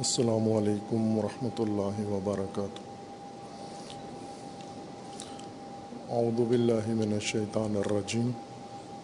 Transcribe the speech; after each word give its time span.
السلام 0.00 0.44
علیکم 0.52 1.18
ورحمۃ 1.18 1.58
اللہ 1.58 1.96
وبرکاتہ۔ 2.10 2.82
اعوذ 6.10 6.38
باللہ 6.48 6.86
من 7.00 7.12
الشیطان 7.12 7.76
الرجیم۔ 7.76 8.30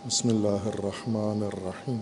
بسم 0.06 0.28
اللہ 0.28 0.68
الرحمن 0.70 1.42
الرحیم۔ 1.42 1.98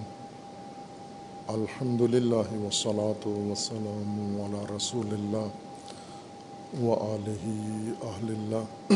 الحمد 1.55 2.01
للہ 2.13 2.53
وسلاۃ 2.65 3.27
وسلم 3.27 4.37
علی 4.45 4.61
رسول 4.77 5.09
اللہ 5.13 5.49
و 6.83 6.95
علیہ 7.07 7.95
اہل 8.11 8.31
اللہ۔ 8.35 8.93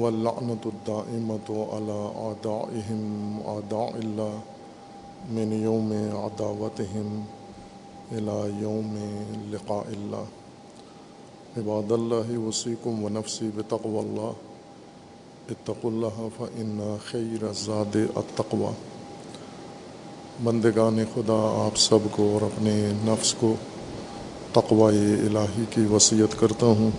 واللعنت 0.00 0.66
الدائمت 0.72 1.50
علی 1.76 2.00
اعدائهم 2.24 3.38
اعداء 3.54 3.86
اللہ 4.02 4.34
من 5.30 5.52
یوم 5.60 5.92
عداوتهم 6.24 7.22
الى 8.16 8.62
یوم 8.62 8.96
لقاء 9.50 9.88
اللہ 9.88 11.58
عباد 11.58 11.92
اللہ 11.92 12.38
وسیکم 12.38 13.04
و 13.04 13.08
نفسی 13.08 13.50
بتقو 13.54 13.98
اللہ 13.98 15.50
اتقوا 15.50 15.90
اللہ 15.92 16.28
فإن 16.36 16.96
خیر 17.10 17.44
الزاد 17.44 17.96
التقوی 17.96 18.72
بندگان 20.42 20.98
خدا، 21.14 21.66
آپ 21.66 21.78
سب 21.78 21.98
کو 22.10 22.30
اور 22.32 22.42
اپنے 22.42 22.92
نفس 23.04 23.34
کو 23.34 23.54
تقوی 24.52 24.98
الہی 24.98 25.64
کی 25.70 25.80
وصیت 25.80 26.40
کرتا 26.40 26.66
ہوں. 26.66 26.90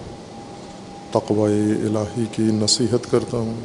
تقوی 1.11 1.72
الہی 1.72 2.25
کی 2.31 2.44
نصیحت 2.44 3.11
کرتا 3.11 3.38
ہوں. 3.38 3.55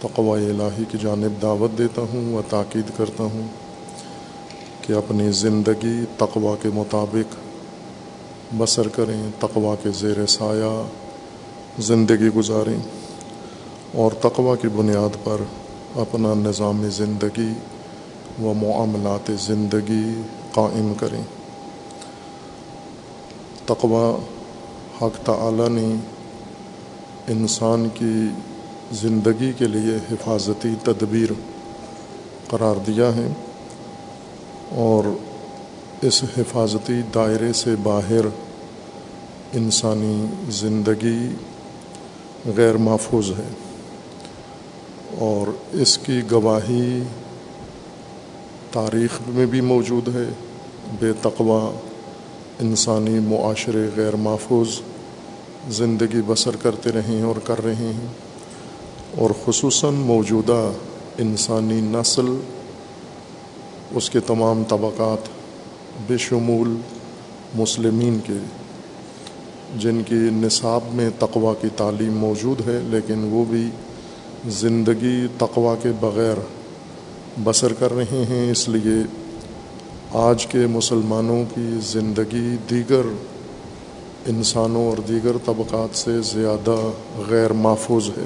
تقوی 0.00 0.50
الہی 0.50 0.84
کی 0.88 0.98
جانب 1.02 1.42
دعوت 1.42 1.78
دیتا 1.78 2.02
ہوں 2.02 2.34
و 2.34 2.42
تاکید 2.48 2.90
کرتا 2.96 3.24
ہوں. 3.24 3.63
کہ 4.86 4.92
اپنی 4.92 5.30
زندگی 5.32 6.04
تقوا 6.16 6.54
کے 6.62 6.68
مطابق 6.74 7.34
بسر 8.58 8.88
کریں 8.88 9.22
تقوا 9.40 9.74
کے 9.82 9.90
زیر 9.90 10.26
سایہ 10.26 10.86
زندگی 11.78 12.28
گزاریں 12.28 12.78
اور 13.94 14.12
تقوا 14.12 14.56
کی 14.56 14.68
بنیاد 14.68 15.16
پر 15.24 15.36
اپنا 15.96 16.34
نظام 16.34 16.88
زندگی 16.88 17.52
و 18.42 18.52
معاملات 18.52 19.30
زندگی 19.40 20.22
قائم 20.52 20.94
کریں۔ 20.94 21.22
تقوا 23.66 24.18
حق 25.02 25.24
تعالی 25.24 25.68
نے 25.68 25.94
انسان 27.32 27.88
کی 27.94 28.26
زندگی 28.92 29.52
کے 29.58 29.66
لیے 29.66 29.96
حفاظتی 30.10 30.74
تدبیر 30.82 31.32
قرار 32.48 32.74
دیا 32.86 33.16
ہے۔ 33.16 33.28
اور 34.74 35.04
اس 36.04 36.24
حفاظتی 36.38 37.00
دائرے 37.14 37.52
سے 37.52 37.74
باہر 37.82 38.26
انسانی 39.52 40.26
زندگی 40.48 41.28
غیر 42.56 42.76
محفوظ 42.76 43.30
ہے 43.30 43.48
اور 45.18 45.50
اس 45.72 45.98
کی 45.98 46.20
گواہی 46.30 47.02
تاریخ 48.72 49.10
میں 49.28 49.46
بھی 49.46 49.60
موجود 49.60 50.08
ہے۔ 50.08 50.28
بے 50.98 51.12
تقوا 51.22 51.78
انسانی 52.60 53.18
معاشرے 53.18 53.86
غیر 53.96 54.16
محفوظ 54.16 54.68
زندگی 55.68 56.20
بسر 56.26 56.56
کرتے 56.62 56.90
رہیں 56.92 57.22
اور 57.22 57.36
کر 57.44 57.64
رہے 57.64 57.74
ہیں 57.74 58.06
اور 59.18 59.30
خصوصاً 59.44 59.94
موجودہ 59.94 60.70
انسانی 61.18 61.80
نسل 61.80 62.26
اس 63.94 64.10
کے 64.10 64.20
تمام 64.20 64.62
طبقات 64.68 65.28
بشمول 66.10 66.76
مسلمین 67.54 68.18
کے، 68.26 68.44
جن 69.78 70.02
کی 70.02 70.28
نصاب 70.32 70.80
میں 70.92 71.10
تقوا 71.18 71.54
کی 71.60 71.68
تعلیم 71.76 72.12
موجود 72.12 72.68
ہے، 72.68 72.80
لیکن 72.84 73.28
وہ 73.30 73.44
بھی 73.44 73.70
زندگی 74.48 75.26
تقوا 75.38 75.74
کے 75.82 75.88
بغیر 76.00 76.34
بسر 77.44 77.72
کر 77.72 77.94
رہے 77.94 78.24
ہیں۔ 78.28 78.50
اس 78.50 78.68
لیے 78.68 79.02
آج 80.12 80.46
کے 80.46 80.58
مسلمانوں 80.58 81.44
کی 81.54 81.78
زندگی 81.82 82.56
دیگر 82.70 83.06
انسانوں 84.26 84.86
اور 84.86 84.96
دیگر 84.96 85.36
طبقات 85.44 85.96
سے 85.96 86.20
زیادہ 86.20 86.76
غیر 87.30 87.52
محفوظ 87.52 88.08
ہے۔ 88.08 88.24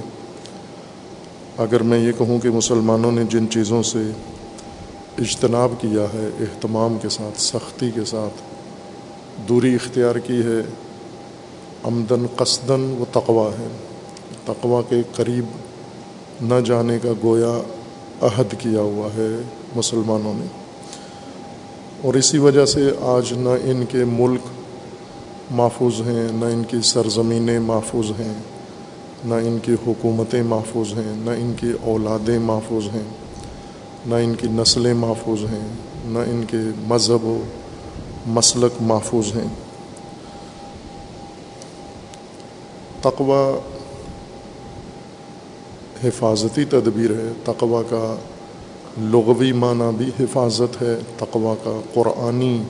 اگر 1.58 1.82
میں 1.82 1.98
یہ 1.98 2.12
کہوں 2.18 2.38
کہ 2.38 2.50
مسلمانوں 2.50 3.12
نے 3.12 3.24
جن 3.30 3.50
چیزوں 3.50 3.82
سے 3.82 3.98
اجتناب 5.18 5.72
کیا 5.80 6.02
ہے، 6.02 6.28
اہتمام 6.40 6.98
کے 7.02 7.08
ساتھ، 7.08 7.40
سختی 7.40 7.90
کے 7.94 8.04
ساتھ۔ 8.04 8.42
دوری 9.48 9.74
اختیار 9.74 10.14
کی 10.14 10.40
ہے۔ 10.42 10.62
آمدن 11.82 12.26
قصدن 12.36 12.94
و 13.00 13.04
تقوا 13.12 13.50
ہے۔ 13.58 13.66
تقوا 14.44 14.82
کے 14.88 14.96
قریب 15.14 15.44
نہ 16.40 16.54
جانے 16.64 16.98
کا 17.02 17.12
گویا 17.24 17.62
عہد 18.20 18.54
کیا 18.58 18.80
ہوا 18.80 19.06
ہے 19.06 19.42
مسلمانوں 19.76 20.34
نے۔ 20.34 20.46
اور 22.02 22.14
اسی 22.14 22.38
وجہ 22.38 22.66
سے 22.66 22.90
آج 23.00 23.32
نہ 23.32 23.48
ان 23.48 23.84
کے 23.88 24.04
ملک 24.04 24.40
محفوظ 25.50 26.00
ہیں، 26.00 26.28
نہ 26.32 26.44
ان 26.44 26.62
کی 26.68 26.76
سرزمینیں 26.84 27.58
محفوظ 27.58 28.10
ہیں، 28.10 28.34
نہ 29.24 29.34
ان 29.34 29.58
کی 29.62 29.72
حکومتیں 29.86 30.42
محفوظ 30.42 30.92
ہیں، 30.92 31.16
نہ 31.16 31.30
ان 31.30 31.52
کی 31.60 31.72
اولادیں 31.82 32.38
محفوظ 32.38 32.84
ہیں۔ 32.94 33.27
نہ 34.06 34.14
ان 34.14 34.34
کی 34.34 34.48
نسلیں 34.50 34.94
محفوظ 34.94 35.44
ہیں، 35.44 35.68
نہ 36.04 36.18
ان 36.18 36.44
کے 36.44 36.56
مذہب 36.76 37.24
و 37.24 37.42
مسلک 38.26 38.72
محفوظ 38.80 39.36
ہیں۔ 39.36 39.48
تقوا 43.00 43.60
حفاظتی 46.04 46.64
تدبیر 46.64 47.10
ہے 47.10 47.32
تقوا 47.44 47.82
کا 47.82 48.16
لغوی 48.98 49.52
معنی 49.52 49.96
بھی 49.96 50.24
حفاظت 50.24 50.82
ہے 50.82 50.98
تقوا 51.18 51.54
کا 51.64 51.80
قرآنی 51.94 52.62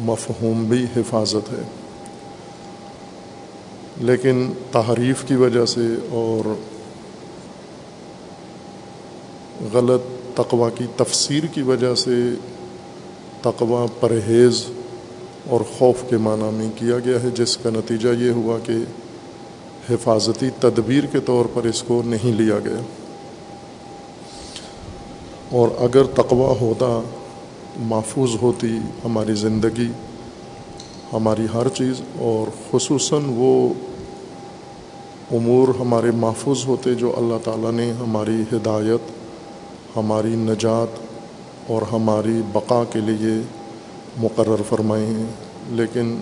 مفہوم 0.00 0.64
بھی 0.64 0.86
حفاظت 0.96 1.52
ہے۔ 1.52 1.62
لیکن 3.96 4.52
تحریف 4.72 5.24
کی 5.28 5.34
وجہ 5.34 5.66
سے 5.66 5.86
اور 6.10 6.54
غلط 9.72 10.17
تقوا 10.38 10.70
کی 10.70 10.86
تفسیر 10.96 11.46
کی 11.46 11.62
وجہ 11.62 11.94
سے 11.94 12.16
تقوا 13.42 13.86
پرہیز 14.00 14.64
اور 15.50 15.60
خوف 15.78 16.02
کے 16.10 16.16
معنی 16.16 16.50
میں 16.52 16.70
کیا 16.76 16.98
گیا 16.98 17.22
ہے، 17.22 17.30
جس 17.34 17.56
کا 17.56 17.70
نتیجہ 17.70 18.08
یہ 18.18 18.30
ہوا 18.30 18.58
کہ 18.66 18.76
حفاظتی 19.90 20.50
تدبیر 20.60 21.06
کے 21.06 21.20
طور 21.20 21.44
پر 21.54 21.64
اس 21.64 21.82
کو 21.82 22.02
نہیں 22.04 22.32
لیا 22.32 22.58
گیا۔ 22.58 22.80
اور 25.50 25.68
اگر 25.78 26.04
تقوا 26.04 26.54
ہوتا، 26.60 26.88
محفوظ 27.76 28.30
ہوتی 28.42 28.78
ہماری 29.04 29.34
زندگی، 29.34 29.90
ہماری 31.12 31.46
ہر 31.54 31.68
چیز، 31.68 32.00
اور 32.18 32.50
خصوصاً 32.70 33.22
وہ 33.26 33.52
امور 35.30 35.68
ہمارے 35.80 36.10
محفوظ 36.10 36.64
ہوتے 36.66 36.94
جو 36.94 37.14
اللہ 37.16 37.44
تعالیٰ 37.44 37.72
نے 37.72 37.92
ہماری 37.92 38.42
ہدایت 38.52 39.17
ہماری 39.98 40.28
نجات 40.28 40.98
اور 41.66 41.82
ہماری 41.82 42.42
بقا 42.52 42.82
کے 42.92 43.00
لیے 43.00 43.42
مقرر 44.16 44.62
فرمائے 44.68 45.06
ہیں۔ 45.06 45.26
لیکن 45.68 46.20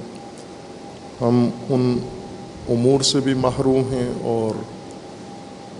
ہم 1.20 1.50
ان 1.69 1.98
امور 2.69 3.00
سے 3.00 3.20
بھی 3.20 3.34
محروم 3.34 3.82
ہیں 3.92 4.12
اور 4.22 4.59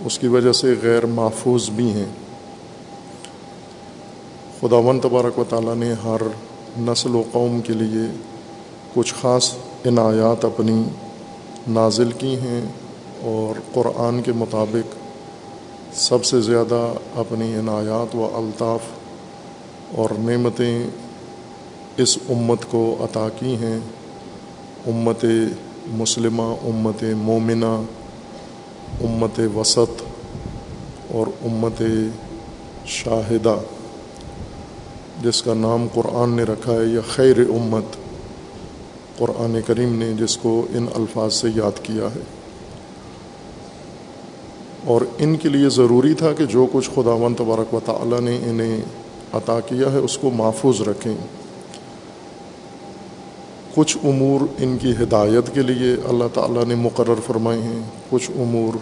اس 0.05 0.19
کی 0.19 0.27
وجہ 0.27 0.51
سے 0.51 0.75
غیر 0.81 1.05
محفوظ 1.05 1.69
بھی 1.69 1.91
ہیں۔ 1.91 2.05
خدا 4.61 4.75
و 4.75 4.99
تبارک 5.03 5.39
و 5.39 5.43
تعالیٰ 5.49 5.75
نے 5.75 5.93
ہر 6.03 6.21
نسل 6.79 7.15
و 7.15 7.23
قوم 7.31 7.61
کے 7.61 7.73
لیے 7.73 8.15
کچھ 8.93 9.13
خاص 9.21 9.53
عنایات 9.85 10.45
اپنی 10.45 10.83
نازل 11.67 12.11
کی 12.11 12.35
ہیں 12.35 12.61
اور 13.21 13.59
قرآن 13.73 14.21
کے 14.21 14.31
مطابق 14.31 14.95
سب 15.97 16.25
سے 16.25 16.41
زیادہ 16.41 16.93
اپنی 17.15 17.55
عنایات 17.55 18.15
و 18.15 18.29
الطاف 18.33 18.79
اور 19.95 20.09
نعمتیں 20.19 20.87
اس 21.97 22.17
امت 22.29 22.65
کو 22.71 22.97
عطا 22.99 23.27
کی 23.39 23.55
ہیں۔ 23.55 23.79
امت 24.87 25.25
مسلمہ، 25.87 26.41
امت 26.41 27.03
مومنہ، 27.17 27.81
امت 29.01 29.41
وسط 29.55 30.01
اور 31.11 31.27
امت 31.27 31.81
شاہدہ، 32.85 33.55
جس 35.23 35.43
کا 35.43 35.53
نام 35.53 35.87
قرآن 35.93 36.29
نے 36.29 36.43
رکھا 36.43 36.73
ہے 36.73 36.85
یا 36.85 37.01
خیر 37.15 37.39
امت 37.39 37.95
قرآن 39.17 39.59
کریم 39.67 39.95
نے 39.95 40.13
جس 40.13 40.37
کو 40.37 40.65
ان 40.69 40.85
الفاظ 40.95 41.33
سے 41.33 41.47
یاد 41.55 41.83
کیا 41.83 42.07
ہے۔ 42.15 42.36
اور 44.87 45.01
ان 45.17 45.35
کے 45.35 45.49
لیے 45.49 45.69
ضروری 45.69 46.13
تھا 46.13 46.33
کہ 46.33 46.45
جو 46.45 46.67
کچھ 46.71 46.89
خدا 46.95 47.11
و 47.11 47.27
تبارک 47.37 47.73
و 47.73 47.79
تعالیٰ 47.85 48.19
نے 48.19 48.39
انہیں 48.43 48.81
عطا 49.33 49.59
کیا 49.59 49.91
ہے 49.91 49.97
اس 49.97 50.17
کو 50.17 50.29
محفوظ 50.29 50.81
رکھیں۔ 50.81 51.13
کچھ 53.75 53.97
امور 54.03 54.45
ان 54.57 54.77
کی 54.81 54.91
ہدایت 54.91 55.55
کے 55.55 55.61
لیے 55.61 55.95
اللہ 56.09 56.23
تعالیٰ 56.33 56.65
نے 56.65 56.75
مقرر 56.75 57.13
فرمائے 57.25 57.61
ہیں۔ 57.61 57.79
کچھ 58.09 58.31
امور 58.35 58.77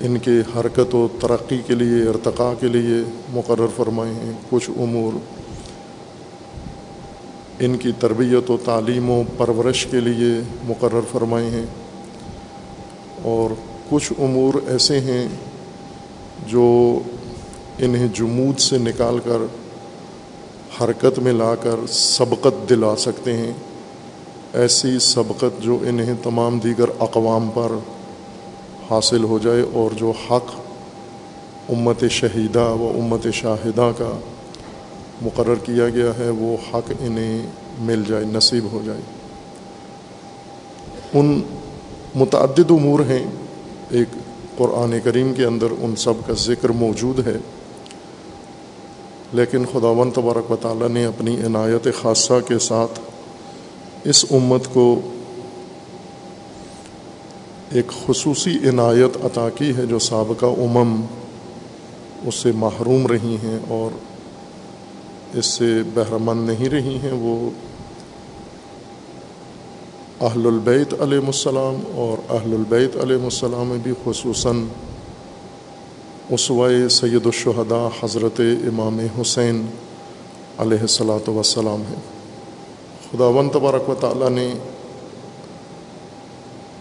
ان 0.00 0.18
کے 0.18 0.40
حرکت 0.56 0.94
و 0.94 1.08
ترقی 1.20 1.58
کے 1.66 1.74
لیے، 1.74 2.08
ارتقاء 2.08 2.52
کے 2.60 2.66
لیے 2.66 3.10
مقرر 3.32 3.66
فرمائے 3.76 4.14
ہیں۔ 4.14 4.32
کچھ 4.50 4.70
امور 4.70 5.18
ان 7.58 7.76
کی 7.76 7.92
تربیت 7.98 8.50
و 8.50 8.56
تعلیم 8.64 9.10
و 9.10 9.22
پرورش 9.36 9.86
کے 9.86 10.00
لیے 10.00 10.40
مقرر 10.64 11.00
فرمائے 11.12 11.50
ہیں۔ 11.50 11.66
اور 13.22 13.69
کچھ 13.90 14.12
امور 14.18 14.54
ایسے 14.68 15.00
ہیں 15.00 15.28
جو 16.46 16.98
انہیں 17.78 18.08
جمود 18.14 18.58
سے 18.58 18.78
نکال 18.78 19.18
کر 19.18 19.44
حرکت 20.80 21.18
میں 21.18 21.32
لا 21.32 21.54
کر 21.54 21.86
سبقت 21.88 22.68
دلا 22.70 22.96
سکتے 22.96 23.36
ہیں، 23.36 23.52
ایسی 24.52 24.98
سبقت 24.98 25.62
جو 25.62 25.78
انہیں 25.82 26.14
تمام 26.22 26.58
دیگر 26.58 26.84
اقوام 27.00 27.50
پر 27.54 27.76
حاصل 28.90 29.24
ہو 29.24 29.38
جائے 29.38 29.64
اور 29.72 29.90
جو 29.96 30.12
حق 30.30 30.54
امت 31.68 32.04
شہیدہ 32.10 32.64
و 32.68 32.92
امت 32.98 33.26
شاہدہ 33.32 33.90
کا 33.98 34.18
مقرر 35.22 35.54
کیا 35.54 35.88
گیا 35.88 36.10
ہے، 36.18 36.28
وہ 36.28 36.56
حق 36.68 36.92
انہیں 37.00 37.46
مل 37.78 38.02
جائے، 38.08 38.24
نصیب 38.24 38.72
ہو 38.72 38.80
جائے۔ 38.84 39.00
ان 41.14 41.40
متعدد 42.14 42.70
امور 42.70 43.00
ہیں 43.00 43.24
ایک 43.90 44.08
قرآن 44.56 44.98
کریم 45.04 45.32
کے 45.34 45.44
اندر 45.44 45.72
ان 45.78 45.96
سب 45.96 46.26
کا 46.26 46.32
ذکر 46.38 46.68
موجود 46.78 47.26
ہے، 47.26 47.36
لیکن 49.32 49.64
خدا 49.72 49.88
و 49.88 50.04
تبارک 50.14 50.50
و 50.50 50.56
تعالیٰ 50.56 50.88
نے 50.88 51.04
اپنی 51.04 51.36
عنایت 51.46 51.88
خاصہ 52.00 52.40
کے 52.48 52.58
ساتھ 52.58 53.00
اس 54.04 54.24
امت 54.30 54.72
کو 54.72 55.00
ایک 57.70 57.92
خصوصی 58.06 58.56
عنایت 58.68 59.16
عطا 59.24 59.48
کی 59.48 59.72
ہے 59.76 59.86
جو 59.86 59.98
سابقہ 59.98 60.46
امم 60.60 61.00
اس 62.26 62.34
سے 62.34 62.52
محروم 62.56 63.06
رہی 63.06 63.36
ہیں 63.42 63.58
اور 63.68 63.98
اس 65.38 65.46
سے 65.46 65.72
بہرمند 65.94 66.48
نہیں 66.48 66.68
رہی 66.68 66.96
ہیں، 67.02 67.12
وہ 67.12 67.38
اہل 70.20 70.46
البیت 70.46 70.94
علیہ 71.00 71.18
السلام 71.26 71.76
اور 71.94 72.18
اہل 72.30 72.54
البیت 72.54 72.96
علیہ 72.96 73.22
السلام 73.24 73.68
میں 73.68 73.78
بھی 73.78 73.92
خصوصاً 74.04 74.64
اسوائے 76.30 76.88
سید 76.88 77.26
الشہداء 77.26 77.86
حضرت 78.02 78.40
امام 78.40 78.98
حسین 79.20 79.66
علیہ 80.58 80.80
السلاۃ 80.80 81.28
وسلام 81.28 81.82
ہے 81.90 81.94
خدا 83.10 83.26
ون 83.26 83.48
تبارک 83.48 83.88
و 83.88 83.94
تعالیٰ 83.94 84.30
نے 84.30 84.54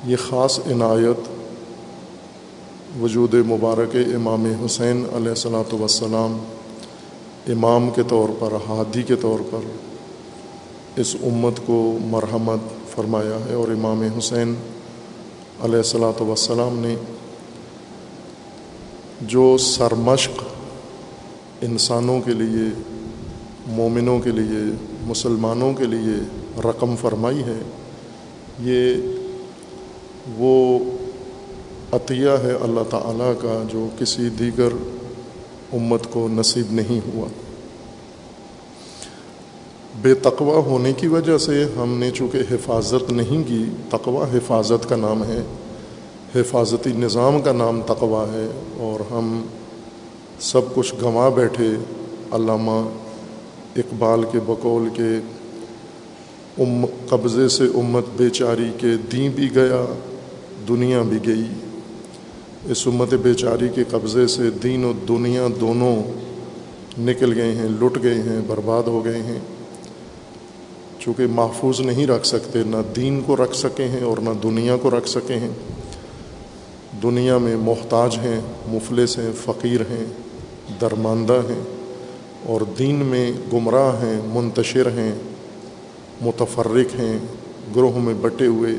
یہ 0.06 0.16
خاص 0.30 0.60
عنایت 0.60 1.30
وجود 3.02 3.34
مبارک 3.34 3.96
امام 4.16 4.46
حسین 4.66 5.06
علیہ 5.16 5.30
السلاۃ 5.30 5.74
وسلام 5.74 6.38
امام 7.48 7.90
کے 7.90 8.04
طور 8.08 8.30
پر، 8.40 8.54
ہادی 8.68 9.04
کے 9.04 9.16
طور 9.16 9.40
پر 9.50 9.70
اس 10.96 11.16
امت 11.24 11.60
کو 11.66 11.98
مرحمت 12.02 12.79
فرمایا 13.00 13.38
ہے 13.50 13.54
اور 13.54 13.68
امام 13.68 14.02
حسین 14.18 14.54
علیہ 15.64 15.78
السلاۃ 15.78 16.22
وسلام 16.22 16.80
نے 16.80 16.96
جو 19.22 19.58
سرمشق 19.58 20.42
انسانوں 21.62 22.20
کے 22.22 22.34
لیے، 22.34 22.68
مومنوں 23.68 24.20
کے 24.20 24.32
لیے، 24.32 24.62
مسلمانوں 25.08 25.74
کے 25.74 25.86
لیے 25.86 26.16
رقم 26.62 26.96
فرمائی 26.96 27.44
ہے، 27.44 27.60
یہ 28.60 30.38
وہ 30.38 30.80
عطیہ 31.92 32.38
ہے 32.44 32.54
اللہ 32.62 32.90
تعالیٰ 32.90 33.34
کا 33.42 33.62
جو 33.72 33.88
کسی 34.00 34.30
دیگر 34.40 34.76
امت 35.74 36.12
کو 36.12 36.28
نصیب 36.32 36.72
نہیں 36.72 37.00
ہوا۔ 37.08 37.28
بے 40.02 40.14
تقوی 40.14 40.62
ہونے 40.66 40.94
کی 40.94 41.08
وجہ 41.08 41.38
سے 41.38 41.66
ہم 41.78 41.98
نے 41.98 42.12
چونکہ 42.12 42.38
حفاظت 42.52 43.12
نہیں 43.12 43.44
کی، 43.48 43.66
تقوی 43.90 44.38
حفاظت 44.38 44.90
کا 44.90 44.96
نام 44.96 45.24
ہے، 45.24 45.42
حفاظتی 46.36 46.92
نظام 46.92 47.42
کا 47.42 47.52
نام 47.52 47.82
تقوا 47.86 48.26
ہے 48.34 48.48
اور 48.78 49.14
ہم 49.14 49.42
سب 50.40 50.62
کچھ 50.76 50.94
گنوا 51.02 51.30
بیٹھے 51.30 51.68
علامہ 52.32 52.80
اقبال 53.76 54.24
کے 54.32 54.40
بقول 54.46 54.90
کے 54.94 55.20
ام 56.64 56.86
قبضے 57.10 57.50
سے 57.50 57.64
امت 57.64 58.06
بے 58.18 58.30
چاری 58.30 58.72
کے 58.78 58.88
دین 59.12 59.32
بھی 59.32 59.56
گیا، 59.56 59.86
دنیا 60.68 61.02
بھی 61.02 61.18
گئی۔ 61.26 61.46
اس 62.72 62.88
امت 62.88 63.14
بے 63.14 63.34
چاری 63.34 63.68
کے 63.76 63.84
قبضے 63.90 64.28
سے 64.28 64.50
دین 64.64 64.86
و 64.86 64.94
دنیا 65.08 65.48
دونوں 65.60 65.96
نکل 66.98 67.34
گئے 67.34 67.52
ہیں، 67.52 67.68
لٹ 67.82 68.04
گئے 68.04 68.14
ہیں، 68.14 68.40
برباد 68.48 68.84
ہو 68.84 69.06
گئے 69.06 69.18
ہیں۔ 69.18 69.40
چونکہ 71.00 71.28
محفوظ 71.28 71.80
نہیں 71.80 72.08
رکھ 72.08 72.28
سکتے، 72.28 72.64
نہ 72.64 72.78
دین 72.96 73.22
کو 73.26 73.36
رکھ 73.36 73.56
سکے 73.56 73.86
ہیں 73.86 74.04
اور 74.04 74.18
نہ 74.18 74.30
دنیا 74.44 74.78
کو 74.78 74.90
رکھ 74.90 75.10
سکے 75.10 75.34
ہیں۔ 75.34 75.50
دنیا 77.04 77.38
میں 77.38 77.56
محتاج 77.56 78.18
ہیں، 78.18 78.42
مفلس 78.68 79.18
ہیں، 79.18 79.32
فقیر 79.46 79.82
ہیں، 79.82 80.06
درماندہ 80.82 81.42
ہیں 81.50 81.62
اور 82.46 82.62
دین 82.80 82.96
میں 82.96 83.32
گمراہ 83.54 84.02
ہیں، 84.02 84.20
منتشر 84.34 84.88
ہیں، 84.88 85.16
متفرق 86.22 87.00
ہیں، 87.00 87.20
گروہ 87.76 87.98
میں 87.98 88.14
بٹے 88.22 88.46
ہوئے 88.46 88.72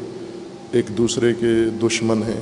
ایک 0.72 0.86
دوسرے 0.88 1.32
کے 1.34 1.86
دشمن 1.86 2.22
ہیں۔ 2.22 2.40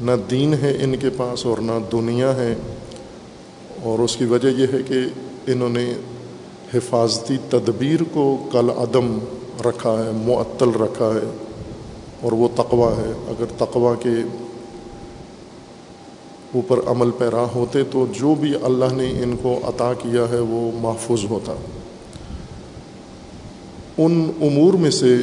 نہ 0.00 0.12
دین 0.30 0.54
ہے 0.54 0.78
ان 0.80 0.96
کے 0.96 1.10
پاس 1.16 1.46
اور 1.46 1.58
نہ 1.58 1.72
دنیا 1.92 2.36
ہے۔ 2.36 2.54
اور 3.82 3.98
اس 3.98 4.16
کی 4.16 4.24
وجہ 4.24 4.48
یہ 4.48 4.66
ہے 4.72 4.78
کہ 4.86 4.94
انہوں 5.46 5.68
نے 5.68 5.92
حفاظتی 6.74 7.36
تدبیر 7.50 8.00
کو 8.12 8.36
کل 8.52 8.70
عدم 8.70 9.18
رکھا 9.64 9.92
ہے، 9.92 10.10
معطل 10.24 10.70
رکھا 10.80 11.06
ہے 11.06 11.30
اور 12.20 12.32
وہ 12.32 12.48
تقوا 12.54 12.90
ہے۔ 12.96 13.12
اگر 13.28 13.44
تقوا 13.58 13.94
کے 13.94 14.14
اوپر 16.54 16.78
عمل 16.86 17.10
پیرا 17.10 17.44
ہوتے 17.54 17.84
تو 17.84 18.06
جو 18.12 18.34
بھی 18.34 18.54
اللہ 18.62 18.92
نے 18.92 19.10
ان 19.22 19.36
کو 19.42 19.58
عطا 19.64 19.92
کیا 19.92 20.24
ہے 20.30 20.38
وہ 20.38 20.70
محفوظ 20.80 21.24
ہوتا۔ 21.24 21.54
ان 23.98 24.32
امور 24.40 24.74
میں 24.74 24.90
سے 24.90 25.16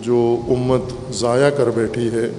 جو 0.00 0.36
امت 0.48 1.14
ضائع 1.14 1.50
کر 1.50 1.70
بیٹھی 1.70 2.08
ہے، 2.08 2.30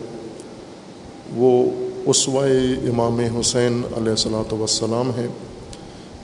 وہ 1.36 1.66
اسوائے 2.06 2.60
امام 2.90 3.20
حسین 3.20 3.82
علیہ 3.98 4.10
السلاۃ 4.10 4.54
وسلام 4.54 5.12
ہے 5.18 5.28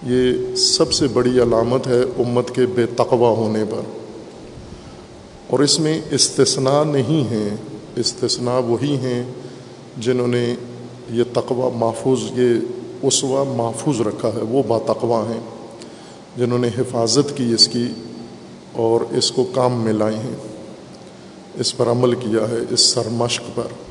یہ 0.03 0.55
سب 0.55 0.93
سے 0.93 1.07
بڑی 1.07 1.29
علامت 1.29 1.87
ہے 1.87 2.01
امت 2.01 2.55
کے 2.55 2.65
بے 2.65 2.85
تقوی 2.85 3.35
ہونے 3.37 3.65
پر۔ 3.65 3.81
اور 5.47 5.59
اس 5.59 5.79
میں 5.79 6.01
استثناء 6.11 6.83
نہیں 6.83 7.31
ہیں، 7.31 7.49
استثناء 7.95 8.59
وہی 8.59 8.95
ہیں 8.95 9.23
جنہوں 9.97 10.27
نے 10.27 10.55
یہ 11.09 11.23
تقوی 11.33 11.77
محفوظ، 11.77 12.19
یہ 12.39 12.59
اسوا 13.01 13.43
محفوظ 13.43 14.01
رکھا 14.01 14.29
ہے، 14.29 14.41
وہ 14.41 14.63
با 14.67 14.77
تقوا 14.77 15.23
ہیں 15.29 15.41
جنہوں 16.37 16.59
نے 16.59 16.67
حفاظت 16.77 17.37
کی 17.37 17.53
اس 17.53 17.67
کی 17.67 17.87
اور 18.73 19.01
اس 19.11 19.31
کو 19.31 19.43
کام 19.43 19.81
میں 19.81 19.93
لائے 19.93 20.15
ہیں۔ 20.15 20.35
اس 21.59 21.77
پر 21.77 21.87
عمل 21.87 22.15
کیا 22.15 22.49
ہے، 22.49 22.57
اس 22.69 22.81
سرمشق 22.81 23.43
پر۔ 23.55 23.90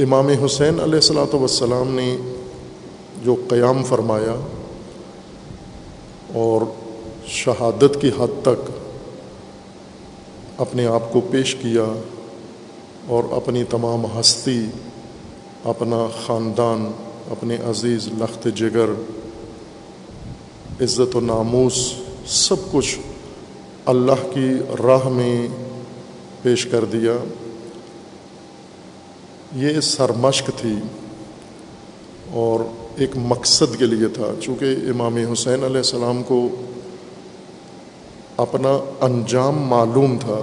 امام 0.00 0.28
حسین 0.28 0.80
علیہ 0.80 0.94
السلاۃ 0.94 1.34
وسلام 1.34 1.94
نے 1.94 2.16
جو 3.24 3.34
قیام 3.48 3.84
فرمایا 3.84 4.34
اور 6.34 6.62
شہادت 7.26 8.00
کی 8.00 8.08
حد 8.08 8.42
تک 8.42 8.70
اپنے 10.58 10.86
آپ 10.86 11.12
کو 11.12 11.20
پیش 11.20 11.54
کیا 11.54 11.84
اور 13.06 13.24
اپنی 13.30 13.64
تمام 13.64 14.06
ہستی، 14.20 14.66
اپنا 15.64 16.06
خاندان، 16.26 16.90
اپنے 17.30 17.56
عزیز، 17.56 18.08
لخت، 18.08 18.48
جگر، 18.54 18.90
عزت 20.80 21.16
و 21.16 21.20
ناموس 21.20 21.94
سب 22.26 22.56
کچھ 22.72 22.98
اللہ 23.86 24.28
کی 24.34 24.50
راہ 24.84 25.08
میں 25.08 25.48
پیش 26.42 26.66
کر 26.66 26.84
دیا۔ 26.84 27.12
یہ 29.54 29.80
سرمشق 29.80 30.50
تھی 30.56 30.74
اور 32.32 32.60
ایک 32.96 33.10
مقصد 33.16 33.78
کے 33.78 33.86
لیے 33.86 34.08
تھا۔ 34.08 34.26
چونکہ 34.40 34.76
امام 34.88 35.16
حسین 35.32 35.64
علیہ 35.64 35.76
السلام 35.76 36.22
کو 36.22 36.48
اپنا 38.36 38.78
انجام 39.00 39.58
معلوم 39.58 40.16
تھا۔ 40.20 40.38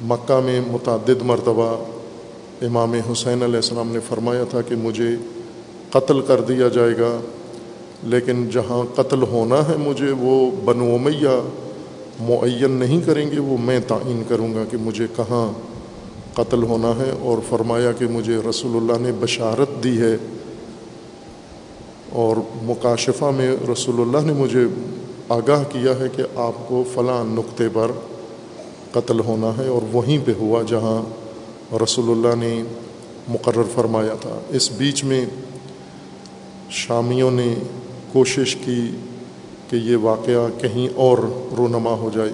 مکہ 0.00 0.40
میں 0.44 0.60
متعدد 0.70 1.22
مرتبہ 1.22 1.76
امام 2.62 2.94
حسین 3.12 3.42
علیہ 3.42 3.56
السلام 3.56 3.92
نے 3.92 4.00
فرمایا 4.08 4.44
تھا 4.50 4.62
کہ 4.62 4.76
مجھے 4.76 5.16
قتل 5.90 6.20
کر 6.20 6.40
دیا 6.40 6.68
جائے 6.68 6.92
گا، 6.98 7.20
لیکن 8.02 8.50
جہاں 8.50 8.82
قتل 8.94 9.22
ہونا 9.22 9.68
ہے 9.68 9.76
مجھے، 9.76 10.12
وہ 10.18 10.50
بنو 10.64 10.94
امیہ 10.94 11.40
معین 12.20 12.70
نہیں 12.70 13.00
کریں 13.06 13.30
گے، 13.30 13.38
وہ 13.38 13.56
میں 13.58 13.80
تعین 13.88 14.22
کروں 14.28 14.54
گا 14.54 14.64
کہ 14.70 14.76
مجھے 14.76 15.06
کہاں 15.16 15.69
قتل 16.40 16.62
ہونا 16.62 16.88
ہے 16.88 17.10
اور 17.20 17.38
فرمایا 17.48 17.92
کہ 17.92 18.06
مجھے 18.06 18.36
رسول 18.50 18.76
اللہ 18.76 19.06
نے 19.06 19.12
بشارت 19.20 19.84
دی 19.84 20.00
ہے 20.00 20.16
اور 22.12 22.36
مکاشفہ 22.62 23.24
میں 23.24 23.56
رسول 23.72 24.00
اللہ 24.00 24.26
نے 24.26 24.32
مجھے 24.32 24.64
آگاہ 25.28 25.64
کیا 25.68 26.00
ہے 26.00 26.08
کہ 26.16 26.22
آپ 26.34 26.68
کو 26.68 26.84
فلاں 26.94 27.24
نقطے 27.24 27.68
پر 27.72 27.90
قتل 28.92 29.20
ہونا 29.20 29.52
ہے 29.58 29.68
اور 29.68 29.82
وہیں 29.92 30.18
پہ 30.24 30.32
ہوا 30.38 30.62
جہاں 30.62 31.02
رسول 31.84 32.10
اللہ 32.10 32.44
نے 32.44 32.62
مقرر 33.28 33.62
فرمایا 33.74 34.14
تھا۔ 34.14 34.38
اس 34.48 34.70
بیچ 34.72 35.04
میں 35.04 35.26
شامیوں 36.70 37.30
نے 37.30 37.54
کوشش 38.12 38.56
کی 38.64 38.90
کہ 39.70 39.76
یہ 39.76 39.96
واقعہ 39.96 40.60
کہیں 40.60 40.88
اور 40.94 41.18
رونما 41.56 41.90
ہو 41.90 42.10
جائے۔ 42.14 42.32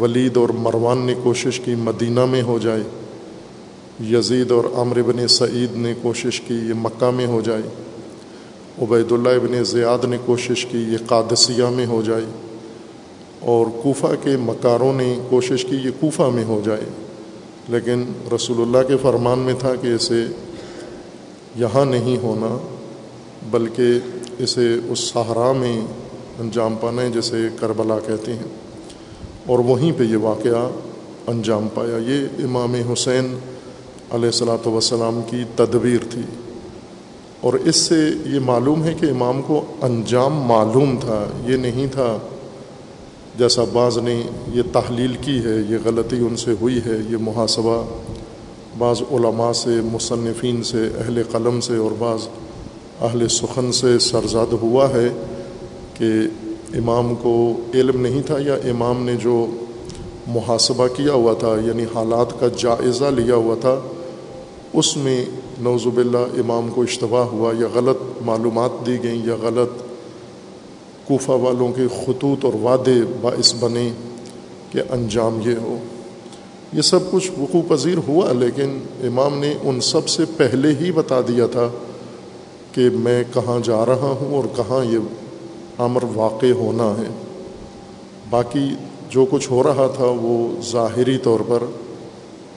ولید 0.00 0.36
اور 0.36 0.48
مروان 0.48 0.98
نے 0.98 1.14
کوشش 1.22 1.60
کی 1.60 1.74
مدینہ 1.74 2.26
میں 2.26 2.42
ہو 2.42 2.58
جائے۔ 2.58 2.82
یزید 4.10 4.50
اور 4.50 4.64
عامر 4.74 5.02
بن 5.02 5.28
سعید 5.28 5.76
نے 5.76 5.94
کوشش 6.02 6.40
کی 6.40 6.54
یہ 6.54 6.72
مکہ 6.76 7.10
میں 7.10 7.26
ہو 7.26 7.40
جائے۔ 7.40 7.62
عبید 8.82 9.12
اللہ 9.12 9.28
ابن 9.28 9.64
زیاد 9.64 10.04
نے 10.04 10.16
کوشش 10.24 10.66
کی 10.66 10.78
یہ 10.78 10.96
قادسیہ 11.06 11.64
میں 11.64 11.86
ہو 11.86 12.02
جائے۔ 12.02 12.24
اور 13.40 13.66
کوفہ 13.82 14.06
کے 14.22 14.36
مکاروں 14.36 14.92
نے 14.92 15.18
کوشش 15.30 15.64
کی 15.64 15.76
یہ 15.76 15.90
کوفہ 16.00 16.22
میں 16.22 16.44
ہو 16.44 16.60
جائے۔ 16.64 16.80
لیکن 17.68 18.04
رسول 18.34 18.60
اللہ 18.60 18.88
کے 18.88 18.96
فرمان 19.02 19.38
میں 19.38 19.54
تھا 19.58 19.74
کہ 19.74 19.86
اسے 19.86 20.24
یہاں 21.56 21.84
نہیں 21.84 22.16
ہونا، 22.16 22.56
بلکہ 23.50 23.84
اسے 24.38 24.76
اس 24.88 24.98
صحرا 24.98 25.52
میں 25.52 25.80
انجام 26.38 26.74
پانا 26.80 27.02
ہے 27.02 27.10
جسے 27.10 27.48
کربلا 27.60 27.98
کہتے 28.06 28.32
ہیں۔ 28.32 28.63
اور 29.46 29.58
وہیں 29.58 29.92
پہ 29.96 30.04
یہ 30.04 30.16
واقعہ 30.16 30.68
انجام 31.26 31.68
پایا۔ 31.74 31.96
یہ 31.96 32.44
امام 32.44 32.74
حسین 32.92 33.38
علیہ 34.10 34.26
السلاۃ 34.26 34.66
وسلام 34.66 35.20
کی 35.30 35.44
تدبیر 35.56 35.98
تھی۔ 36.10 36.22
اور 37.40 37.54
اس 37.54 37.76
سے 37.76 38.10
یہ 38.26 38.40
معلوم 38.40 38.84
ہے 38.84 38.94
کہ 39.00 39.06
امام 39.06 39.42
کو 39.46 39.64
انجام 39.82 40.34
معلوم 40.34 40.96
تھا۔ 41.00 41.24
یہ 41.46 41.56
نہیں 41.56 41.86
تھا 41.90 42.18
جیسا 43.38 43.62
بعض 43.72 43.98
نے 43.98 44.22
یہ 44.52 44.62
تحلیل 44.72 45.16
کی 45.20 45.38
ہے، 45.38 45.56
یہ 45.68 45.76
غلطی 45.84 46.16
ان 46.16 46.36
سے 46.36 46.54
ہوئی 46.60 46.80
ہے، 46.86 46.98
یہ 47.10 47.16
محاسبہ 47.20 47.84
بعض 48.78 49.02
علماء 49.12 49.52
سے، 49.52 49.80
مصنفین 49.84 50.62
سے، 50.62 50.88
اہل 50.98 51.22
قلم 51.32 51.60
سے 51.60 51.76
اور 51.76 51.90
بعض 51.98 52.18
اہل 53.00 53.28
سخن 53.28 53.72
سے 53.72 53.98
سرزاد 53.98 54.52
ہوا 54.52 54.88
ہے 54.88 55.08
کہ 55.94 56.10
امام 56.78 57.14
کو 57.22 57.34
علم 57.74 58.00
نہیں 58.00 58.22
تھا 58.26 58.38
یا 58.38 58.54
امام 58.70 59.04
نے 59.04 59.14
جو 59.16 59.46
محاسبہ 60.26 60.86
کیا 60.86 61.12
ہوا 61.12 61.34
تھا 61.34 61.54
یعنی 61.64 61.84
حالات 61.94 62.40
کا 62.40 62.48
جائزہ 62.56 63.04
لیا 63.04 63.34
ہوا 63.34 63.54
تھا، 63.60 63.80
اس 64.72 64.96
میں 64.96 65.24
نوزب 65.60 65.98
اللہ 65.98 66.38
امام 66.38 66.68
کو 66.74 66.82
اشتباہ 66.82 67.24
ہوا 67.24 67.52
یا 67.58 67.66
غلط 67.74 68.22
معلومات 68.22 68.86
دی 68.86 69.02
گئیں 69.02 69.22
یا 69.24 69.36
غلط 69.42 69.82
کوفہ 71.04 71.30
والوں 71.30 71.72
کے 71.72 71.86
خطوط 72.04 72.44
اور 72.44 72.54
وعدے 72.54 73.00
باعث 73.20 73.54
بنے 73.60 73.88
کہ 74.70 74.82
انجام 74.90 75.38
یہ 75.44 75.56
ہو۔ 75.62 75.76
یہ 76.72 76.82
سب 76.82 77.10
کچھ 77.10 77.30
وقوع 77.38 77.62
پذیر 77.68 77.98
ہوا، 78.08 78.32
لیکن 78.32 78.78
امام 79.02 79.38
نے 79.38 79.54
ان 79.62 79.80
سب 79.80 80.08
سے 80.08 80.24
پہلے 80.36 80.72
ہی 80.80 80.92
بتا 80.92 81.20
دیا 81.28 81.46
تھا 81.46 81.68
کہ 82.72 82.88
میں 82.94 83.22
کہاں 83.34 83.60
جا 83.64 83.84
رہا 83.86 84.14
ہوں 84.20 84.34
اور 84.34 84.44
کہاں 84.56 84.84
یہ 84.84 84.98
امر 85.78 86.04
واقع 86.14 86.52
ہونا 86.54 86.92
ہے۔ 86.98 87.08
باقی 88.30 88.68
جو 89.10 89.24
کچھ 89.30 89.50
ہو 89.50 89.62
رہا 89.62 89.86
تھا 89.96 90.04
وہ 90.20 90.62
ظاہری 90.62 91.18
طور 91.18 91.40
پر، 91.48 91.62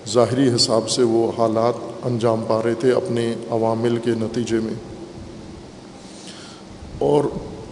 ظاہری 0.07 0.49
حساب 0.55 0.89
سے 0.89 1.03
وہ 1.03 1.31
حالات 1.37 2.05
انجام 2.05 2.43
پا 2.47 2.61
رہے 2.63 2.73
تھے 2.73 2.91
اپنے 2.91 3.33
عوامل 3.49 3.97
کے 3.97 4.11
نتیجے 4.11 4.59
میں۔ 4.59 4.73
اور 6.99 7.23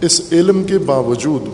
اس 0.01 0.21
علم 0.31 0.63
کے 0.63 0.77
باوجود، 0.77 1.47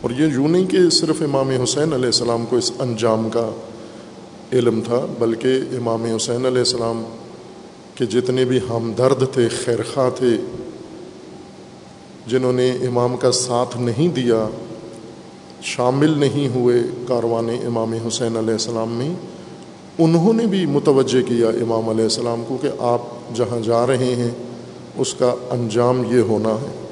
اور 0.00 0.10
یہ 0.10 0.26
یوں 0.26 0.48
نہیں 0.48 0.66
کہ 0.66 0.88
صرف 0.90 1.22
امام 1.22 1.50
حسین 1.62 1.92
علیہ 1.92 2.06
السلام 2.06 2.44
کو 2.50 2.56
اس 2.56 2.72
انجام 2.78 3.28
کا 3.30 3.50
علم 4.52 4.80
تھا، 4.84 5.06
بلکہ 5.18 5.60
امام 5.72 6.04
حسین 6.04 6.46
علیہ 6.46 6.58
السلام 6.58 7.04
کے 7.94 8.06
جتنے 8.06 8.44
بھی 8.44 8.58
ہمدرد 8.70 9.24
تھے، 9.32 9.48
خیرخواہ 9.48 10.10
تھے 10.10 10.36
جنہوں 12.26 12.52
نے 12.52 12.70
امام 12.70 13.16
کا 13.16 13.32
ساتھ 13.32 13.76
نہیں 13.76 14.08
دیا، 14.08 14.48
شامل 15.62 16.18
نہیں 16.18 16.48
ہوئے 16.48 16.78
کاروان 17.08 17.48
امام 17.66 17.94
حسین 18.06 18.36
علیہ 18.36 18.52
السلام 18.52 18.90
میں، 18.90 19.14
انہوں 19.98 20.32
نے 20.32 20.46
بھی 20.46 20.66
متوجہ 20.66 21.28
کیا 21.28 21.48
امام 21.48 21.88
علیہ 21.88 22.04
السلام 22.04 22.44
کو 22.48 22.56
کہ 22.62 22.68
آپ 22.78 23.02
جہاں 23.34 23.60
جا 23.60 23.86
رہے 23.86 24.14
ہیں، 24.14 24.30
اس 24.98 25.14
کا 25.14 25.34
انجام 25.50 26.02
یہ 26.16 26.20
ہونا 26.20 26.48
ہے۔ 26.48 26.86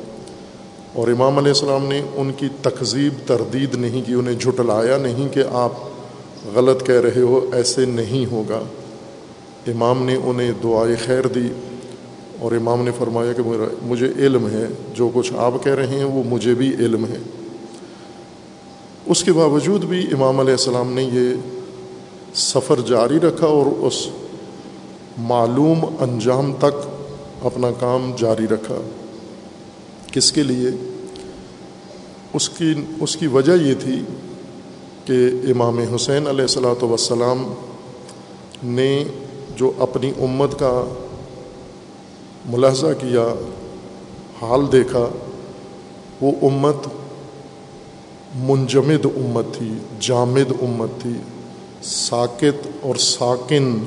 اور 0.92 1.08
امام 1.08 1.38
علیہ 1.38 1.48
السلام 1.48 1.86
نے 1.86 2.02
ان 2.14 2.32
کی 2.36 2.48
تقزیب 2.62 3.12
تردید 3.26 3.74
نہیں 3.74 4.02
کی، 4.06 4.14
انہیں 4.14 4.34
جھٹلایا 4.34 4.96
نہیں 4.96 5.28
کہ 5.28 5.42
آپ 5.52 5.72
غلط 6.54 6.86
کہہ 6.86 7.00
رہے 7.00 7.22
ہو، 7.22 7.50
ایسے 7.52 7.84
نہیں 7.84 8.32
ہوگا۔ 8.32 8.62
امام 9.66 10.02
نے 10.06 10.16
انہیں 10.24 10.52
دعائے 10.62 10.96
خیر 10.96 11.26
دی۔ 11.26 11.48
اور 12.42 12.52
امام 12.52 12.82
نے 12.82 12.90
فرمایا 12.98 13.32
کہ 13.32 13.42
مجھے 13.82 14.06
علم 14.16 14.46
ہے، 14.46 14.66
جو 14.94 15.10
کچھ 15.14 15.32
آپ 15.36 15.54
کہہ 15.64 15.74
رہے 15.74 15.86
ہیں، 15.86 16.04
وہ 16.04 16.22
مجھے 16.26 16.54
بھی 16.54 16.74
علم 16.74 17.04
ہے۔ 17.04 17.18
اس 19.06 19.24
کے 19.24 19.32
باوجود 19.32 19.84
بھی 19.84 20.06
امام 20.12 20.40
علیہ 20.40 20.52
السلام 20.52 20.92
نے 20.92 21.02
یہ 21.02 21.34
سفر 22.34 22.80
جاری 22.80 23.20
رکھا 23.20 23.46
اور 23.46 23.66
اس 23.66 24.08
معلوم 25.18 25.84
انجام 26.00 26.52
تک 26.58 26.88
اپنا 27.42 27.70
کام 27.80 28.12
جاری 28.18 28.46
رکھا۔ 28.48 28.80
کس 30.12 30.32
کے 30.32 30.42
لیے؟ 30.42 30.68
اس 32.34 32.48
کی 32.48 32.74
اس 33.00 33.16
کی 33.16 33.26
وجہ 33.26 33.52
یہ 33.62 33.74
تھی 33.78 34.02
کہ 35.04 35.30
امام 35.50 35.78
حسین 35.94 36.26
علیہ 36.26 36.42
السلاۃ 36.42 36.82
وسلام 36.82 37.54
نے 38.64 39.04
جو 39.56 39.72
اپنی 39.78 40.12
امت 40.20 40.58
کا 40.58 40.74
ملاحظہ 42.46 42.86
کیا، 43.00 43.34
حال 44.42 44.72
دیکھا، 44.72 45.08
وہ 46.20 46.32
امت 46.42 46.88
منجمد 48.34 49.06
امت 49.06 49.54
تھی، 49.54 49.72
جامد 50.00 50.52
امت 50.62 51.02
تھی، 51.02 51.10
ساکت 51.82 52.68
اور 52.80 52.94
ساکن 52.94 53.78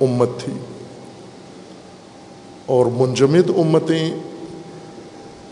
امت 0.00 0.28
تھی۔ 0.44 0.52
اور 2.66 2.86
منجمد 2.86 3.50
امتیں 3.58 4.14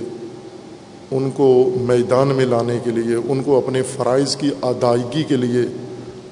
ان 1.11 1.31
کو 1.35 1.71
میدان 1.81 2.27
میں 2.27 2.45
لانے 2.45 2.79
کے 2.83 2.91
لیے، 2.91 3.15
ان 3.15 3.43
کو 3.43 3.57
اپنے 3.57 3.81
فرائض 3.81 4.35
کی 4.35 4.51
ادائیگی 4.61 5.23
کے 5.23 5.35
لیے 5.35 5.61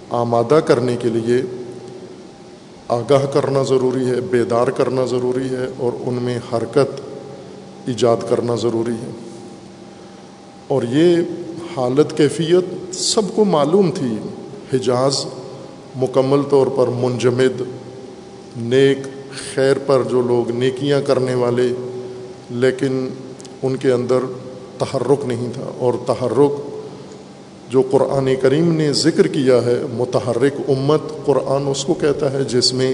آمادہ 0.10 0.60
کرنے 0.66 0.96
کے 1.00 1.10
لیے 1.10 1.61
آگاہ 2.92 3.26
کرنا 3.34 3.64
ضروری 3.64 4.06
ہے، 4.06 4.22
بیدار 4.22 4.68
کرنا 4.68 5.06
ضروری 5.06 5.50
ہے 5.50 5.68
اور 5.78 5.92
ان 6.06 6.14
میں 6.14 6.40
حرکت 6.54 7.02
ایجاد 7.88 8.18
کرنا 8.30 8.56
ضروری 8.56 8.92
ہے۔ 8.92 9.12
اور 10.68 10.84
یہ 10.84 11.18
حالت 11.78 12.18
کیفیت 12.18 12.96
سب 12.96 13.22
کو 13.36 13.46
معلوم 13.46 13.92
تھی۔ 13.92 14.18
حجاز 14.74 15.26
مکمل 15.96 16.42
طور 16.50 16.68
پر 16.68 16.88
منجمد، 16.88 17.62
نیک 18.58 18.98
خیر 19.56 19.78
پر 19.86 20.04
جو 20.04 20.22
لوگ 20.22 20.52
نیکیاں 20.52 21.02
کرنے 21.02 21.36
والے، 21.36 21.74
لیکن 22.50 23.10
ان 23.64 23.76
کے 23.76 23.92
اندر 23.92 24.20
تحرک 24.78 25.26
نہیں 25.26 25.50
تھا۔ 25.54 25.72
اور 25.78 25.94
تحرک 26.08 26.71
جو 27.72 27.82
قرآن 27.92 28.30
کریم 28.42 28.74
نے 28.74 28.94
ذکر 28.94 29.28
کیا 29.28 29.66
ہے، 29.66 29.82
متحرک 29.94 30.54
امت 30.68 31.26
قرآن 31.26 31.68
اس 31.68 31.86
کو 31.86 31.94
کہتا 31.94 32.32
ہے 32.32 32.44
جس 32.44 32.74
میں 32.74 32.94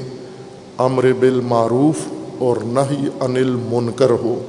امر 0.78 1.14
بالمعروف 1.20 1.96
اور 2.40 2.58
نہ 2.58 2.80
ہی 2.92 3.08
انل 3.20 3.56
منکر 3.70 4.10
ہو۔ 4.10 4.40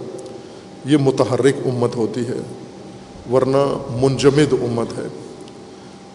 یہ 0.84 0.96
متحرک 0.96 1.54
امت 1.64 1.96
ہوتی 1.96 2.20
ہے، 2.20 2.40
ورنہ 3.32 3.78
منجمد 4.02 4.52
امت 4.52 4.98
ہے، 4.98 5.08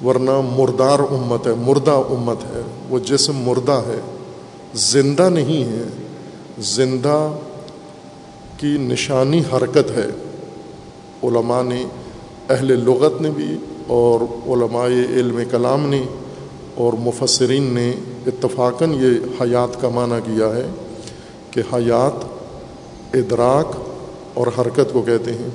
ورنہ 0.08 0.41
مردار 0.55 1.00
امت 1.00 1.48
ہے، 1.48 1.53
مردہ 1.53 1.91
امت 1.91 2.43
ہے۔ 2.43 2.62
وہ 2.89 3.00
جسم 3.00 3.36
مردہ 3.36 3.82
ہے، 3.88 4.00
زندہ 4.74 5.29
نہیں 5.29 5.63
ہے۔ 5.63 5.84
زندہ 6.60 7.32
کی 8.58 8.77
نشانی 8.79 9.41
حرکت 9.53 9.91
ہے۔ 9.91 10.08
علماء 11.24 11.63
نے، 11.63 11.86
اہل 12.50 12.84
لغت 12.84 13.22
نے 13.22 13.29
بھی 13.29 13.58
اور 13.87 14.21
علماء 14.47 14.87
علم 14.87 15.39
کلام 15.51 15.89
نے 15.89 16.03
اور 16.75 16.93
مفسرین 16.93 17.63
نے 17.63 17.93
اتفاقاً 18.27 18.91
یہ 18.91 19.41
حیات 19.41 19.81
کا 19.81 19.89
معنی 19.89 20.33
کیا 20.33 20.55
ہے 20.55 20.67
کہ 21.51 21.75
حیات 21.75 22.25
ادراک 23.15 23.75
اور 24.33 24.47
حرکت 24.47 24.93
کو 24.93 25.01
کہتے 25.01 25.31
ہیں۔ 25.31 25.49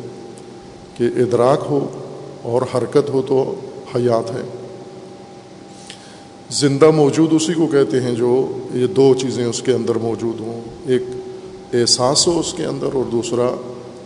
کہ 0.96 1.04
ادراک 1.04 1.66
ہو 1.70 1.86
اور 2.42 2.62
حرکت 2.62 3.10
ہو 3.10 3.22
تو 3.22 3.54
حیات 3.94 4.30
ہے۔ 4.30 4.42
زندہ 6.50 6.90
موجود 6.90 7.28
اسی 7.32 7.52
کو 7.54 7.66
کہتے 7.66 8.00
ہیں 8.00 8.14
جو 8.14 8.58
یہ 8.74 8.86
دو 8.86 9.14
چیزیں 9.14 9.44
اس 9.44 9.62
کے 9.62 9.72
اندر 9.72 9.94
موجود 9.94 10.40
ہوں۔ 10.40 10.60
ایک 10.86 11.02
احساس 11.72 12.28
ہو 12.28 12.40
اس 12.40 12.54
کے 12.54 12.64
اندر 12.64 12.86
اور 12.94 13.04
دوسرا 13.12 13.50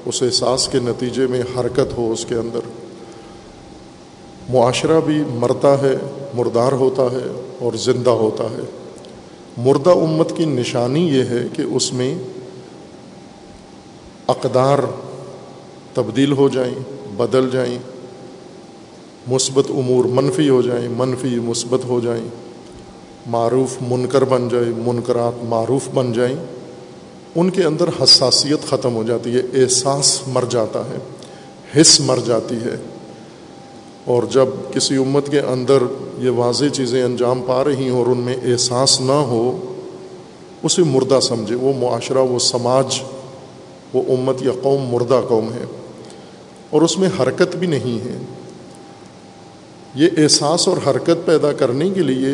اس 0.06 0.22
احساس 0.22 0.68
کے 0.68 0.78
نتیجے 0.78 1.26
میں 1.26 1.42
حرکت 1.56 1.98
ہو 1.98 2.12
اس 2.12 2.26
کے 2.26 2.34
اندر۔ 2.34 2.81
معاشرہ 4.48 5.00
بھی 5.00 5.22
مرتا 5.28 5.82
ہے، 5.82 5.96
مردار 6.34 6.72
ہوتا 6.72 7.02
ہے 7.02 7.40
اور 7.58 7.72
زندہ 7.72 8.10
ہوتا 8.10 8.44
ہے۔ 8.44 8.60
مردہ 9.56 9.90
امت 9.90 10.36
کی 10.36 10.44
نشانی 10.44 11.08
یہ 11.08 11.22
ہے 11.22 11.42
کہ 11.52 11.62
اس 11.62 11.92
میں 11.92 12.14
اقدار 14.26 14.78
تبدیل 15.94 16.32
ہو 16.32 16.48
جائیں، 16.48 16.74
بدل 17.16 17.50
جائیں۔ 17.52 17.78
مثبت 19.28 19.70
امور 19.70 20.04
منفی 20.04 20.48
ہو 20.48 20.62
جائیں، 20.62 20.88
منفی 20.88 21.38
مثبت 21.38 21.84
ہو 21.84 22.00
جائیں۔ 22.00 22.24
معروف 23.26 23.76
منکر 23.80 24.24
بن 24.24 24.48
جائے، 24.48 24.64
منکرات 24.64 25.44
معروف 25.44 25.88
بن 25.94 26.12
جائیں۔ 26.12 26.36
ان 27.34 27.50
کے 27.50 27.62
اندر 27.62 27.84
حساسیت 28.02 28.68
ختم 28.68 28.94
ہو 28.94 29.02
جاتی 29.02 29.34
ہے، 29.34 29.62
احساس 29.62 30.28
مر 30.28 30.44
جاتا 30.50 30.82
ہے 30.84 30.98
حص 31.80 32.00
مر 32.00 32.18
جاتی 32.24 32.54
ہے۔ 32.54 32.91
اور 34.04 34.22
جب 34.22 34.46
کسی 34.72 34.96
امت 34.96 35.30
کے 35.30 35.40
اندر 35.40 35.78
یہ 36.18 36.30
واضح 36.30 36.64
چیزیں 36.72 37.04
انجام 37.04 37.42
پا 37.46 37.64
رہی 37.64 37.88
ہوں 37.88 37.98
اور 37.98 38.06
ان 38.06 38.18
میں 38.18 38.36
احساس 38.44 39.00
نہ 39.00 39.12
ہو، 39.12 39.74
اسے 40.62 40.82
مردہ 40.82 41.18
سمجھے۔ 41.22 41.54
وہ 41.54 41.72
معاشرہ، 41.78 42.18
وہ 42.18 42.38
سماج، 42.38 43.00
وہ 43.94 44.02
امت 44.08 44.42
یا 44.42 44.52
قوم 44.62 44.82
مردہ 44.82 45.20
قوم 45.28 45.52
ہے۔ 45.52 45.64
اور 46.70 46.82
اس 46.82 46.98
میں 46.98 47.08
حرکت 47.20 47.56
بھی 47.56 47.66
نہیں 47.66 48.08
ہے۔ 48.08 48.18
یہ 49.94 50.08
احساس 50.16 50.68
اور 50.68 50.76
حرکت 50.76 51.26
پیدا 51.26 51.52
کرنے 51.52 51.90
کے 51.90 52.00
لیے 52.00 52.28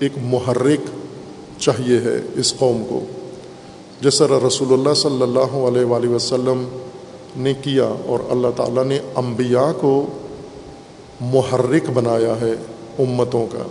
ایک 0.00 0.12
محرک 0.22 0.90
چاہیے 1.60 1.98
ہے 1.98 2.20
اس 2.36 2.54
قوم 2.58 2.82
کو۔ 2.88 3.00
جس 4.00 4.18
طرح 4.18 4.38
رسول 4.46 4.72
اللہ 4.72 4.94
صلی 4.94 5.22
اللہ 5.22 5.56
علیہ 5.56 5.84
وآلہ 5.84 6.08
وسلم 6.08 6.68
نے 7.36 7.54
کیا 7.54 7.94
اور 8.06 8.18
اللہ 8.30 8.48
تعالیٰ 8.56 8.84
نے 8.84 8.98
انبیاء 9.14 9.72
کو 9.80 10.06
محرک 11.20 11.90
بنایا 11.90 12.34
ہے 12.40 12.52
امتوں 12.98 13.46
کا۔ 13.46 13.62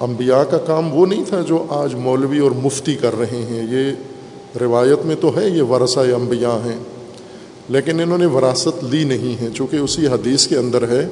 انبیاء 0.00 0.42
کا 0.50 0.58
کام 0.58 0.94
وہ 0.94 1.06
نہیں 1.06 1.24
تھا 1.28 1.40
جو 1.40 1.66
آج 1.68 1.94
مولوی 1.94 2.38
اور 2.38 2.50
مفتی 2.50 2.94
کر 2.94 3.18
رہے 3.18 3.46
ہیں۔ 3.50 3.66
یہ 3.70 3.92
روایت 4.60 5.06
میں 5.06 5.16
تو 5.20 5.36
ہے، 5.36 5.48
یہ 5.48 5.62
ورثہ 5.62 6.00
انبیاء 6.00 6.64
ہیں، 6.64 6.78
لیکن 7.68 8.00
انہوں 8.00 8.18
نے 8.18 8.26
وراثت 8.26 8.84
لی 8.84 9.04
نہیں 9.04 9.42
ہے۔ 9.42 9.48
چونکہ 9.54 9.76
اسی 9.76 10.06
حدیث 10.06 10.46
کے 10.46 10.56
اندر 10.56 10.88
ہے 10.88 11.08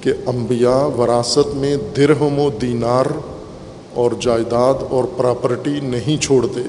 کہ 0.00 0.12
انبیاء 0.26 0.84
وراثت 0.96 1.54
میں 1.54 1.76
درہم 1.96 2.38
و 2.38 2.50
دینار 2.50 3.06
اور 3.94 4.10
جائیداد 4.20 4.74
اور 4.90 5.04
پراپرٹی 5.16 5.80
نہیں 5.80 6.22
چھوڑتے۔ 6.22 6.60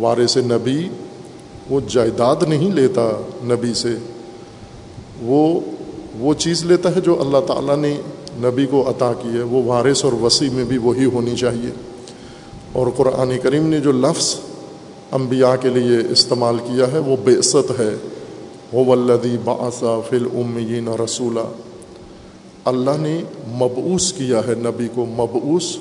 وارث 0.00 0.36
نبی 0.36 0.88
وہ 1.70 1.80
جائیداد 1.88 2.36
نہیں 2.48 2.70
لیتا 2.70 3.10
نبی 3.44 3.74
سے، 3.74 3.96
وہ 5.22 5.60
وہ 6.18 6.34
چیز 6.34 6.64
لیتا 6.64 6.96
ہے 6.96 7.00
جو 7.00 7.20
اللہ 7.20 7.38
تعالیٰ 7.46 7.76
نے 7.76 7.96
نبی 8.36 8.66
کو 8.66 8.90
عطا 8.90 9.12
کی 9.22 9.28
ہے، 9.28 9.42
وہ 9.42 9.62
وارث 9.62 10.04
اور 10.04 10.12
وسیع 10.12 10.50
میں 10.52 10.64
بھی 10.64 10.78
وہی 10.78 11.04
ہونی 11.04 11.36
چاہیے۔ 11.36 11.70
اور 12.72 12.86
قرآن 12.96 13.32
کریم 13.42 13.66
نے 13.66 13.80
جو 13.80 13.92
لفظ 13.92 14.36
انبیاء 15.12 15.54
کے 15.60 15.68
لیے 15.68 16.12
استعمال 16.12 16.56
کیا 16.58 16.92
ہے، 16.92 16.98
وہ 16.98 17.16
بےست 17.24 17.80
ہے۔ 17.80 17.96
وہ 18.72 18.84
ولدی 18.84 19.36
باسا 19.44 20.00
فل 20.08 20.26
امین 20.32 20.88
رسولہ 20.88 21.40
اللہ 22.64 22.90
نے 22.98 23.20
مبعوث 23.48 24.12
کیا 24.12 24.40
ہے، 24.48 24.54
نبی 24.54 24.88
کو 24.94 25.06
مبعوث۔ 25.06 25.76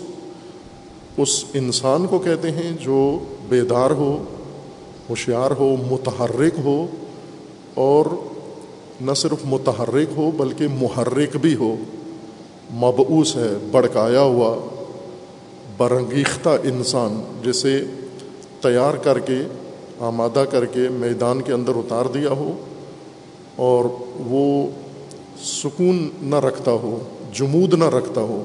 اس 1.17 1.43
انسان 1.53 2.05
کو 2.05 2.19
کہتے 2.19 2.51
ہیں 2.51 2.77
جو 2.81 3.19
بیدار 3.49 3.91
ہو، 3.91 4.23
ہوشیار 5.09 5.51
ہو، 5.51 5.75
متحرک 5.89 6.59
ہو 6.63 6.87
اور 7.73 8.05
نہ 9.03 9.13
صرف 9.13 9.45
متحرک 9.45 10.17
ہو 10.17 10.31
بلکہ 10.31 10.67
محرک 10.67 11.37
بھی 11.37 11.55
ہو۔ 11.55 11.75
مبعوث 12.73 13.35
ہے 13.35 13.49
بڑکایا 13.71 14.21
ہوا 14.21 14.55
برنگیختہ 15.77 16.49
انسان 16.63 17.21
جسے 17.43 17.83
تیار 18.61 18.93
کر 18.93 19.19
کے، 19.19 19.37
آمادہ 19.99 20.43
کر 20.51 20.65
کے 20.65 20.87
میدان 20.91 21.41
کے 21.41 21.53
اندر 21.53 21.71
اتار 21.75 22.05
دیا 22.05 22.29
ہو 22.29 22.51
اور 23.55 23.85
وہ 24.27 24.67
سکون 25.43 26.09
نہ 26.21 26.35
رکھتا 26.35 26.71
ہو، 26.71 26.99
جمود 27.33 27.73
نہ 27.73 27.83
رکھتا 27.83 28.21
ہو۔ 28.21 28.43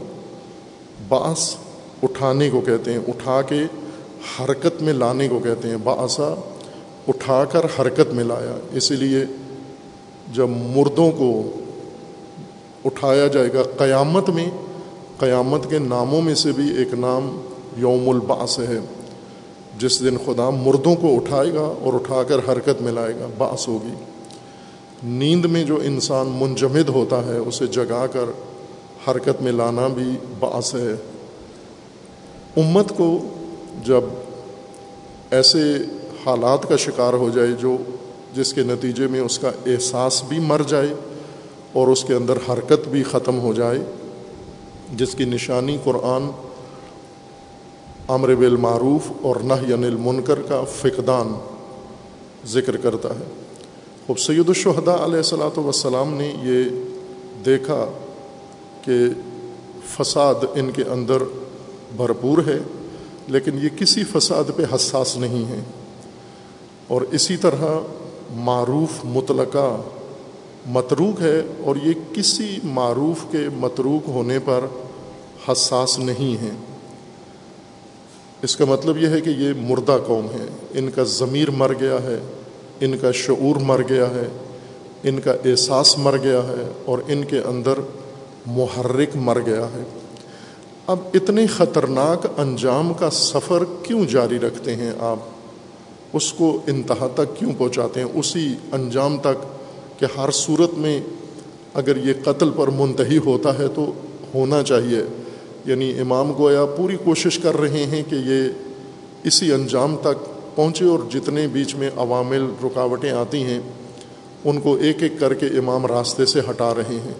باس 1.08 1.56
اٹھانے 2.02 2.50
کو 2.50 2.60
کہتے 2.60 2.92
ہیں، 2.92 3.00
اٹھا 3.08 3.42
کے 3.42 3.62
حرکت 4.38 4.82
میں 4.82 4.92
لانے 4.92 5.28
کو 5.28 5.38
کہتے 5.38 5.68
ہیں۔ 5.68 5.76
باسا 5.84 6.34
اٹھا 7.08 7.44
کر 7.44 7.66
حرکت 7.78 8.14
میں 8.14 8.24
لایا، 8.24 8.58
اسی 8.72 8.96
لیے 8.96 9.24
جب 10.32 10.48
مردوں 10.48 11.10
کو 11.10 11.42
اٹھایا 12.84 13.26
جائے 13.26 13.52
گا 13.52 13.62
قیامت 13.76 14.30
میں، 14.30 14.50
قیامت 15.18 15.70
کے 15.70 15.78
ناموں 15.78 16.22
میں 16.22 16.34
سے 16.34 16.52
بھی 16.52 16.78
ایک 16.78 16.94
نام 16.94 17.40
یوم 17.76 18.08
الباس 18.08 18.58
ہے، 18.58 18.78
جس 19.78 20.00
دن 20.00 20.16
خدا 20.26 20.50
مردوں 20.50 20.94
کو 20.94 21.16
اٹھائے 21.16 21.54
گا 21.54 21.74
اور 21.80 21.94
اٹھا 21.94 22.22
کر 22.22 22.38
حرکت 22.48 22.82
میں 22.82 22.92
لائے 22.92 23.14
گا 23.14 23.26
باس 23.38 23.68
ہوگی۔ 23.68 23.94
نیند 25.02 25.44
میں 25.44 25.64
جو 25.64 25.78
انسان 25.84 26.26
منجمد 26.38 26.88
ہوتا 26.88 27.26
ہے، 27.26 27.36
اسے 27.36 27.66
جگا 27.66 28.06
کر 28.06 28.24
حرکت 29.10 29.42
میں 29.42 29.52
لانا 29.52 29.88
بھی 29.88 30.10
باس 30.38 30.74
ہے۔ 30.74 30.94
امت 32.56 32.92
کو 32.96 33.18
جب 33.84 34.04
ایسے 35.30 35.76
حالات 36.26 36.68
کا 36.68 36.76
شکار 36.76 37.12
ہو 37.12 37.30
جائے 37.34 37.48
جو 37.60 37.76
جس 38.34 38.52
کے 38.52 38.62
نتیجے 38.62 39.06
میں 39.06 39.20
اس 39.20 39.38
کا 39.38 39.50
احساس 39.66 40.22
بھی 40.28 40.38
مر 40.38 40.62
جائے 40.66 40.94
اور 41.72 41.88
اس 41.88 42.04
کے 42.04 42.14
اندر 42.14 42.38
حرکت 42.48 42.88
بھی 42.88 43.02
ختم 43.02 43.40
ہو 43.40 43.52
جائے، 43.52 43.78
جس 44.94 45.14
کی 45.14 45.24
نشانی 45.24 45.78
قرآن 45.84 46.30
امر 48.08 48.34
بالمعروف 48.34 49.12
اور 49.22 49.36
نہ 49.36 49.52
انل 49.52 49.96
منکر 50.00 50.40
کا 50.48 50.64
فقدان 50.64 51.34
ذکر 52.46 52.76
کرتا 52.76 53.08
ہے۔ 53.08 53.24
خب 54.06 54.18
سید 54.18 54.48
الشہداء 54.48 55.04
علیہ 55.04 55.16
السلاۃ 55.16 55.58
وسلام 55.58 56.14
نے 56.14 56.32
یہ 56.42 56.64
دیکھا 57.44 57.86
کہ 58.84 58.94
فساد 59.96 60.34
ان 60.54 60.70
کے 60.70 60.82
اندر 60.82 61.22
بھرپور 61.96 62.38
ہے، 62.46 62.58
لیکن 63.28 63.58
یہ 63.62 63.68
کسی 63.76 64.04
فساد 64.04 64.44
پہ 64.56 64.62
حساس 64.74 65.16
نہیں 65.16 65.44
ہے۔ 65.48 65.60
اور 66.88 67.02
اسی 67.10 67.36
طرح 67.36 67.64
معروف 68.30 69.04
مطلقہ 69.04 69.80
متروک 70.66 71.20
ہے 71.20 71.42
اور 71.64 71.76
یہ 71.82 71.92
کسی 72.14 72.58
معروف 72.64 73.32
کے 73.32 73.38
متروک 73.56 74.08
ہونے 74.08 74.38
پر 74.38 74.64
حساس 75.52 75.98
نہیں 75.98 76.42
ہے۔ 76.42 76.50
اس 78.42 78.56
کا 78.56 78.64
مطلب 78.64 79.02
یہ 79.02 79.08
ہے 79.08 79.20
کہ 79.20 79.30
یہ 79.30 79.52
مردہ 79.60 79.98
قوم 80.06 80.26
ہے۔ 80.26 80.46
ان 80.74 80.90
کا 80.90 81.02
ضمیر 81.02 81.50
مر 81.50 81.72
گیا 81.80 82.02
ہے، 82.02 82.18
ان 82.80 82.98
کا 82.98 83.12
شعور 83.12 83.56
مر 83.56 83.82
گیا 83.88 84.06
ہے، 84.06 84.28
ان 85.02 85.20
کا 85.20 85.32
احساس 85.44 85.98
مر 85.98 86.16
گیا 86.22 86.38
ہے 86.38 86.72
اور 86.84 86.98
ان 87.08 87.24
کے 87.24 87.38
اندر 87.38 87.72
محرک 88.46 89.16
مر 89.16 89.38
گیا 89.46 89.64
ہے۔ 89.64 89.82
اب 90.86 90.96
اتنے 91.14 91.46
خطرناک 91.46 92.26
انجام 92.36 92.94
کا 92.94 93.10
سفر 93.10 93.64
کیوں 93.82 94.06
جاری 94.06 94.38
رکھتے 94.38 94.76
ہیں 94.76 94.92
آپ؟ 94.98 95.18
اس 96.12 96.32
کو 96.32 96.58
انتہا 96.66 97.08
تک 97.14 97.38
کیوں 97.38 97.52
پہنچاتے 97.58 98.00
ہیں؟ 98.00 98.06
اسی 98.14 98.54
انجام 98.72 99.18
تک 99.18 99.42
کہ 100.00 100.18
ہر 100.18 100.30
صورت 100.30 100.74
میں 100.74 101.00
اگر 101.74 101.96
یہ 101.96 102.12
قتل 102.24 102.50
پر 102.56 102.68
منتحی 102.68 103.18
ہوتا 103.18 103.58
ہے 103.58 103.68
تو 103.68 103.92
ہونا 104.34 104.62
چاہیے۔ 104.62 105.02
یعنی 105.66 106.00
امام 106.00 106.32
گویا 106.38 106.64
پوری 106.64 106.96
کوشش 107.04 107.38
کر 107.38 107.56
رہے 107.56 107.84
ہیں 107.84 108.02
کہ 108.10 108.14
یہ 108.14 108.48
اسی 109.24 109.52
انجام 109.52 109.96
تک 110.00 110.24
پہنچے 110.56 110.84
اور 110.84 110.98
جتنے 111.10 111.46
بیچ 111.46 111.74
میں 111.74 111.90
عوامل 111.96 112.46
رکاوٹیں 112.64 113.10
آتی 113.10 113.44
ہیں، 113.44 113.60
ان 114.44 114.60
کو 114.60 114.74
ایک 114.74 115.02
ایک 115.02 115.12
کر 115.20 115.34
کے 115.34 115.46
امام 115.46 115.86
راستے 115.86 116.26
سے 116.26 116.40
ہٹا 116.50 116.74
رہے 116.74 116.94
ہیں۔ 116.94 117.14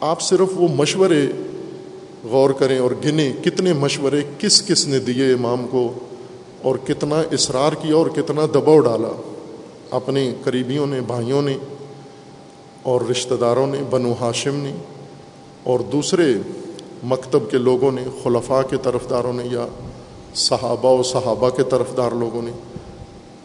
آپ 0.00 0.22
صرف 0.22 0.48
وہ 0.54 0.68
مشورے 0.74 1.26
غور 2.24 2.50
کریں 2.50 2.78
اور 2.78 2.90
گنیں، 3.04 3.32
کتنے 3.44 3.72
مشورے 3.72 4.20
کس 4.38 4.62
کس 4.62 4.86
نے 4.86 4.98
دیے 4.98 5.32
امام 5.32 5.66
کو؟ 5.70 5.92
اور 6.62 6.76
کتنا 6.86 7.20
اصرار 7.32 7.72
کیا 7.72 7.96
اور 7.96 8.06
کتنا 8.06 8.46
دباؤ 8.54 8.80
ڈالا 8.80 9.08
اپنے 9.90 10.34
قریبیوں 10.44 10.86
نے، 10.86 11.00
بھائیوں 11.00 11.42
نے 11.42 11.56
اور 12.82 13.00
رشتہ 13.10 13.34
داروں 13.34 13.66
نے، 13.66 13.78
بنو 13.90 14.14
ہاشم 14.20 14.56
نے 14.56 14.72
اور 15.64 15.80
دوسرے 15.80 16.34
مکتب 17.04 17.50
کے 17.50 17.58
لوگوں 17.58 17.92
نے، 17.92 18.04
خلفاء 18.22 18.62
کے 18.70 18.76
طرف 18.82 19.10
داروں 19.10 19.32
نے 19.32 19.44
یا 19.44 19.66
صحابہ 20.34 20.98
و 20.98 21.02
صحابہ 21.02 21.50
کے 21.50 21.62
طرف 21.62 21.96
دار 21.96 22.10
لوگوں 22.10 22.42
نے، 22.42 22.50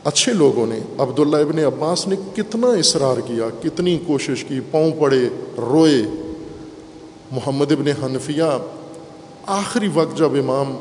اچھے 0.03 0.33
لوگوں 0.33 0.67
نے۔ 0.67 0.79
عبداللہ 0.97 1.37
ابن 1.37 1.59
عباس 1.59 2.07
نے 2.07 2.15
کتنا 2.35 2.67
اصرار 2.67 3.17
کیا، 3.17 3.45
کتنی 3.63 3.97
کوشش 4.07 4.43
کی، 4.43 4.59
پاؤں 4.71 4.91
پڑے، 4.99 5.29
روئے۔ 5.57 6.01
محمد 7.31 7.71
ابن 7.71 8.03
حنفیہ 8.03 8.57
آخری 9.45 9.89
وقت 9.93 10.17
جب 10.17 10.33
امام 10.33 10.75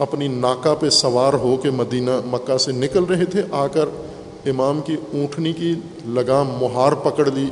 اپنی 0.00 0.28
ناکا 0.28 0.74
پہ 0.74 0.90
سوار 0.90 1.32
ہو 1.32 1.56
کے 1.56 1.70
مدینہ 1.70 2.10
مکہ 2.26 2.58
سے 2.58 2.72
نکل 2.72 3.04
رہے 3.04 3.24
تھے 3.24 3.42
آ 3.50 3.66
کر 3.66 3.88
امام 4.46 4.80
کی 4.80 4.96
اونٹنی 5.12 5.52
کی 5.52 5.74
لگام 6.08 6.48
مہار 6.60 6.92
پکڑ 6.92 7.26
لی 7.26 7.48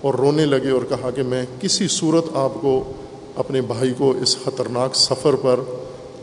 اور 0.00 0.14
رونے 0.14 0.46
لگے 0.46 0.70
اور 0.70 0.82
کہا 0.88 1.10
کہ 1.10 1.22
میں 1.22 1.44
کسی 1.60 1.88
صورت 1.88 2.24
آپ 2.34 2.54
کو، 2.60 2.92
اپنے 3.36 3.60
بھائی 3.60 3.92
کو 3.98 4.10
اس 4.22 4.36
خطرناک 4.44 4.94
سفر 4.94 5.34
پر 5.34 5.60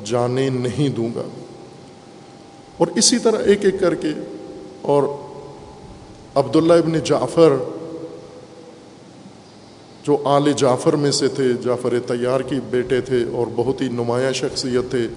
جانے 0.06 0.50
نہیں 0.50 0.90
دوں 0.90 1.10
گا۔ 1.16 1.24
اور 2.78 2.88
اسی 2.96 3.20
طرح 3.20 3.38
ایک 3.46 3.66
ایک 3.66 3.80
کر 3.80 3.96
کے، 3.96 4.12
اور 4.82 5.04
عبداللہ 6.36 6.74
ابن 6.74 7.00
جعفر، 7.00 7.56
جو 10.04 10.18
آل 10.24 10.52
جعفر 10.52 10.94
میں 10.96 11.12
سے 11.12 11.28
تھے، 11.28 11.54
جعفر 11.64 12.00
تیار 12.08 12.40
کی 12.40 12.60
بیٹے 12.70 13.02
تھے 13.02 13.24
اور 13.32 13.48
بہت 13.56 13.82
ہی 13.82 13.88
نمایاں 13.90 14.32
شخصیت 14.32 14.92
تھے 14.92 15.08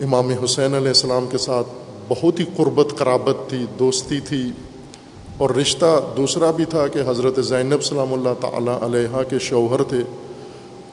امام 0.00 0.30
حسین 0.44 0.74
علیہ 0.74 0.88
السلام 0.88 1.26
کے 1.30 1.38
ساتھ 1.38 1.66
بہت 2.08 2.40
ہی 2.40 2.44
قربت 2.56 2.98
قرابت 2.98 3.36
تھی، 3.48 3.66
دوستی 3.78 4.20
تھی 4.20 4.50
اور 5.38 5.50
رشتہ 5.50 6.00
دوسرا 6.16 6.50
بھی 6.50 6.64
تھا 6.64 6.86
کہ 6.86 6.98
حضرت 7.06 7.44
زینب 7.44 7.82
سلام 7.82 8.12
اللہ 8.12 8.28
تعالیٰ 8.40 8.82
علیہ 8.82 9.30
کے 9.30 9.38
شوہر 9.38 9.82
تھے۔ 9.82 9.98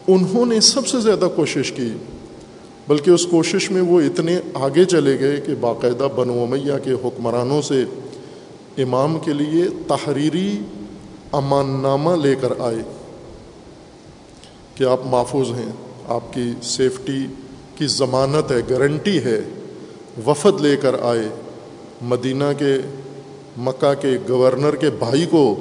انہوں 0.07 0.45
نے 0.45 0.59
سب 0.59 0.87
سے 0.87 0.99
زیادہ 0.99 1.27
کوشش 1.35 1.71
کی، 1.71 1.91
بلکہ 2.87 3.11
اس 3.11 3.25
کوشش 3.25 3.71
میں 3.71 3.81
وہ 3.81 4.01
اتنے 4.01 4.39
آگے 4.53 4.85
چلے 4.85 5.19
گئے 5.19 5.37
کہ 5.37 5.53
باقاعدہ 5.59 6.07
بنو 6.15 6.43
امیہ 6.43 6.77
کے 6.83 6.91
حکمرانوں 6.91 7.61
سے 7.61 7.83
امام 8.77 9.19
کے 9.19 9.33
لیے 9.33 9.63
تحریری 9.87 10.59
امان 11.31 11.79
نامہ 11.81 12.11
لے 12.11 12.35
کر 12.35 12.53
آئے۔ 12.59 12.83
کہ 14.75 14.83
آپ 14.83 14.99
محفوظ 15.05 15.49
ہیں؟ 15.51 15.71
آپ 16.07 16.33
کی 16.33 16.51
سیفٹی 16.63 17.25
کی 17.77 17.87
ضمانت 17.87 18.51
ہے 18.51 18.57
گارنٹی 18.69 19.19
ہے، 19.23 19.41
وفد 20.27 20.61
لے 20.61 20.77
کر 20.77 20.95
آئے۔ 21.01 21.29
مدینہ 22.01 22.43
کے، 22.57 22.75
مکہ 23.57 24.01
کے 24.01 24.17
گورنر 24.29 24.75
کے 24.75 24.89
بھائی 24.89 25.25
کو، 25.25 25.55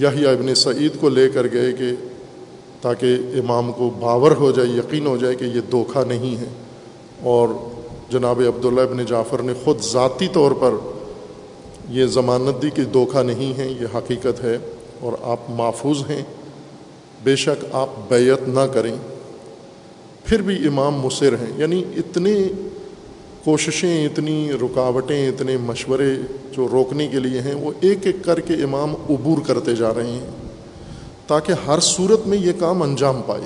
یحییٰ 0.00 0.32
ابن 0.32 0.54
سعید 0.54 1.00
کو 1.00 1.08
لے 1.08 1.28
کر 1.28 1.46
گئے 1.52 1.72
کہ 1.72 1.90
تاکہ 2.80 3.06
امام 3.34 3.72
کو 3.72 3.90
باور 4.00 4.30
ہو 4.30 4.50
جائے، 4.50 4.68
یقین 4.68 5.06
ہو 5.06 5.16
جائے 5.16 5.34
کہ 5.34 5.44
یہ 5.44 5.60
دھوکھا 5.70 6.04
نہیں 6.04 6.36
ہے۔ 6.36 6.48
اور 7.22 7.48
جناب 8.10 8.40
عبداللہ 8.40 8.80
ابن 8.80 9.04
جعفر 9.04 9.42
نے 9.42 9.52
خود 9.64 9.78
ذاتی 9.80 10.28
طور 10.32 10.52
پر 10.52 10.70
یہ 11.88 12.06
ضمانت 12.06 12.62
دی 12.62 12.70
کہ 12.70 12.82
دھوکھا 12.84 13.22
نہیں 13.22 13.58
ہے، 13.58 13.68
یہ 13.68 13.96
حقیقت 13.96 14.44
ہے 14.44 14.58
اور 15.00 15.12
آپ 15.22 15.38
محفوظ 15.48 16.10
ہیں۔ 16.10 16.22
بے 17.24 17.36
شک 17.36 17.64
آپ 17.72 17.90
بیعت 18.08 18.48
نہ 18.48 18.60
کریں۔ 18.60 18.96
پھر 20.24 20.42
بھی 20.42 20.66
امام 20.66 20.94
مصر 20.94 21.32
ہیں۔ 21.32 21.52
یعنی 21.56 21.84
اتنے 21.96 22.48
کوششیں، 23.44 24.06
اتنی 24.06 24.52
رکاوٹیں، 24.52 25.28
اتنے 25.28 25.56
مشورے 25.56 26.14
جو 26.52 26.68
روکنے 26.72 27.06
کے 27.06 27.18
لیے 27.18 27.40
ہیں، 27.40 27.54
وہ 27.54 27.72
ایک 27.80 27.98
ایک 28.02 28.16
کر 28.24 28.40
کے 28.40 28.54
امام 28.54 28.94
عبور 29.10 29.38
کرتے 29.46 29.74
جا 29.74 29.94
رہے 29.94 30.06
ہیں 30.06 30.30
تاکہ 31.26 31.52
ہر 31.66 31.80
صورت 31.80 32.26
میں 32.26 32.38
یہ 32.38 32.52
کام 32.58 32.82
انجام 32.82 33.20
پائے۔ 33.26 33.44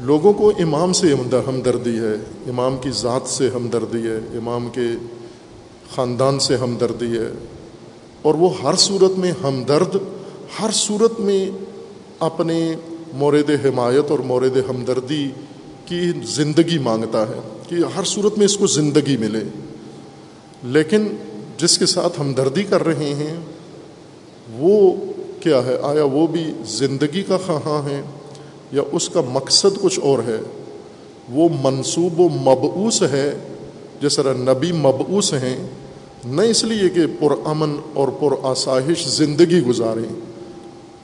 لوگوں 0.00 0.32
کو 0.32 0.52
امام 0.58 0.92
سے 0.92 1.14
ہمدردی 1.48 1.98
ہے، 1.98 2.14
امام 2.48 2.76
کی 2.76 2.90
ذات 2.90 3.28
سے 3.28 3.50
ہمدردی 3.54 4.06
ہے، 4.06 4.16
امام 4.16 4.68
کے 4.72 4.86
خاندان 5.94 6.38
سے 6.38 6.56
ہمدردی 6.56 7.18
ہے۔ 7.18 7.32
اور 8.22 8.34
وہ 8.34 8.50
ہر 8.62 8.74
صورت 8.74 9.18
میں 9.18 9.32
ہمدرد، 9.42 9.96
ہر 10.60 10.70
صورت 10.72 11.20
میں 11.20 11.50
اپنے 12.18 12.74
مورد 13.12 13.50
حمایت 13.64 14.10
اور 14.10 14.18
مورد 14.18 14.56
ہمدردی 14.70 15.30
کی 15.84 16.12
زندگی 16.24 16.78
مانگتا 16.78 17.28
ہے، 17.28 17.40
کہ 17.68 17.76
ہر 17.96 18.04
صورت 18.04 18.38
میں 18.38 18.44
اس 18.44 18.56
کو 18.56 18.66
زندگی 18.66 19.16
ملے۔ 19.16 19.40
لیکن 20.64 21.08
جس 21.58 21.78
کے 21.78 21.86
ساتھ 21.86 22.20
ہمدردی 22.20 22.62
کر 22.62 22.86
رہے 22.86 23.14
ہیں، 23.14 23.36
وہ 24.58 24.94
کیا 25.40 25.64
ہے؟ 25.66 25.76
آیا 25.82 26.04
وہ 26.04 26.26
بھی 26.26 26.44
زندگی 26.64 27.22
کا 27.22 27.36
خواہاں 27.46 27.88
ہے 27.88 28.02
یا 28.72 28.82
اس 28.92 29.08
کا 29.08 29.20
مقصد 29.20 29.82
کچھ 29.82 30.00
اور 30.00 30.18
ہے؟ 30.18 30.38
وہ 31.28 31.48
منصوب 31.62 32.20
و 32.20 32.28
مبعوث 32.28 33.02
ہے، 33.02 33.38
جس 34.02 34.16
طرح 34.16 34.34
نبی 34.34 34.72
مبعوث 34.72 35.32
ہیں۔ 35.32 35.66
نہ 36.24 36.42
اس 36.42 36.64
لیے 36.64 36.88
کہ 36.88 37.00
پرامن 37.20 37.76
اور 37.94 38.08
پر 38.08 38.36
آسائش 38.42 39.08
زندگی 39.08 39.60
گزاریں۔ 39.60 40.27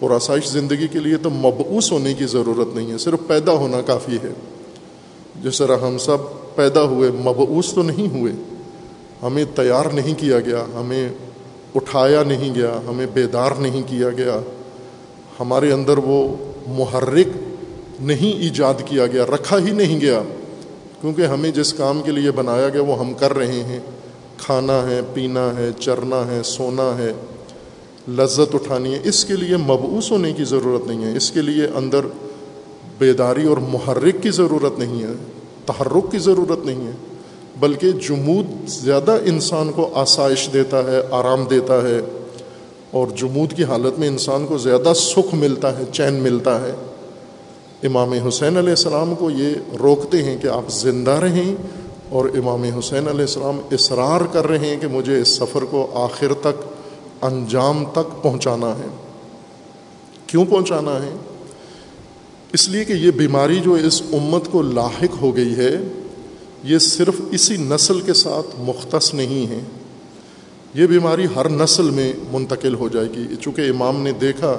پر 0.09 0.15
آسائش 0.15 0.49
زندگی 0.49 0.89
کے 0.89 0.99
لیے 0.99 1.17
تو 1.17 1.31
مبعوث 1.31 1.93
ہونے 1.93 2.15
کی 2.15 2.27
ضرورت 2.27 2.77
نہیں 2.77 2.93
ہے، 2.93 2.99
صرف 2.99 3.19
پیدا 3.27 3.53
ہونا 3.53 3.81
کافی 3.81 4.17
ہے۔ 4.17 4.33
جس 5.43 5.59
طرح 5.59 5.77
ہم 5.77 5.99
سب 5.99 6.17
پیدا 6.55 6.83
ہوئے، 6.83 7.11
مبعوث 7.11 7.73
تو 7.73 7.83
نہیں 7.83 8.19
ہوئے۔ 8.19 8.33
ہمیں 9.23 9.45
تیار 9.55 9.85
نہیں 9.85 10.15
کیا 10.19 10.41
گیا، 10.41 10.65
ہمیں 10.81 11.09
اٹھایا 11.75 12.23
نہیں 12.23 12.55
گیا، 12.55 12.81
ہمیں 12.89 13.07
بیدار 13.15 13.51
نہیں 13.59 13.83
کیا 13.87 14.11
گیا۔ 14.11 14.41
ہمارے 15.41 15.73
اندر 15.73 15.99
وہ 15.99 16.37
محرک 16.67 17.29
نہیں 18.01 18.43
ایجاد 18.43 18.75
کیا 18.85 19.07
گیا، 19.07 19.27
رکھا 19.27 19.59
ہی 19.59 19.71
نہیں 19.71 20.01
گیا۔ 20.01 20.23
کیونکہ 21.01 21.23
ہمیں 21.23 21.51
جس 21.51 21.75
کام 21.75 22.03
کے 22.03 22.11
لیے 22.11 22.31
بنایا 22.31 22.69
گیا، 22.69 22.83
وہ 22.83 22.99
ہم 22.99 23.15
کر 23.15 23.37
رہے 23.37 23.63
ہیں۔ 23.63 23.79
کھانا 24.39 24.89
ہے، 24.89 25.01
پینا 25.15 25.53
ہے، 25.57 25.71
چرنا 25.81 26.27
ہے، 26.27 26.43
سونا 26.43 26.99
ہے۔ 26.99 27.13
لذت 28.09 28.55
اٹھانی 28.55 28.95
ہے۔ 28.95 28.99
اس 29.05 29.25
کے 29.25 29.35
لیے 29.35 29.57
مبعوث 29.57 30.11
ہونے 30.11 30.33
کی 30.33 30.45
ضرورت 30.45 30.87
نہیں 30.87 31.05
ہے۔ 31.05 31.17
اس 31.17 31.31
کے 31.31 31.43
لیے 31.43 31.67
اندر 31.75 32.01
بیداری 32.99 33.47
اور 33.47 33.57
محرک 33.57 34.23
کی 34.23 34.31
ضرورت 34.31 34.79
نہیں 34.79 35.03
ہے، 35.03 35.13
تحرک 35.67 36.13
کی 36.13 36.19
ضرورت 36.19 36.67
نہیں 36.67 36.87
ہے، 36.87 36.93
بلکہ 37.61 37.93
جمود 37.93 38.47
زیادہ 38.67 39.19
انسان 39.25 39.73
کو 39.73 39.91
آسائش 39.95 40.49
دیتا 40.53 40.85
ہے، 40.93 41.01
آرام 41.11 41.45
دیتا 41.51 41.83
ہے، 41.89 42.01
اور 42.91 43.07
جمود 43.17 43.53
کی 43.53 43.65
حالت 43.65 43.99
میں 43.99 44.09
انسان 44.09 44.47
کو 44.47 44.59
زیادہ 44.59 44.93
سکھ 44.97 45.35
ملتا 45.35 45.79
ہے، 45.79 45.85
چین 45.93 46.15
ملتا 46.15 46.61
ہے۔ 46.61 46.73
امام 47.83 48.13
حسین 48.13 48.57
علیہ 48.57 48.71
السلام 48.71 49.15
کو 49.15 49.31
یہ 49.31 49.55
روکتے 49.81 50.23
ہیں 50.23 50.37
کہ 50.43 50.47
آپ 50.47 50.69
زندہ 50.69 51.11
رہیں 51.11 51.55
اور 52.09 52.25
امام 52.25 52.63
حسین 52.63 53.09
علیہ 53.09 53.21
السلام 53.21 53.59
اصرار 53.73 54.21
کر 54.33 54.47
رہے 54.47 54.59
ہیں 54.59 54.77
کہ 54.81 54.87
مجھے 54.87 55.21
اس 55.21 55.29
سفر 55.29 55.65
کو 55.65 55.91
آخر 55.95 56.35
تک 56.35 56.74
انجام 57.25 57.85
تک 57.93 58.23
پہنچانا 58.23 58.79
ہے۔ 58.79 58.87
کیوں 60.27 60.45
پہنچانا 60.45 60.91
ہے؟ 60.91 61.17
اس 62.53 62.69
لیے 62.69 62.85
کہ 62.85 62.93
یہ 62.93 63.11
بیماری 63.11 63.61
جو 63.61 63.73
اس 63.75 64.03
امت 64.13 64.53
کو 64.53 64.63
لاحق 64.63 65.23
ہو 65.23 65.37
گئی 65.37 65.57
ہے، 65.57 65.79
یہ 66.65 66.79
صرف 66.79 67.15
اسی 67.31 67.57
نسل 67.57 68.01
کے 68.01 68.15
ساتھ 68.15 68.57
مختص 68.59 69.15
نہیں 69.15 69.47
ہے۔ 69.47 69.61
یہ 70.75 70.87
بیماری 70.87 71.27
ہر 71.37 71.49
نسل 71.49 71.91
میں 71.91 72.13
منتقل 72.33 72.75
ہو 72.75 72.89
جائے 72.89 73.09
گی۔ 73.17 73.37
چونکہ 73.41 73.61
امام 73.61 74.03
نے 74.03 74.13
دیکھا 74.13 74.57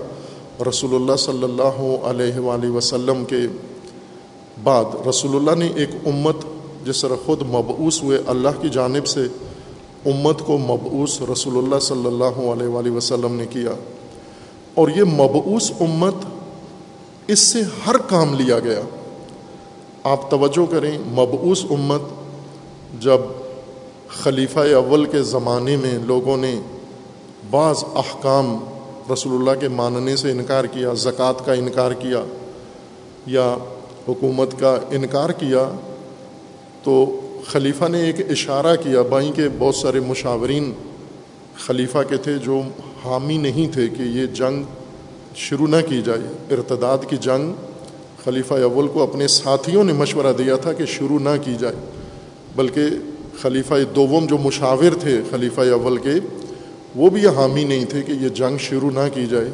رسول 0.70 0.96
اللہ 0.96 1.16
صلی 1.16 1.44
اللہ 1.44 2.06
علیہ 2.06 2.40
وآلہ 2.40 2.70
وسلم 2.70 3.26
کے 3.26 3.38
بعد 4.64 5.08
رسول 5.10 5.36
اللہ 5.36 5.66
نے 5.66 5.72
ایک 5.76 5.90
امت 6.06 6.36
جس 6.86 7.02
طرح 7.02 7.16
خود 7.26 7.42
مبعوث 7.42 8.04
ہوئے 8.04 8.20
اللہ 8.28 8.50
کی 8.62 8.70
جانب 8.70 9.08
سے 9.08 9.28
امت 10.06 10.40
کو 10.40 10.58
مبعوث 10.58 11.22
رسول 11.32 11.58
اللہ 11.58 11.80
صلی 11.80 12.06
اللہ 12.06 12.52
علیہ 12.54 12.68
وآلہ 12.68 12.92
وسلم 12.92 13.36
نے 13.36 13.46
کیا۔ 13.46 13.72
اور 14.74 14.90
یہ 14.96 15.04
مبعوث 15.04 15.72
امت 15.80 16.16
اس 17.28 17.40
سے 17.40 17.62
ہر 17.88 17.98
کام 17.98 18.34
لیا 18.34 18.60
گیا۔ 18.60 18.82
آپ 20.04 20.32
توجہ 20.32 20.72
کریں، 20.72 20.98
مبعوث 21.08 21.66
امت 21.70 22.02
جب 23.04 23.18
خلیفہ 24.10 24.60
اول 24.60 25.06
کے 25.06 25.24
زمانے 25.24 25.76
میں 25.76 26.00
لوگوں 26.06 26.38
نے 26.38 26.60
بعض 27.50 27.84
احکام 27.96 28.58
رسول 29.14 29.34
اللہ 29.34 29.60
کے 29.60 29.68
ماننے 29.68 30.16
سے 30.16 30.32
انکار 30.32 30.64
کیا، 30.64 30.94
زکوٰۃ 30.94 31.46
کا 31.46 31.54
انکار 31.54 31.92
کیا 31.92 32.24
یا 33.26 33.56
حکومت 34.08 34.60
کا 34.60 34.78
انکار 34.92 35.30
کیا، 35.30 35.72
تو 36.84 37.20
خلیفہ 37.48 37.86
نے 37.86 38.02
ایک 38.02 38.32
اشارہ 38.32 38.76
کیا، 38.76 39.02
بائیں 39.02 39.32
کے 39.32 39.44
بہت 39.60 39.76
سارے 39.76 40.00
مشاورین 40.00 40.72
خلیفہ 41.58 41.98
کے 42.10 42.18
تھے 42.18 42.38
جو 42.38 42.62
حامی 43.06 43.38
نہیں 43.38 43.74
تھے 43.74 43.88
کہ 43.88 44.02
یہ 44.02 44.26
جنگ 44.26 44.64
شروع 45.36 45.68
نہ 45.68 45.76
کی 45.90 46.02
جائے، 46.06 46.54
ارتداد 46.54 46.98
کی 47.10 47.18
جنگ 47.18 47.54
خلیفہ 48.24 48.54
اول 48.54 48.88
کو 48.88 49.04
اپنے 49.04 49.28
ساتھیوں 49.28 49.84
نے 49.84 49.94
مشورہ 49.94 50.34
دیا 50.38 50.56
تھا 50.56 50.74
کہ 50.74 50.86
شروع 50.86 51.20
نہ 51.20 51.30
کی 51.44 51.56
جائے۔ 51.60 51.76
بلکہ 52.56 52.82
خلیفہ 53.42 53.74
دوم 53.96 54.26
جو 54.26 54.38
مشاور 54.38 54.96
تھے 55.00 55.22
خلیفہ 55.30 55.62
اول 55.62 55.98
کے، 55.98 56.14
وہ 56.96 57.10
بھی 57.10 57.24
یہ 57.24 57.30
حامی 57.30 57.64
نہیں 57.64 57.86
تھے 57.86 58.02
کہ 58.02 58.12
یہ 58.12 58.30
جنگ 58.30 58.58
شروع 58.58 58.92
نہ 58.92 59.08
کی 59.14 59.26
جائے۔ 59.26 59.50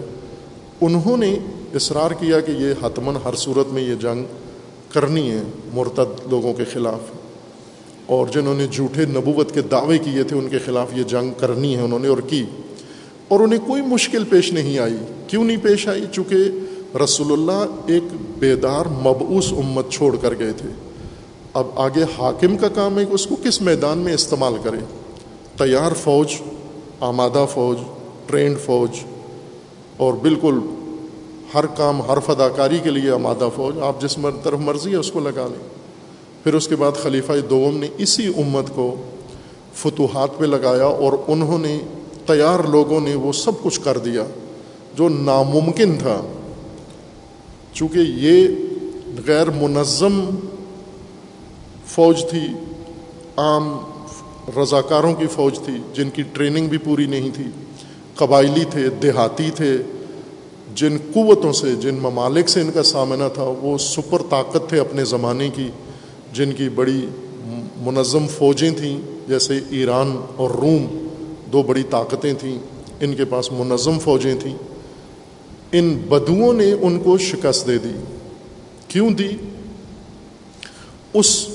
انہوں 0.81 1.17
نے 1.17 1.39
اصرار 1.75 2.11
کیا 2.11 2.39
کہ 2.39 2.51
یہ 2.51 2.73
حتمن 2.83 3.17
ہر 3.25 3.35
صورت 3.35 3.67
میں 3.67 3.83
یہ 3.83 3.95
جنگ 3.95 4.23
کرنی 4.93 5.31
ہے، 5.31 5.41
مرتد 5.73 6.31
لوگوں 6.31 6.53
کے 6.53 6.63
خلاف۔ 6.63 7.20
اور 8.11 8.27
جنہوں 8.27 8.53
نے 8.53 8.67
جھوٹے 8.67 9.05
نبوت 9.05 9.53
کے 9.53 9.61
دعوے 9.61 9.97
کیے 9.97 10.23
تھے، 10.23 10.35
ان 10.35 10.49
کے 10.49 10.59
خلاف 10.59 10.87
یہ 10.95 11.03
جنگ 11.03 11.31
کرنی 11.37 11.75
ہے 11.75 11.81
انہوں 11.81 11.99
نے 11.99 12.07
اور 12.07 12.17
کی۔ 12.17 12.45
اور 13.27 13.39
انہیں 13.39 13.59
کوئی 13.67 13.81
مشکل 13.81 14.23
پیش 14.23 14.53
نہیں 14.53 14.79
آئی۔ 14.79 14.97
کیوں 15.27 15.43
نہیں 15.43 15.57
پیش 15.57 15.87
آئی؟ 15.87 16.05
چونکہ 16.11 16.35
رسول 17.03 17.31
اللہ 17.31 17.65
ایک 17.85 18.03
بیدار، 18.39 18.85
مبعوث 18.85 19.53
امت 19.53 19.91
چھوڑ 19.91 20.15
کر 20.15 20.39
گئے 20.39 20.51
تھے۔ 20.51 20.69
اب 21.53 21.67
آگے 21.75 22.03
حاکم 22.03 22.57
کا 22.57 22.67
کام 22.67 22.99
ہے 22.99 23.05
کہ 23.05 23.13
اس 23.13 23.27
کو 23.27 23.35
کس 23.43 23.61
میدان 23.61 23.97
میں 23.97 24.13
استعمال 24.13 24.53
کرے 24.63 24.77
تیار 25.57 25.91
فوج، 25.93 26.33
آمادہ 26.99 27.45
فوج، 27.53 27.77
ٹرینڈ 28.25 28.59
فوج، 28.59 28.89
اور 29.97 30.13
بالکل 30.13 30.59
ہر 31.53 31.65
کام، 31.65 32.01
ہر 32.01 32.17
فداکاری 32.25 32.79
کے 32.83 32.89
لیے 32.89 33.11
آمادہ 33.11 33.49
فوج۔ 33.55 33.79
آپ 33.79 34.01
جس 34.01 34.17
طرف 34.43 34.59
مرضی 34.59 34.91
ہے 34.91 34.95
اس 34.95 35.11
کو 35.11 35.19
لگا 35.19 35.47
لیں۔ 35.47 35.70
پھر 36.43 36.53
اس 36.53 36.67
کے 36.67 36.75
بعد 36.75 36.91
خلیفہ 36.91 37.33
دوم 37.49 37.77
نے 37.77 37.87
اسی 37.97 38.27
امت 38.27 38.75
کو 38.75 38.95
فتوحات 39.73 40.37
پہ 40.37 40.45
لگایا 40.45 40.85
اور 40.85 41.13
انہوں 41.27 41.59
نے 41.59 41.79
تیار 42.25 42.67
لوگوں 42.67 43.01
نے 43.01 43.15
وہ 43.15 43.31
سب 43.31 43.51
کچھ 43.63 43.81
کر 43.83 43.97
دیا 43.97 44.23
جو 44.95 45.09
ناممکن 45.09 45.97
تھا۔ 45.97 46.21
چونکہ 47.73 47.99
یہ 47.99 48.47
غیر 49.27 49.49
منظم 49.49 50.25
فوج 51.85 52.25
تھی، 52.29 52.47
عام 53.37 53.77
رضاکاروں 54.61 55.13
کی 55.13 55.27
فوج 55.27 55.59
تھی، 55.59 55.73
جن 55.93 56.09
کی 56.09 56.23
ٹریننگ 56.33 56.67
بھی 56.67 56.77
پوری 56.77 57.05
نہیں 57.05 57.29
تھی۔ 57.33 57.43
قبائلی 58.15 58.63
تھے، 58.69 58.89
دیہاتی 58.89 59.49
تھے۔ 59.55 59.77
جن 60.75 60.97
قوتوں 61.13 61.53
سے، 61.53 61.75
جن 61.75 61.95
ممالک 61.95 62.49
سے 62.49 62.61
ان 62.61 62.71
کا 62.71 62.83
سامنا 62.83 63.27
تھا، 63.27 63.53
وہ 63.61 63.77
سپر 63.77 64.21
طاقت 64.29 64.69
تھے 64.69 64.79
اپنے 64.79 65.05
زمانے 65.05 65.49
کی۔ 65.49 65.69
جن 66.31 66.51
کی 66.51 66.69
بڑی 66.69 67.05
منظم 67.77 68.27
فوجیں 68.27 68.69
تھیں، 68.69 69.01
جیسے 69.27 69.59
ایران 69.69 70.17
اور 70.35 70.49
روم، 70.49 71.07
دو 71.51 71.63
بڑی 71.63 71.83
طاقتیں 71.89 72.33
تھیں، 72.33 72.59
ان 72.99 73.15
کے 73.15 73.25
پاس 73.25 73.51
منظم 73.51 73.99
فوجیں 73.99 74.35
تھیں۔ 74.39 74.57
ان 75.71 75.97
بدوؤں 76.09 76.53
نے 76.53 76.71
ان 76.71 76.99
کو 76.99 77.17
شکست 77.17 77.67
دے 77.67 77.77
دی۔ 77.77 77.91
کیوں 78.87 79.09
دی؟ 79.09 79.29
اس 81.13 81.47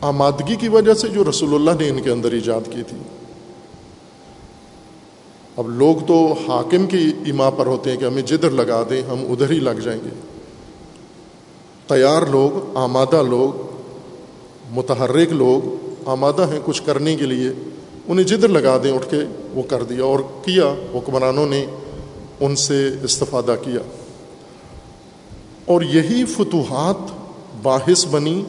آمادگی 0.00 0.56
کی 0.56 0.68
وجہ 0.68 0.94
سے 0.94 1.08
جو 1.08 1.24
رسول 1.30 1.54
اللہ 1.54 1.82
نے 1.82 1.88
ان 1.88 2.02
کے 2.02 2.10
اندر 2.10 2.32
ایجاد 2.32 2.60
کی 2.70 2.82
تھی۔ 2.88 2.98
اب 5.56 5.68
لوگ 5.68 5.96
تو 6.06 6.32
حاکم 6.32 6.86
کی 6.86 7.12
ایما 7.24 7.50
پر 7.50 7.66
ہوتے 7.66 7.90
ہیں 7.90 7.98
کہ 7.98 8.04
ہمیں 8.04 8.22
جدھر 8.22 8.50
لگا 8.50 8.82
دیں، 8.90 9.02
ہم 9.02 9.18
ادھر 9.28 9.50
ہی 9.50 9.60
لگ 9.60 9.80
جائیں 9.84 10.00
گے۔ 10.04 10.10
تیار 11.86 12.22
لوگ، 12.22 12.76
آمادہ 12.76 13.22
لوگ 13.22 13.67
متحرک 14.70 15.32
لوگ 15.32 15.76
آمادہ 16.06 16.46
ہیں 16.52 16.60
کچھ 16.64 16.82
کرنے 16.84 17.16
کے 17.16 17.26
لیے، 17.26 17.48
انہیں 18.08 18.26
جدھر 18.26 18.48
لگا 18.48 18.78
دیں، 18.82 18.92
اٹھ 18.92 19.10
کے 19.10 19.16
وہ 19.54 19.62
کر 19.62 19.82
دیا 19.82 20.04
اور 20.04 20.18
کیا، 20.44 20.74
حکمرانوں 20.94 21.46
نے 21.46 21.66
ان 22.40 22.56
سے 22.56 22.90
استفادہ 23.02 23.56
کیا۔ 23.62 23.80
اور 25.64 25.82
یہی 25.82 26.24
فتوحات 26.24 26.96
باحث 27.62 28.06
بنی 28.06 28.44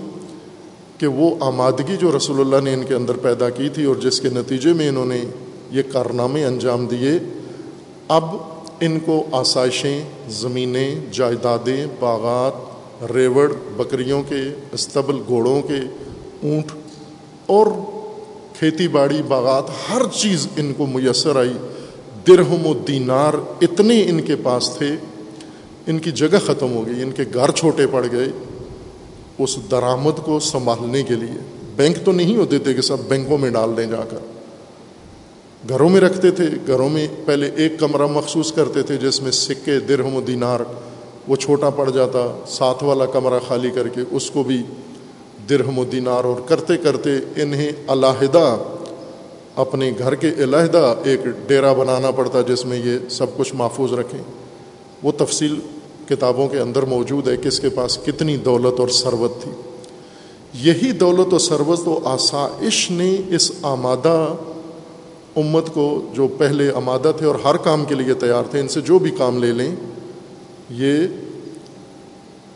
کہ 0.97 1.07
وہ 1.07 1.35
آمادگی 1.39 1.97
جو 1.97 2.17
رسول 2.17 2.39
اللہ 2.39 2.69
نے 2.69 2.73
ان 2.73 2.83
کے 2.83 2.93
اندر 2.93 3.17
پیدا 3.17 3.49
کی 3.49 3.69
تھی 3.69 3.85
اور 3.85 3.95
جس 3.95 4.21
کے 4.21 4.29
نتیجے 4.29 4.73
میں 4.73 4.89
انہوں 4.89 5.05
نے 5.05 5.21
یہ 5.71 5.81
کارنامے 5.91 6.45
انجام 6.45 6.85
دیے، 6.85 7.11
اب 8.07 8.23
ان 8.79 8.99
کو 8.99 9.23
آسائشیں، 9.31 10.01
زمینیں، 10.29 10.95
جائیدادیں، 11.11 11.85
باغات، 11.99 12.69
ریوڑ، 13.11 13.53
بکریوں 13.77 14.23
کے، 14.23 14.41
استبل 14.71 15.21
گھوڑوں 15.27 15.61
کے 15.61 15.79
اونٹ 16.43 16.71
اور 17.47 17.67
کھیتی 18.59 18.87
باڑی 18.87 19.21
باغات، 19.27 19.63
ہر 19.89 20.01
چیز 20.13 20.47
ان 20.55 20.73
کو 20.77 20.85
میسر 20.85 21.35
آئی۔ 21.35 21.53
درہم 22.27 22.65
و 22.65 22.73
دینار 22.73 23.33
اتنے 23.61 24.03
ان 24.03 24.21
کے 24.21 24.35
پاس 24.35 24.71
تھے، 24.77 24.95
ان 25.87 25.99
کی 25.99 26.11
جگہ 26.11 26.37
ختم 26.45 26.73
ہو 26.73 26.83
گئی، 26.87 27.03
ان 27.03 27.11
کے 27.11 27.23
گھر 27.33 27.51
چھوٹے 27.51 27.87
پڑ 27.87 28.07
گئے 28.11 28.27
اس 29.37 29.57
درآمد 29.71 30.25
کو 30.25 30.39
سنبھالنے 30.39 31.03
کے 31.03 31.15
لیے۔ 31.15 31.39
بینک 31.75 31.97
تو 32.05 32.11
نہیں 32.11 32.35
ہوتے 32.35 32.59
تھے 32.59 32.73
کہ 32.73 32.81
سب 32.81 32.97
بینکوں 33.07 33.37
میں 33.37 33.49
ڈال 33.49 33.77
دیں 33.77 33.85
جا 33.85 34.03
کر۔ 34.09 34.17
گھروں 35.69 35.89
میں 35.89 36.01
رکھتے 36.01 36.31
تھے، 36.31 36.45
گھروں 36.67 36.89
میں 36.89 37.07
پہلے 37.25 37.49
ایک 37.55 37.79
کمرہ 37.79 38.07
مخصوص 38.07 38.53
کرتے 38.53 38.81
تھے 38.81 38.97
جس 38.97 39.21
میں 39.21 39.31
سکے، 39.31 39.79
درہم 39.79 40.15
و 40.15 40.21
دینار، 40.21 40.59
وہ 41.27 41.35
چھوٹا 41.35 41.69
پڑ 41.69 41.89
جاتا، 41.89 42.39
ساتھ 42.47 42.83
والا 42.83 43.05
کمرہ 43.05 43.39
خالی 43.47 43.69
کر 43.69 43.87
کے 43.87 44.01
اس 44.11 44.31
کو 44.31 44.43
بھی 44.43 44.63
درہم 45.49 45.79
و 45.79 45.85
دینار 45.85 46.23
اور 46.23 46.35
کرتے 46.45 46.77
کرتے 46.77 47.41
انہیں 47.41 47.71
علیحدہ، 47.87 48.57
اپنے 49.55 49.91
گھر 49.97 50.15
کے 50.15 50.27
علیحدہ 50.27 50.95
ایک 51.03 51.19
ڈیرا 51.47 51.73
بنانا 51.73 52.11
پڑتا 52.11 52.41
جس 52.41 52.65
میں 52.65 52.77
یہ 52.77 53.09
سب 53.09 53.37
کچھ 53.37 53.55
محفوظ 53.55 53.93
رکھیں۔ 53.93 54.21
وہ 55.03 55.11
تفصیل 55.17 55.59
کتابوں 56.09 56.47
کے 56.47 56.59
اندر 56.59 56.83
موجود 56.83 57.27
ہے 57.27 57.37
کہ 57.37 57.47
اس 57.47 57.59
کے 57.59 57.69
پاس 57.69 57.99
کتنی 58.05 58.37
دولت 58.37 58.79
اور 58.79 58.87
ثروت 58.87 59.43
تھی۔ 59.43 59.51
یہی 60.53 60.91
دولت 60.91 61.33
و 61.33 61.37
ثروت 61.37 61.87
و 61.87 61.99
آسائش 62.05 62.91
نے 62.91 63.17
اس 63.29 63.51
آمادہ 63.61 64.33
امت 65.35 65.73
کو 65.73 66.11
جو 66.13 66.27
پہلے 66.27 66.71
آمادہ 66.75 67.11
تھے 67.17 67.25
اور 67.25 67.35
ہر 67.35 67.57
کام 67.57 67.85
کے 67.85 67.95
لیے 67.95 68.13
تیار 68.13 68.43
تھے، 68.51 68.59
ان 68.59 68.67
سے 68.67 68.81
جو 68.81 68.99
بھی 68.99 69.11
کام 69.11 69.43
لے 69.43 69.51
لیں، 69.51 69.75
یہ 70.69 71.07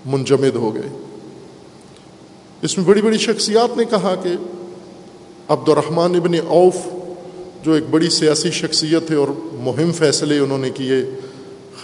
منجمد 0.05 0.55
ہو 0.55 0.75
گئے۔ 0.75 1.02
اس 2.63 2.77
میں 2.77 2.85
بڑی 2.85 3.01
بڑی 3.01 3.17
شخصیات 3.17 3.77
نے 3.77 3.85
کہا 3.85 4.15
کہ 4.23 4.29
عبد 5.47 5.69
الرحمٰن 5.69 6.15
ابن 6.15 6.33
اوف 6.47 6.75
جو 7.63 7.71
ایک 7.71 7.83
بڑی 7.91 8.09
سیاسی 8.09 8.51
شخصیت 8.51 9.11
ہے 9.11 9.15
اور 9.15 9.27
مہم 9.53 9.91
فیصلے 9.91 10.39
انہوں 10.39 10.57
نے 10.57 10.69
کیے، 10.69 10.95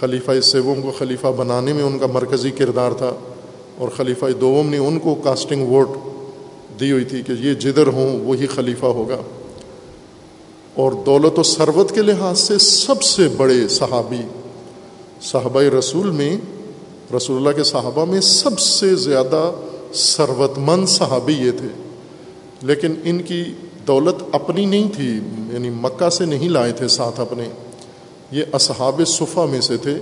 خلیفہ 0.00 0.40
سیوم 0.40 0.82
کو 0.82 0.92
خلیفہ 0.98 1.26
بنانے 1.26 1.72
میں 1.72 1.82
ان 1.82 1.98
کا 1.98 2.06
مرکزی 2.06 2.50
کردار 2.50 2.92
تھا 2.92 3.10
اور 3.78 3.88
خلیفہ 3.88 4.26
دوم 4.40 4.68
نے 4.68 4.78
ان 4.78 4.98
کو 4.98 5.14
کاسٹنگ 5.14 5.68
ووٹ 5.68 5.88
دی 6.80 6.92
ہوئی 6.92 7.04
تھی 7.04 7.22
کہ 7.22 7.32
یہ 7.32 7.54
جدھر 7.54 7.86
ہوں 7.86 8.24
وہی 8.24 8.46
خلیفہ 8.46 8.86
ہوگا۔ 8.86 9.18
اور 10.74 10.92
دولت 11.06 11.38
و 11.38 11.42
ثروت 11.42 11.94
کے 11.94 12.02
لحاظ 12.02 12.40
سے 12.40 12.58
سب 12.58 13.02
سے 13.02 13.28
بڑے 13.36 13.68
صحابی 13.68 14.22
صحابہ 15.22 15.60
رسول 15.60 16.10
میں، 16.10 16.36
رسول 17.16 17.36
اللہ 17.36 17.56
کے 17.56 17.64
صحابہ 17.64 18.04
میں 18.04 18.20
سب 18.20 18.58
سے 18.58 18.94
زیادہ 18.94 19.52
ثروت 19.94 20.58
مند 20.58 20.86
صحابی 20.86 21.32
یہ 21.32 21.50
تھے۔ 21.50 21.68
لیکن 22.62 22.94
ان 23.04 23.22
کی 23.22 23.44
دولت 23.86 24.22
اپنی 24.32 24.64
نہیں 24.64 24.88
تھی 24.96 25.20
یعنی 25.52 25.70
مکہ 25.70 26.10
سے 26.10 26.24
نہیں 26.24 26.48
لائے 26.48 26.72
تھے 26.72 26.88
ساتھ 26.88 27.20
اپنے۔ 27.20 27.44
یہ 28.30 28.44
اصحاب 28.52 29.00
صفحہ 29.06 29.46
میں 29.46 29.60
سے 29.60 29.76
تھے 29.76 29.98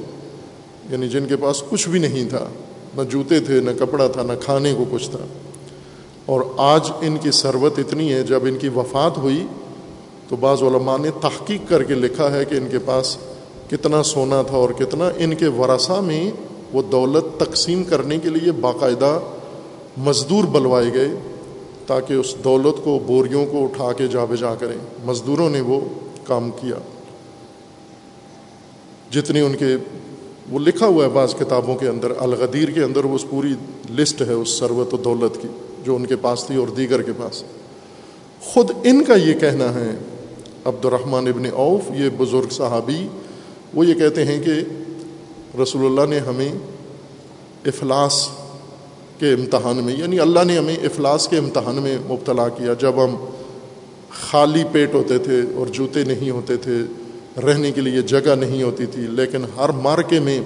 یعنی 0.90 1.09
جن 1.09 1.27
کے 1.27 1.37
پاس 1.37 1.62
کچھ 1.70 1.88
بھی 1.88 1.98
نہیں 1.98 2.29
تھا۔ 2.29 2.48
نہ 2.96 3.03
جوتے 3.03 3.40
تھے، 3.40 3.61
نہ 3.61 3.70
کپڑا 3.79 4.07
تھا، 4.07 4.22
نہ 4.22 4.33
کھانے 4.40 4.74
کو 4.74 4.85
کچھ 4.90 5.11
تھا۔ 5.11 5.18
اور 6.27 6.40
آج 6.57 6.90
ان 7.01 7.16
کی 7.16 7.31
ثروت 7.31 7.79
اتنی 7.79 8.12
ہے، 8.12 8.22
جب 8.22 8.44
ان 8.44 8.59
کی 8.59 8.68
وفات 8.68 9.18
ہوئی 9.18 9.46
تو 10.29 10.37
بعض 10.37 10.62
علماء 10.62 10.98
نے 10.98 11.11
تحقیق 11.20 11.68
کر 11.68 11.83
کے 11.83 11.94
لکھا 11.94 12.35
ہے 12.35 12.44
کہ 12.44 12.55
ان 12.55 12.68
کے 12.70 12.79
پاس 12.79 13.16
کتنا 13.70 14.03
سونا 14.03 14.42
تھا 14.42 14.57
اور 14.57 14.70
کتنا 14.70 15.11
ان 15.16 15.35
کے 15.35 15.48
ورثہ 15.48 15.92
میں 15.92 16.31
وہ 16.72 16.83
دولت 16.83 17.40
تقسیم 17.40 17.85
کرنے 17.85 18.18
کے 18.18 18.29
لیے 18.29 18.53
باقاعدہ 18.53 19.20
مزدور 19.98 20.44
بلوائے 20.44 20.92
گئے 20.92 21.08
تاکہ 21.87 22.14
اس 22.14 22.34
دولت 22.44 22.84
کو 22.84 22.98
بوریوں 23.06 23.46
کو 23.46 23.64
اٹھا 23.64 23.92
کے 23.92 24.06
جا 24.06 24.24
بجا 24.24 24.54
کریں۔ 24.54 24.76
مزدوروں 25.04 25.50
نے 25.50 25.61
وہ 25.61 25.80
کام 26.24 26.50
کیا۔ 26.50 26.76
جتنی 29.11 29.40
ان 29.40 29.56
کے 29.56 29.76
وہ 30.50 30.58
لکھا 30.58 30.87
ہوا 30.87 31.04
ہے 31.04 31.11
بعض 31.11 31.34
کتابوں 31.34 31.76
کے 31.76 31.88
اندر، 31.88 32.12
الغدیر 32.18 32.70
کے 32.70 32.82
اندر 32.82 33.04
وہ 33.04 33.14
اس 33.14 33.24
پوری 33.30 33.54
لسٹ 33.90 34.22
ہے، 34.22 34.32
اس 34.32 34.58
ثروت 34.58 34.94
و 34.94 34.96
دولت 34.96 35.42
کی، 35.42 35.48
جو 35.84 35.96
ان 35.96 36.06
کے 36.06 36.16
پاس 36.16 36.44
تھی 36.44 36.56
اور 36.56 36.68
دیگر 36.68 37.02
کے 37.02 37.12
پاس۔ 37.12 37.42
خود 38.40 38.70
ان 38.84 39.04
کا 39.04 39.14
یہ 39.14 39.34
کہنا 39.34 39.74
ہے 39.74 39.90
عبد 40.64 40.84
الرحمٰن 40.84 41.28
ابن 41.28 41.46
اوف 41.52 41.80
یہ 41.94 42.08
بزرگ 42.16 42.48
صحابی، 42.50 43.08
وہ 43.74 43.87
یہ 43.87 43.94
کہتے 43.94 44.24
ہیں 44.24 44.42
کہ 44.42 44.52
رسول 45.62 45.87
اللہ 45.87 46.14
نے 46.14 46.18
ہمیں 46.18 46.52
افلاس 47.66 48.28
کے 49.18 49.33
امتحان 49.33 49.76
میں 49.76 49.96
یعنی 49.96 50.20
اللہ 50.20 50.44
نے 50.44 50.59
ہمیں 50.59 50.76
افلاس 50.76 51.28
کے 51.28 51.38
امتحان 51.38 51.74
میں 51.74 51.98
مبتلا 52.09 52.48
کیا۔ 52.48 52.74
جب 52.74 52.92
ہم 53.04 53.16
خالی 54.11 54.64
پیٹ 54.72 54.94
ہوتے 54.94 55.18
تھے 55.18 55.42
اور 55.54 55.66
جوتے 55.66 56.04
نہیں 56.04 56.31
ہوتے 56.31 56.57
تھے، 56.57 56.78
رہنے 57.40 57.72
کے 57.72 57.81
لیے 57.81 58.02
جگہ 58.02 58.35
نہیں 58.35 58.62
ہوتی 58.62 58.87
تھی، 58.87 59.02
لیکن 59.02 59.44
ہر 59.57 59.68
مارکے 59.68 60.20
میں 60.20 60.40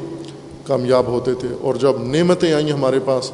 کامیاب 0.67 1.07
ہوتے 1.07 1.35
تھے۔ 1.35 1.49
اور 1.61 1.75
جب 1.75 2.03
نعمتیں 2.03 2.53
آئیں 2.53 2.73
ہمارے 2.73 2.99
پاس، 3.05 3.33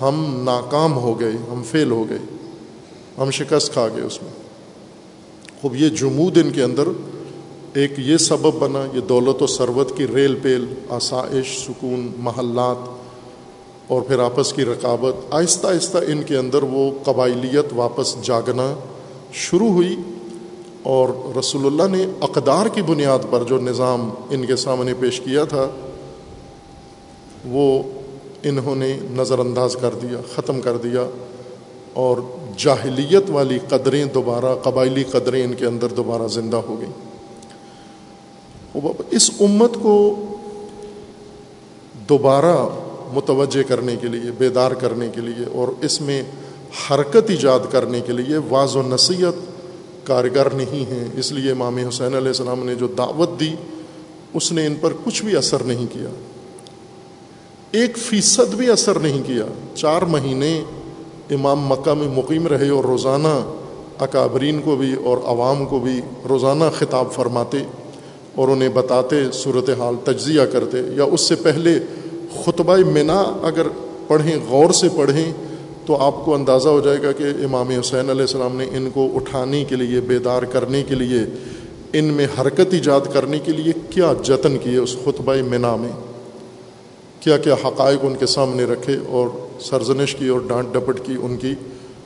ہم 0.00 0.42
ناکام 0.44 0.96
ہو 0.96 1.20
گئے، 1.20 1.32
ہم 1.50 1.62
فیل 1.70 1.90
ہو 1.90 2.08
گئے، 2.08 2.18
ہم 3.18 3.30
شکست 3.30 3.72
کھا 3.72 3.88
گئے 3.96 4.04
اس 4.04 4.22
میں۔ 4.22 4.30
خوب، 5.60 5.76
یہ 5.76 5.88
جمود 5.88 6.38
ان 6.38 6.50
کے 6.50 6.62
اندر 6.62 6.88
ایک 7.74 7.92
یہ 7.98 8.16
سبب 8.16 8.58
بنا، 8.58 8.86
یہ 8.94 9.00
دولت 9.00 9.42
و 9.42 9.46
ثروت 9.46 9.96
کی 9.96 10.06
ریل 10.14 10.34
پیل، 10.34 10.64
آسائش، 10.88 11.66
سکون، 11.66 12.12
محلات 12.18 13.01
اور 13.92 14.02
پھر 14.02 14.18
آپس 14.18 14.52
کی 14.52 14.64
رقابت، 14.64 15.14
آہستہ 15.30 15.66
آہستہ 15.66 15.98
ان 16.06 16.22
کے 16.22 16.36
اندر 16.36 16.62
وہ 16.62 16.90
قبائلیت 17.04 17.72
واپس 17.72 18.14
جاگنا 18.22 18.74
شروع 19.32 19.68
ہوئی 19.68 19.96
اور 20.82 21.08
رسول 21.38 21.66
اللہ 21.66 21.96
نے 21.96 22.06
اقدار 22.20 22.66
کی 22.66 22.82
بنیاد 22.82 23.18
پر 23.30 23.42
جو 23.42 23.58
نظام 23.58 24.08
ان 24.30 24.46
کے 24.46 24.56
سامنے 24.56 24.94
پیش 24.94 25.20
کیا 25.20 25.44
تھا، 25.44 25.66
وہ 27.44 27.82
انہوں 28.42 28.76
نے 28.76 28.98
نظر 29.10 29.38
انداز 29.38 29.76
کر 29.80 29.94
دیا، 30.02 30.20
ختم 30.34 30.60
کر 30.60 30.76
دیا 30.76 31.06
اور 31.92 32.16
جاہلیت 32.56 33.30
والی 33.30 33.58
قدریں 33.68 34.04
دوبارہ، 34.04 34.54
قبائلی 34.54 35.04
قدریں 35.04 35.44
ان 35.44 35.54
کے 35.54 35.66
اندر 35.66 35.88
دوبارہ 35.88 36.28
زندہ 36.28 36.56
ہو 36.56 36.80
گئیں۔ 36.80 36.92
اس 39.10 39.30
امت 39.40 39.74
کو 39.82 39.96
دوبارہ 42.08 42.56
متوجہ 43.12 43.68
کرنے 43.68 43.96
کے 44.00 44.06
لیے، 44.06 44.30
بیدار 44.38 44.70
کرنے 44.70 45.08
کے 45.14 45.20
لیے 45.20 45.44
اور 45.52 45.68
اس 45.80 46.00
میں 46.00 46.22
حرکت 46.90 47.30
ایجاد 47.30 47.60
کرنے 47.70 48.00
کے 48.00 48.12
لیے 48.12 48.36
واض 48.48 48.76
و 48.76 48.82
نصیحت 48.82 49.52
کارگر 50.06 50.50
نہیں 50.50 50.90
ہیں۔ 50.90 51.08
اس 51.16 51.32
لیے 51.32 51.50
امام 51.50 51.76
حسین 51.76 52.14
علیہ 52.14 52.28
السلام 52.28 52.66
نے 52.66 52.74
جو 52.74 52.86
دعوت 52.86 53.40
دی، 53.40 53.54
اس 54.34 54.52
نے 54.52 54.66
ان 54.66 54.74
پر 54.80 54.92
کچھ 55.04 55.24
بھی 55.24 55.36
اثر 55.36 55.62
نہیں 55.62 55.86
کیا۔ 55.92 56.08
ایک 57.70 57.96
فیصد 57.96 58.54
بھی 58.54 58.70
اثر 58.70 58.98
نہیں 58.98 59.22
کیا۔ 59.26 59.44
چار 59.74 60.02
مہینے 60.02 60.64
امام 61.30 61.60
مکہ 61.60 61.94
میں 61.94 62.08
مقیم 62.08 62.46
رہے 62.46 62.68
اور 62.68 62.84
روزانہ 62.84 63.52
اکابرین 63.98 64.62
کو 64.62 64.76
بھی 64.76 64.94
اور 65.04 65.18
عوام 65.18 65.66
کو 65.66 65.80
بھی 65.80 66.00
روزانہ 66.28 66.64
خطاب 66.78 67.12
فرماتے 67.12 67.58
اور 68.34 68.48
انہیں 68.48 68.68
بتاتے 68.68 69.16
صورت 69.32 69.70
حال 69.78 69.94
تجزیہ 70.04 70.42
کرتے 70.42 70.78
یا 70.96 71.04
اس 71.04 71.20
سے 71.20 71.34
پہلے 71.34 71.78
خطبہ 72.44 72.76
منا 72.76 73.20
اگر 73.42 73.66
پڑھیں، 74.08 74.36
غور 74.48 74.70
سے 74.70 74.88
پڑھیں، 74.96 75.32
تو 75.86 75.96
آپ 75.96 76.24
کو 76.24 76.34
اندازہ 76.34 76.68
ہو 76.68 76.80
جائے 76.80 77.02
گا 77.02 77.12
کہ 77.12 77.24
امام 77.44 77.70
حسین 77.70 78.10
علیہ 78.10 78.20
السلام 78.20 78.56
نے 78.56 78.66
ان 78.72 78.90
کو 78.90 79.08
اٹھانے 79.14 79.64
کے 79.64 79.76
لیے، 79.76 80.00
بیدار 80.00 80.42
کرنے 80.42 80.82
کے 80.82 80.94
لیے، 80.94 81.20
ان 81.92 82.04
میں 82.04 82.26
حرکت 82.38 82.72
ایجاد 82.72 83.00
کرنے 83.12 83.38
کے 83.38 83.52
لیے 83.52 83.72
کیا 83.90 84.12
جتن 84.22 84.58
کیے 84.58 84.78
اس 84.78 84.96
خطبہ 85.04 85.34
منا 85.48 85.76
میں؟ 85.76 85.90
کیا 87.20 87.36
کیا 87.36 87.54
حقائق 87.54 87.98
ان 88.02 88.14
کے 88.16 88.26
سامنے 88.26 88.64
رکھے 88.64 88.96
اور 89.08 89.28
سرزنش 89.60 90.14
کی 90.14 90.28
اور 90.28 90.40
ڈانٹ 90.46 90.72
ڈپٹ 90.72 91.00
کی 91.06 91.16
ان 91.22 91.36
کی 91.36 91.54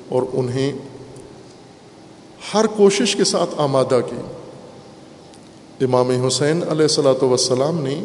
اور 0.08 0.22
انہیں 0.32 0.72
ہر 2.54 2.66
کوشش 2.66 3.16
کے 3.16 3.24
ساتھ 3.24 3.54
آمادہ 3.56 4.00
کی؟ 4.10 4.16
امام 5.84 6.10
حسین 6.26 6.62
علیہ 6.70 6.82
السلاۃ 6.82 7.22
وسلام 7.22 7.80
نے 7.80 8.04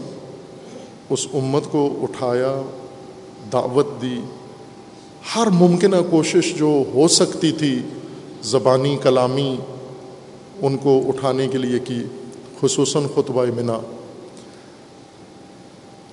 اس 1.12 1.28
امت 1.34 1.71
کو 1.71 2.00
اٹھایا، 2.02 2.62
دعوت 3.54 3.88
دی۔ 4.02 4.21
ہر 5.36 5.47
ممکنہ 5.47 5.95
کوشش 6.10 6.56
جو 6.56 6.84
ہو 6.93 7.08
سکتی 7.08 7.52
تھی، 7.52 7.80
زبانی 8.43 8.97
کلامی 9.04 9.58
ان 10.62 10.78
کو 10.78 11.02
اٹھانے 11.08 11.47
کے 11.47 11.58
لیے 11.58 11.80
کی، 11.80 12.04
خصوصاً 12.62 13.04
خطبہ 13.15 13.45
منا۔ 13.56 13.80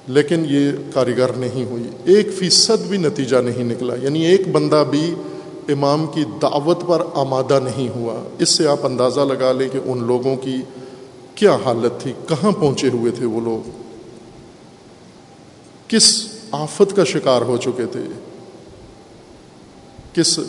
لیکن 0.07 0.45
یہ 0.49 0.71
کاریگر 0.95 1.33
نہیں 1.37 1.65
ہوئی۔ 1.65 1.85
ایک 2.05 2.29
فیصد 2.39 2.87
بھی 2.89 2.99
نتیجہ 2.99 3.37
نہیں 3.37 3.65
نکلا۔ 3.65 3.95
یعنی 4.03 4.27
ایک 4.27 4.49
بندہ 4.49 4.85
بھی 4.91 5.15
امام 5.69 6.07
کی 6.15 6.25
دعوت 6.43 6.87
پر 6.87 7.03
آمادہ 7.15 7.61
نہیں 7.65 7.89
ہوا۔ 7.89 8.15
اس 8.39 8.49
سے 8.49 8.67
آپ 8.67 8.87
اندازہ 8.87 9.21
لگا 9.21 9.53
لیں 9.53 9.69
کہ 9.69 9.79
ان 9.85 10.05
لوگوں 10.05 10.37
کی 10.37 10.57
کیا 11.35 11.57
حالت 11.65 12.01
تھی، 12.01 12.13
کہاں 12.29 12.53
پہنچے 12.53 12.89
ہوئے 12.89 13.13
تھے 13.13 13.27
وہ 13.27 13.41
لوگ؟ 13.41 13.88
کس 15.89 16.29
آفت 16.51 16.97
کا 16.97 17.05
شکار 17.05 17.43
ہو 17.43 17.57
چکے 17.57 17.87
تھے 17.87 18.01
کس 20.13 20.41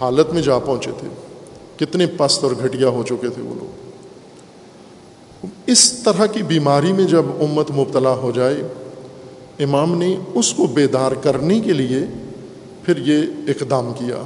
حالت 0.00 0.30
میں 0.30 0.42
جا 0.42 0.58
پہنچے 0.58 0.90
تھے؟ 0.98 1.08
کتنے 1.76 2.06
پست 2.06 2.44
اور 2.44 2.52
گھٹیا 2.62 2.88
ہو 2.88 3.02
چکے 3.02 3.28
تھے 3.28 3.42
وہ 3.42 3.54
لوگ؟ 3.54 3.88
اس 5.66 5.92
طرح 5.92 6.26
کی 6.26 6.42
بیماری 6.42 6.92
میں 6.92 7.04
جب 7.04 7.24
امت 7.40 7.70
مبتلا 7.70 8.10
ہو 8.10 8.30
جائے، 8.30 8.62
امام 9.58 9.98
نے 9.98 10.16
اس 10.34 10.54
کو 10.54 10.66
بیدار 10.66 11.12
کرنے 11.12 11.60
کے 11.60 11.72
لیے 11.72 12.00
پھر 12.84 12.96
یہ 12.96 13.22
اقدام 13.48 13.92
کیا۔ 13.98 14.22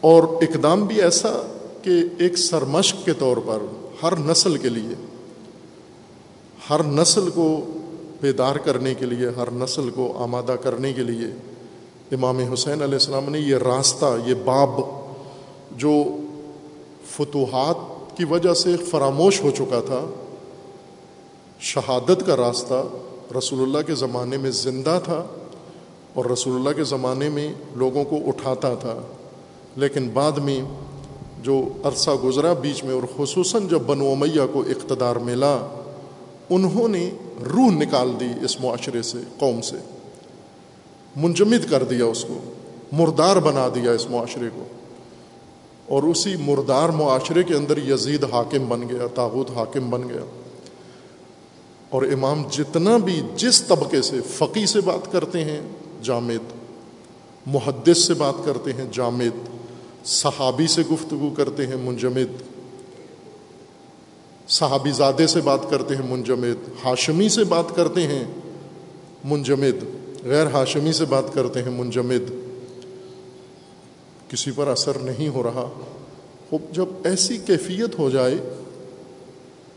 اور 0.00 0.22
اقدام 0.22 0.86
بھی 0.86 1.02
ایسا 1.02 1.58
کہ 1.82 2.02
ایک 2.18 2.38
سرمشق 2.38 3.04
کے 3.04 3.12
طور 3.12 3.36
پر 3.36 3.58
ہر 4.02 4.16
نسل 4.16 4.56
کے 4.56 4.68
لیے، 4.68 4.94
ہر 6.70 6.82
نسل 6.82 7.30
کو 7.30 7.64
بیدار 8.20 8.56
کرنے 8.56 8.94
کے 8.94 9.06
لیے، 9.06 9.28
ہر 9.28 9.50
نسل 9.50 9.90
کو 9.90 10.12
آمادہ 10.16 10.56
کرنے 10.62 10.92
کے 10.92 11.02
لیے 11.02 11.26
امام 12.12 12.38
حسین 12.52 12.82
علیہ 12.82 12.94
السلام 12.94 13.30
نے 13.30 13.38
یہ 13.38 13.56
راستہ، 13.56 14.06
یہ 14.26 14.34
باب 14.44 14.70
جو 15.70 15.92
فتوحات 17.10 17.76
کی 18.16 18.24
وجہ 18.24 18.54
سے 18.54 18.76
فراموش 18.76 19.42
ہو 19.42 19.50
چکا 19.50 19.80
تھا، 19.80 20.00
شہادت 21.60 22.26
کا 22.26 22.36
راستہ 22.36 22.82
رسول 23.38 23.62
اللہ 23.62 23.78
کے 23.86 23.94
زمانے 23.94 24.36
میں 24.36 24.50
زندہ 24.50 25.00
تھا 25.04 25.26
اور 26.14 26.24
رسول 26.24 26.54
اللہ 26.56 26.70
کے 26.70 26.84
زمانے 26.84 27.28
میں 27.28 27.54
لوگوں 27.74 28.04
کو 28.04 28.16
اٹھاتا 28.26 28.74
تھا۔ 28.74 28.98
لیکن 29.76 30.08
بعد 30.08 30.32
میں 30.32 30.60
جو 31.42 31.64
عرصہ 31.84 32.10
گزرا 32.24 32.52
بیچ 32.52 32.84
میں 32.84 32.94
اور 32.94 33.02
خصوصاً 33.16 33.68
جب 33.68 33.78
بنو 33.78 34.10
امیہ 34.10 34.40
کو 34.52 34.60
اقتدار 34.60 35.16
ملا، 35.16 35.58
انہوں 36.50 36.88
نے 36.88 37.10
روح 37.42 37.70
نکال 37.70 38.12
دی 38.20 38.28
اس 38.42 38.60
معاشرے 38.60 39.02
سے، 39.02 39.18
قوم 39.38 39.60
سے۔ 39.60 39.76
منجمد 41.16 41.70
کر 41.70 41.82
دیا 41.82 42.04
اس 42.04 42.24
کو، 42.24 42.54
مردار 42.92 43.36
بنا 43.36 43.68
دیا 43.74 43.92
اس 43.92 44.10
معاشرے 44.10 44.48
کو۔ 44.54 44.64
اور 45.88 46.02
اسی 46.02 46.36
مردار 46.36 46.88
معاشرے 46.88 47.42
کے 47.42 47.54
اندر 47.54 47.78
یزید 47.78 48.24
حاکم 48.24 48.68
بن 48.68 48.88
گیا 48.88 49.06
تاغت 49.14 49.50
حاکم 49.50 49.90
بن 49.90 50.08
گیا۔ 50.08 50.24
اور 51.90 52.02
امام 52.02 52.42
جتنا 52.50 52.96
بھی 52.96 53.22
جس 53.36 53.62
طبقے 53.62 54.02
سے 54.02 54.20
فقی 54.28 54.66
سے 54.66 54.80
بات 54.80 55.12
کرتے 55.12 55.44
ہیں، 55.44 55.60
جامد، 56.02 56.52
محدث 57.46 57.98
سے 57.98 58.14
بات 58.14 58.34
کرتے 58.44 58.72
ہیں، 58.72 58.84
جامد، 58.92 59.48
صحابی 60.04 60.66
سے 60.66 60.82
گفتگو 60.92 61.30
کرتے 61.36 61.66
ہیں، 61.66 61.76
منجمد۔ 61.76 62.59
صحابی 64.50 64.90
زادے 64.90 65.26
سے 65.26 65.40
بات 65.40 65.70
کرتے 65.70 65.96
ہیں، 65.96 66.10
منجمد 66.10 66.68
ہاشمی 66.84 67.28
سے 67.28 67.44
بات 67.44 67.76
کرتے 67.76 68.02
ہیں، 68.02 68.24
منجمد 69.24 69.84
غیر 70.24 70.46
ہاشمی 70.46 70.92
سے 70.92 71.04
بات 71.04 71.34
کرتے 71.34 71.62
ہیں، 71.62 71.70
منجمد۔ 71.70 72.32
کسی 74.28 74.50
پر 74.50 74.66
اثر 74.66 74.98
نہیں 74.98 75.28
ہو 75.28 75.42
رہا۔ 75.42 75.68
جب 76.72 76.84
ایسی 77.04 77.38
کیفیت 77.38 77.98
ہو 77.98 78.10
جائے، 78.10 78.38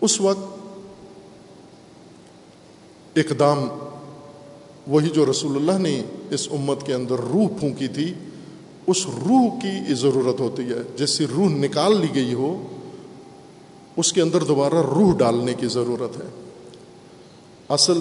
اس 0.01 0.21
وقت 0.21 0.57
اقدام 3.15 3.67
وہی 4.87 5.09
جو 5.09 5.25
رسول 5.31 5.55
اللہ 5.55 5.87
نے 5.87 6.03
اس 6.31 6.47
امت 6.51 6.85
کے 6.85 6.93
اندر 6.93 7.15
روح 7.15 7.47
پھونکی 7.59 7.87
تھی، 7.87 8.13
اس 8.87 9.05
روح 9.05 9.59
کی 9.59 9.93
ضرورت 9.93 10.39
ہوتی 10.39 10.63
ہے۔ 10.63 10.97
جیسی 10.97 11.25
روح 11.27 11.47
نکال 11.47 12.01
لی 12.01 12.07
گئی 12.15 12.33
ہو 12.33 12.72
اس 13.97 14.13
کے 14.13 14.21
اندر 14.21 14.43
دوبارہ 14.43 14.73
روح 14.73 15.17
ڈالنے 15.17 15.53
کی 15.53 15.67
ضرورت 15.67 16.17
ہے۔ 16.17 16.27
اصل 17.69 17.99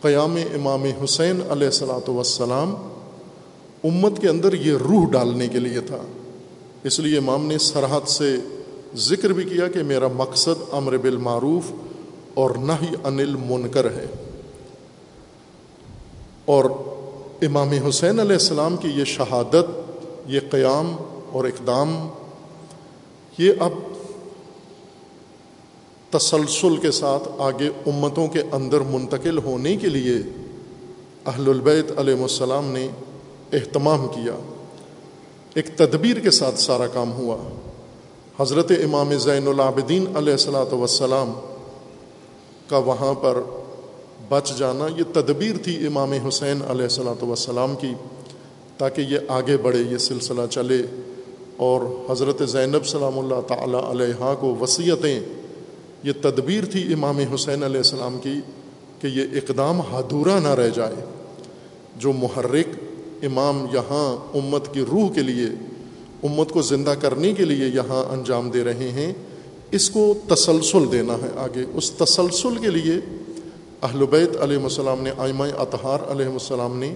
قیام 0.00 0.36
امام 0.54 0.82
حسین 1.04 1.40
علیہ 1.50 1.66
السلاۃ 1.66 2.08
وسلام 2.08 2.74
امت 3.84 4.20
کے 4.20 4.28
اندر 4.28 4.52
یہ 4.52 4.72
روح 4.72 5.10
ڈالنے 5.10 5.48
کے 5.48 5.58
لیے 5.58 5.80
تھا۔ 5.80 5.98
اس 6.84 7.00
لیے 7.00 7.18
امام 7.18 7.46
نے 7.46 7.58
سرحد 7.58 8.08
سے 8.08 8.36
ذکر 8.94 9.30
بھی 9.30 9.44
کیا 9.44 9.68
کہ 9.68 9.82
میرا 9.82 10.08
مقصد 10.08 10.62
امر 10.72 10.96
بالمعروف 10.96 11.72
اور 12.34 12.50
نہ 12.50 12.72
ہی 12.82 12.94
انل 13.04 13.36
منکر 13.36 13.84
ہے۔ 13.84 14.06
اور 16.44 16.64
امام 17.42 17.68
حسین 17.68 18.20
علیہ 18.20 18.32
السلام 18.32 18.76
کی 18.76 18.88
یہ 18.88 19.04
شہادت، 19.04 19.90
یہ 20.26 20.40
قیام 20.50 20.96
اور 21.32 21.44
اقدام، 21.44 22.08
یہ 23.38 23.52
اب 23.60 23.72
تسلسل 26.10 26.76
کے 26.76 26.90
ساتھ 26.90 27.28
آگے 27.38 27.68
امتوں 27.86 28.28
کے 28.28 28.42
اندر 28.52 28.80
منتقل 28.80 29.38
ہونے 29.38 29.76
کے 29.76 29.88
لیے 29.88 30.16
اہل 31.26 31.48
البیت 31.48 31.98
علیہ 31.98 32.22
السلام 32.22 32.70
نے 32.70 32.88
اہتمام 33.52 34.08
کیا۔ 34.08 34.34
ایک 35.54 35.66
تدبیر 35.76 36.18
کے 36.18 36.30
ساتھ 36.30 36.60
سارا 36.60 36.86
کام 36.86 37.12
ہوا۔ 37.12 37.36
حضرت 38.40 38.72
امام 38.84 39.18
زین 39.18 39.48
العابدین 39.48 40.16
علیہ 40.16 40.32
السلاۃ 40.32 40.72
وسلام 40.72 41.32
کا 42.68 42.76
وہاں 42.76 43.14
پر 43.14 43.38
بچ 44.28 44.52
جانا، 44.58 44.86
یہ 44.96 45.02
تدبیر 45.12 45.56
تھی 45.64 45.86
امام 45.86 46.12
حسین 46.12 46.62
علیہ 46.68 46.82
السلاۃ 46.82 47.22
وسلام 47.22 47.74
کی، 47.76 47.94
تاکہ 48.78 49.00
یہ 49.00 49.18
آگے 49.28 49.56
بڑھے، 49.56 49.82
یہ 49.90 49.98
سلسلہ 49.98 50.46
چلے 50.50 50.82
اور 51.56 51.80
حضرت 52.10 52.42
زینب 52.48 52.86
سلام 52.86 53.18
اللہ 53.18 53.40
تعالیٰ 53.46 53.90
علیہ 53.90 54.34
کو 54.40 54.56
وصیتیں 54.60 55.20
یہ 56.02 56.12
تدبیر 56.22 56.64
تھی 56.64 56.92
امام 56.92 57.18
حسین 57.34 57.62
علیہ 57.62 57.76
السلام 57.76 58.18
کی 58.22 58.40
کہ 59.00 59.06
یہ 59.06 59.22
اقدام 59.32 59.80
ہدورہ 59.80 60.40
نہ 60.40 60.48
رہ 60.48 60.68
جائے۔ 60.68 60.94
جو 61.96 62.12
محرک 62.12 62.66
امام 63.22 63.66
یہاں 63.72 64.36
امت 64.36 64.74
کی 64.74 64.80
روح 64.80 65.12
کے 65.12 65.20
لیے، 65.20 65.46
امت 66.22 66.50
کو 66.50 66.62
زندہ 66.62 66.90
کرنے 66.90 67.32
کے 67.32 67.44
لیے 67.44 67.66
یہاں 67.66 68.12
انجام 68.12 68.50
دے 68.50 68.64
رہے 68.64 68.88
ہیں، 68.88 69.12
اس 69.70 69.90
کو 69.90 70.14
تسلسل 70.28 70.92
دینا 70.92 71.12
ہے 71.12 71.28
آگے۔ 71.36 71.64
اس 71.74 71.90
تسلسل 71.90 72.56
کے 72.56 72.70
لیے 72.70 72.94
اہل 73.82 74.06
بیت 74.06 74.40
علیہ 74.40 74.62
السلام 74.62 75.02
نے، 75.02 75.10
آئمہ 75.18 75.44
اطہار 75.58 75.98
علیہ 76.10 76.26
السلام 76.26 76.78
نے 76.78 76.94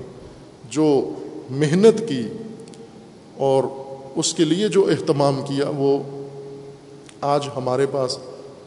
جو 0.70 1.10
محنت 1.50 2.08
کی 2.08 2.22
اور 3.36 3.64
اس 4.16 4.34
کے 4.34 4.44
لیے 4.44 4.68
جو 4.68 4.86
اہتمام 4.86 5.42
کیا، 5.48 5.64
وہ 5.76 5.98
آج 7.20 7.48
ہمارے 7.56 7.86
پاس 7.92 8.18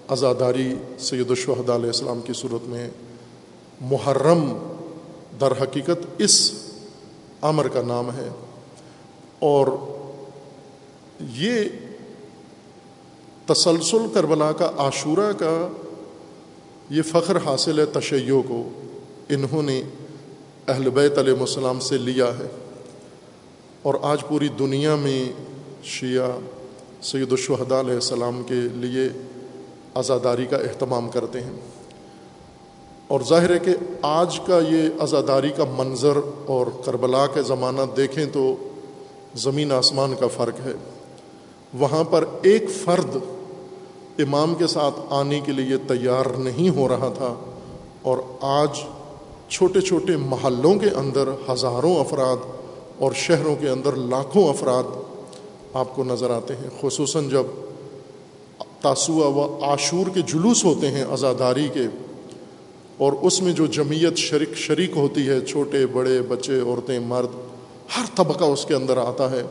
عزاداری 0.08 0.74
سید 1.00 1.30
الشہد 1.30 1.70
علیہ 1.70 1.88
السلام 1.88 2.22
کی 2.22 2.34
صورت 2.34 2.68
میں 2.70 2.88
محرم 3.82 4.48
در 5.42 5.52
حقیقت 5.62 6.06
اس 6.18 6.38
امر 7.44 7.68
کا 7.68 7.82
نام 7.82 8.10
ہے 8.12 8.30
اور 9.42 9.68
یہ 11.36 11.64
تسلسل 13.48 14.08
کربلا 14.14 14.52
کا 14.54 14.72
عاشورہ 14.78 15.32
کا 15.34 15.56
یہ 16.90 17.02
فخر 17.02 17.38
حاصل 17.46 17.80
ہے 17.80 17.86
تشیع 17.94 18.42
کو 18.48 18.64
انہوں 19.30 19.62
نے 19.64 19.82
اہل 20.68 20.90
بیت 20.92 21.18
علیہ 21.18 21.40
السلام 21.42 21.80
سے 21.82 21.98
لیا 22.00 22.28
ہے 22.40 22.48
اور 23.84 23.96
آج 24.04 24.24
پوری 24.28 24.48
دنیا 24.60 24.96
میں 24.98 25.24
شیعہ 25.90 26.38
سید 27.04 27.32
الشہداء 27.32 27.80
علیہ 27.80 27.94
السلام 27.94 28.42
کے 28.44 28.68
لیے 28.76 29.08
عزاداری 29.98 30.46
کا 30.46 30.58
اہتمام 30.58 31.10
کرتے 31.10 31.42
ہیں۔ 31.42 31.52
اور 33.08 33.20
ظاہر 33.30 33.54
ہے 33.54 33.60
کہ 33.60 33.72
آج 34.02 34.40
کا 34.40 34.60
یہ 34.70 34.90
عزاداری 35.00 35.50
کا 35.50 35.64
منظر 35.78 36.18
اور 36.46 36.68
کربلا 36.86 37.28
کے 37.28 37.42
زمانہ 37.42 37.82
دیکھیں 37.98 38.26
تو 38.34 38.56
زمین 39.36 39.72
آسمان 39.72 40.14
کا 40.20 40.28
فرق 40.28 40.68
ہے۔ 40.68 40.74
وہاں 41.80 42.04
پر 42.04 42.26
ایک 42.42 42.64
فرد 42.84 43.18
امام 44.20 44.56
کے 44.56 44.68
ساتھ 44.68 45.00
آنے 45.10 45.40
کے 45.40 45.52
لیے 45.52 45.78
تیار 45.78 46.26
نہیں 46.38 46.70
ہو 46.70 46.88
رہا 46.88 47.12
تھا 47.18 47.34
اور 48.02 48.18
آج 48.42 48.70
چھوٹے 49.50 49.82
چھوٹے 49.82 50.18
محلوں 50.18 50.76
کے 50.76 50.90
اندر 50.90 51.30
ہزاروں 51.52 51.96
افراد 51.96 52.38
اور 52.98 53.12
شہروں 53.12 53.56
کے 53.56 53.70
اندر 53.70 53.96
لاکھوں 53.96 54.50
افراد 54.50 54.84
آپ 55.74 55.96
کو 55.96 56.04
نظر 56.04 56.30
آتے 56.30 56.54
ہیں، 56.56 56.70
خصوصاً 56.82 57.30
جب 57.30 57.44
تاسوع 58.82 59.26
و 59.26 59.64
عاشور 59.64 60.10
کے 60.14 60.22
جلوس 60.28 60.64
ہوتے 60.66 60.92
ہیں 60.92 61.04
عزاداری 61.04 61.68
کے، 61.74 61.86
اور 62.98 63.14
اس 63.22 63.42
میں 63.42 63.54
جو 63.54 63.66
جمعیت 63.66 64.18
شریک 64.18 64.56
شریک 64.56 64.98
ہوتی 64.98 65.28
ہے، 65.30 65.40
چھوٹے، 65.42 65.86
بڑے، 65.86 66.22
بچے، 66.22 66.60
عورتیں، 66.60 67.00
مرد، 67.00 67.36
ہر 67.98 68.06
طبقہ 68.16 68.44
اس 68.44 68.66
کے 68.66 68.74
اندر 68.74 68.98
آتا 68.98 69.32
ہے۔ 69.32 69.44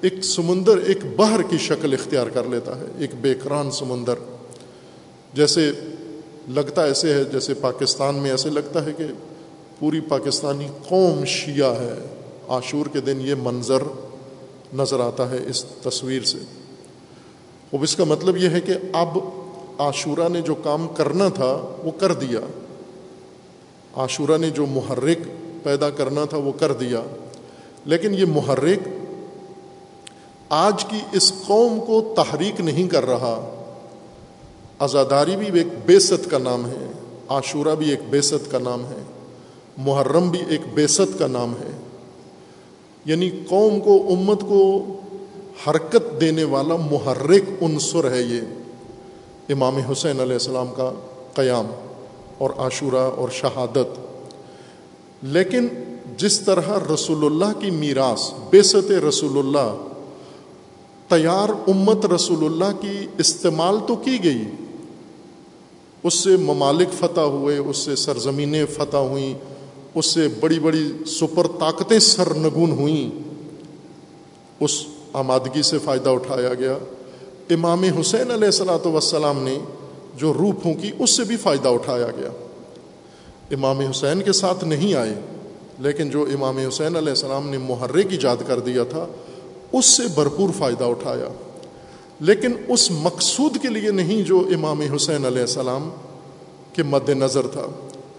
ایک 0.00 0.24
سمندر، 0.24 0.76
ایک 0.76 0.98
بہر 1.16 1.42
کی 1.42 1.58
شکل 1.58 1.92
اختیار 1.92 2.26
کر 2.26 2.44
لیتا 2.44 2.78
ہے، 2.80 2.86
ایک 2.98 3.10
بیکران 3.20 3.70
سمندر۔ 3.70 4.14
جیسے 5.34 5.70
لگتا 6.48 6.84
ایسے 6.84 7.14
ہے، 7.14 7.24
جیسے 7.24 7.54
پاکستان 7.54 8.14
میں 8.14 8.30
ایسے 8.30 8.50
لگتا 8.50 8.84
ہے 8.84 8.92
کہ 8.96 9.04
پوری 9.78 10.00
پاکستانی 10.00 10.66
قوم 10.88 11.24
شیعہ 11.24 11.74
ہے۔ 11.80 11.94
عاشور 12.48 12.86
کے 12.86 13.00
دن 13.00 13.20
یہ 13.20 13.34
منظر 13.42 13.82
نظر 14.74 15.00
آتا 15.00 15.30
ہے 15.30 15.38
اس 15.46 15.64
تصویر 15.82 16.22
سے۔ 16.22 16.38
اب 17.72 17.82
اس 17.82 17.96
کا 17.96 18.04
مطلب 18.04 18.36
یہ 18.36 18.48
ہے 18.48 18.60
کہ 18.60 18.72
اب 18.92 19.18
عاشورہ 19.78 20.28
نے 20.28 20.40
جو 20.40 20.54
کام 20.54 20.88
کرنا 20.88 21.28
تھا 21.28 21.76
وہ 21.84 21.90
کر 22.00 22.14
دیا۔ 22.14 22.40
عاشورہ 23.96 24.38
نے 24.38 24.50
جو 24.50 24.66
محرک 24.66 25.18
پیدا 25.62 25.90
کرنا 25.90 26.24
تھا 26.24 26.36
وہ 26.36 26.52
کر 26.60 26.72
دیا۔ 26.72 27.02
لیکن 27.84 28.14
یہ 28.14 28.24
محرک 28.24 28.88
آج 30.48 30.84
کی 30.84 30.98
اس 31.12 31.32
قوم 31.46 31.80
کو 31.86 32.14
تحریک 32.16 32.60
نہیں 32.60 32.88
کر 32.88 33.06
رہا۔ 33.06 33.64
آزاداری 34.78 35.36
بھی 35.36 35.58
ایک 35.58 35.66
بیست 35.86 36.30
کا 36.30 36.38
نام 36.38 36.66
ہے، 36.66 36.92
عاشورہ 37.28 37.74
بھی 37.74 37.90
ایک 37.90 38.00
بیست 38.10 38.50
کا 38.50 38.58
نام 38.58 38.84
ہے، 38.86 39.02
محرم 39.76 40.30
بھی 40.30 40.42
ایک 40.48 40.60
بیست 40.74 41.18
کا 41.18 41.26
نام 41.26 41.52
ہے۔ 41.52 41.70
یعنی 43.04 43.30
قوم 43.48 43.80
کو، 43.80 44.06
امت 44.10 44.40
کو 44.40 44.86
حرکت 45.66 46.20
دینے 46.20 46.44
والا 46.44 46.76
محرک 46.76 47.62
عنصر 47.62 48.10
ہے 48.10 48.22
یہ۔ 48.22 48.40
امام 49.48 49.76
حسین 49.76 50.20
علیہ 50.20 50.32
السلام 50.32 50.66
کا 50.76 50.92
قیام 51.34 51.66
اور 52.38 52.50
عاشورہ 52.58 52.96
اور 52.96 53.28
شہادت۔ 53.28 54.00
لیکن 55.22 55.68
جس 56.16 56.40
طرح 56.40 56.94
رسول 56.94 57.24
اللہ 57.24 57.60
کی 57.60 57.70
میراث 57.70 58.30
بیست 58.50 58.90
رسول 58.90 59.38
اللہ، 59.38 59.76
تیار 61.08 61.48
امت 61.68 62.06
رسول 62.06 62.44
اللہ 62.44 62.80
کی 62.80 63.06
استعمال 63.18 63.76
تو 63.88 63.96
کی 63.96 64.24
گئی۔ 64.24 64.42
اس 66.02 66.14
سے 66.14 66.36
ممالک 66.36 66.88
فتح 66.98 67.20
ہوئے، 67.20 67.58
اس 67.58 67.76
سے 67.76 67.96
سرزمینیں 67.96 68.66
فتح 68.66 68.96
ہوئیں، 68.96 69.34
اس 69.94 70.06
سے 70.06 70.28
بڑی 70.40 70.58
بڑی 70.58 70.92
سپر 71.06 71.46
طاقتیں 71.46 71.98
سرنگون 71.98 72.70
ہوئیں۔ 72.70 73.18
اس 74.60 74.84
آمادگی 75.12 75.62
سے 75.62 75.78
فائدہ 75.78 76.08
اٹھایا 76.08 76.54
گیا۔ 76.54 76.78
امام 77.50 77.84
حسین 78.00 78.30
علیہ 78.30 78.46
السلاۃ 78.46 78.86
وسلام 78.86 79.42
نے 79.42 79.58
جو 80.16 80.34
روح 80.34 80.52
پھونکی، 80.62 80.90
اس 80.98 81.10
سے 81.10 81.24
بھی 81.24 81.36
فائدہ 81.36 81.68
اٹھایا 81.68 82.06
گیا۔ 82.06 82.28
امام 83.50 83.80
حسین 83.80 84.22
کے 84.22 84.32
ساتھ 84.32 84.64
نہیں 84.64 84.94
آئے، 84.94 85.14
لیکن 85.78 86.10
جو 86.10 86.22
امام 86.22 86.58
حسین 86.58 86.96
علیہ 86.96 87.08
السلام 87.08 87.48
نے 87.48 87.58
محرک 87.58 88.06
ایجاد 88.10 88.36
کر 88.46 88.60
دیا 88.60 88.84
تھا، 88.84 89.06
اس 89.72 89.86
سے 89.86 90.02
بھرپور 90.14 90.48
فائدہ 90.58 90.84
اٹھایا۔ 90.84 91.28
لیکن 92.20 92.52
اس 92.68 92.90
مقصود 92.90 93.56
کے 93.62 93.68
لیے 93.68 93.90
نہیں 93.90 94.22
جو 94.22 94.38
امام 94.54 94.80
حسین 94.96 95.26
علیہ 95.26 95.40
السلام 95.40 95.90
کے 96.72 96.82
مد 96.82 97.08
نظر 97.08 97.46
تھا، 97.46 97.66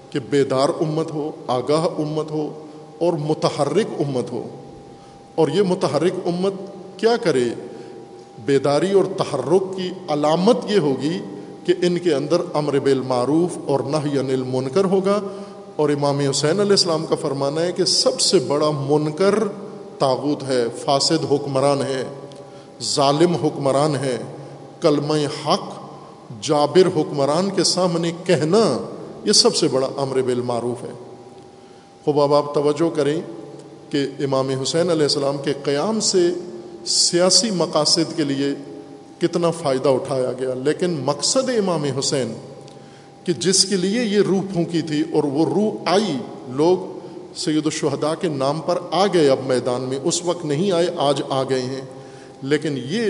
کہ 0.10 0.20
بیدار 0.30 0.70
امت 0.82 1.12
ہو، 1.14 1.32
آگاہ 1.48 1.88
امت 1.98 2.32
ہو 2.32 2.66
اور 3.00 3.14
متحرک 3.14 3.88
امت 4.00 4.32
ہو۔ 4.32 4.48
اور 5.36 5.48
یہ 5.48 5.62
متحرک 5.62 6.12
امت 6.26 6.54
کیا 6.98 7.18
کرے؟ 7.18 7.44
بیداری 8.46 8.92
اور 8.92 9.06
تحرک 9.18 9.64
کی 9.76 9.92
علامت 10.08 10.58
یہ 10.70 10.80
ہوگی 10.80 11.20
کہ 11.66 11.74
ان 11.82 11.98
کے 11.98 12.14
اندر 12.14 12.42
امر 12.54 12.80
بالمعروف 12.80 13.58
اور 13.66 13.80
نہ 13.80 13.98
انل 13.98 14.44
منکر 14.48 14.86
ہوگا۔ 14.86 15.20
اور 15.76 15.90
امام 15.90 16.20
حسین 16.20 16.60
علیہ 16.60 16.72
السلام 16.72 17.06
کا 17.06 17.16
فرمانا 17.22 17.62
ہے 17.62 17.72
کہ 17.72 17.86
سب 17.86 18.20
سے 18.20 18.40
بڑا 18.40 18.72
منکر 18.72 19.36
تاغت 19.98 20.44
ہے، 20.44 20.64
فاسد 20.86 21.32
حکمران 21.32 21.82
ہے، 21.82 22.04
ظالم 22.84 23.36
حکمران 23.36 23.96
ہے۔ 23.96 24.18
کلمہ 24.82 25.48
حق، 25.48 25.80
جابر 26.42 26.88
حکمران 26.88 27.50
کے 27.50 27.64
سامنے 27.64 28.12
کہنا، 28.26 28.92
یہ 29.26 29.32
سب 29.32 29.56
سے 29.56 29.68
بڑا 29.68 29.88
امر 29.98 30.22
بالمعروف 30.22 30.84
ہے۔ 30.84 30.92
خوب 32.06 32.20
اب 32.20 32.34
آپ 32.34 32.54
توجہ 32.54 32.96
کریں 32.96 33.22
کہ 33.90 34.08
امام 34.20 34.50
حسین 34.50 34.90
علیہ 34.92 35.04
السلام 35.04 35.38
کے 35.38 35.54
قیام 35.64 36.00
سے 36.00 36.32
سیاسی 36.86 37.52
مقاصد 37.52 38.18
کے 38.18 38.24
لیے 38.24 38.54
کتنا 39.20 39.52
فائدہ 39.52 39.90
اٹھایا 39.90 40.32
گیا، 40.40 40.54
لیکن 40.54 41.02
مقصد 41.06 41.50
امام 41.50 41.84
حسین 41.84 42.34
کہ 43.24 43.34
جس 43.34 43.66
کے 43.66 43.76
لیے 43.76 44.04
یہ 44.04 44.22
روح 44.22 44.42
پھونکی 44.54 44.82
تھی 44.82 45.04
اور 45.14 45.24
وہ 45.24 45.46
روح 45.46 45.74
آئی، 45.86 46.18
لوگ 46.48 47.00
سید 47.36 47.66
الشہداء 47.66 48.14
کے 48.22 48.28
نام 48.28 48.62
پر 48.62 48.78
آ 48.92 49.06
گئے 49.08 49.30
اب 49.30 49.40
میدان 49.48 49.82
میں، 49.82 50.00
اس 50.04 50.26
وقت 50.26 50.46
نہیں 50.46 50.72
آئے، 50.72 50.88
آج 50.98 51.22
آ 51.30 51.44
گئے 51.44 51.62
ہیں۔ 51.62 51.82
لیکن 52.42 52.78
یہ 52.78 53.06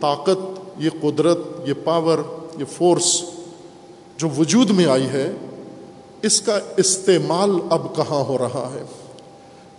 طاقت، 0.00 0.60
یہ 0.78 0.90
قدرت، 1.02 1.38
یہ 1.66 1.74
پاور 1.84 2.18
یہ 2.58 2.64
فورس 2.76 3.22
جو 4.16 4.28
وجود 4.38 4.70
میں 4.70 4.86
آئی 4.86 5.06
ہے، 5.06 5.32
اس 6.22 6.40
کا 6.40 6.58
استعمال 6.76 7.50
اب 7.70 7.96
کہاں 7.96 8.24
ہو 8.24 8.38
رہا 8.38 8.70
ہے؟ 8.74 8.84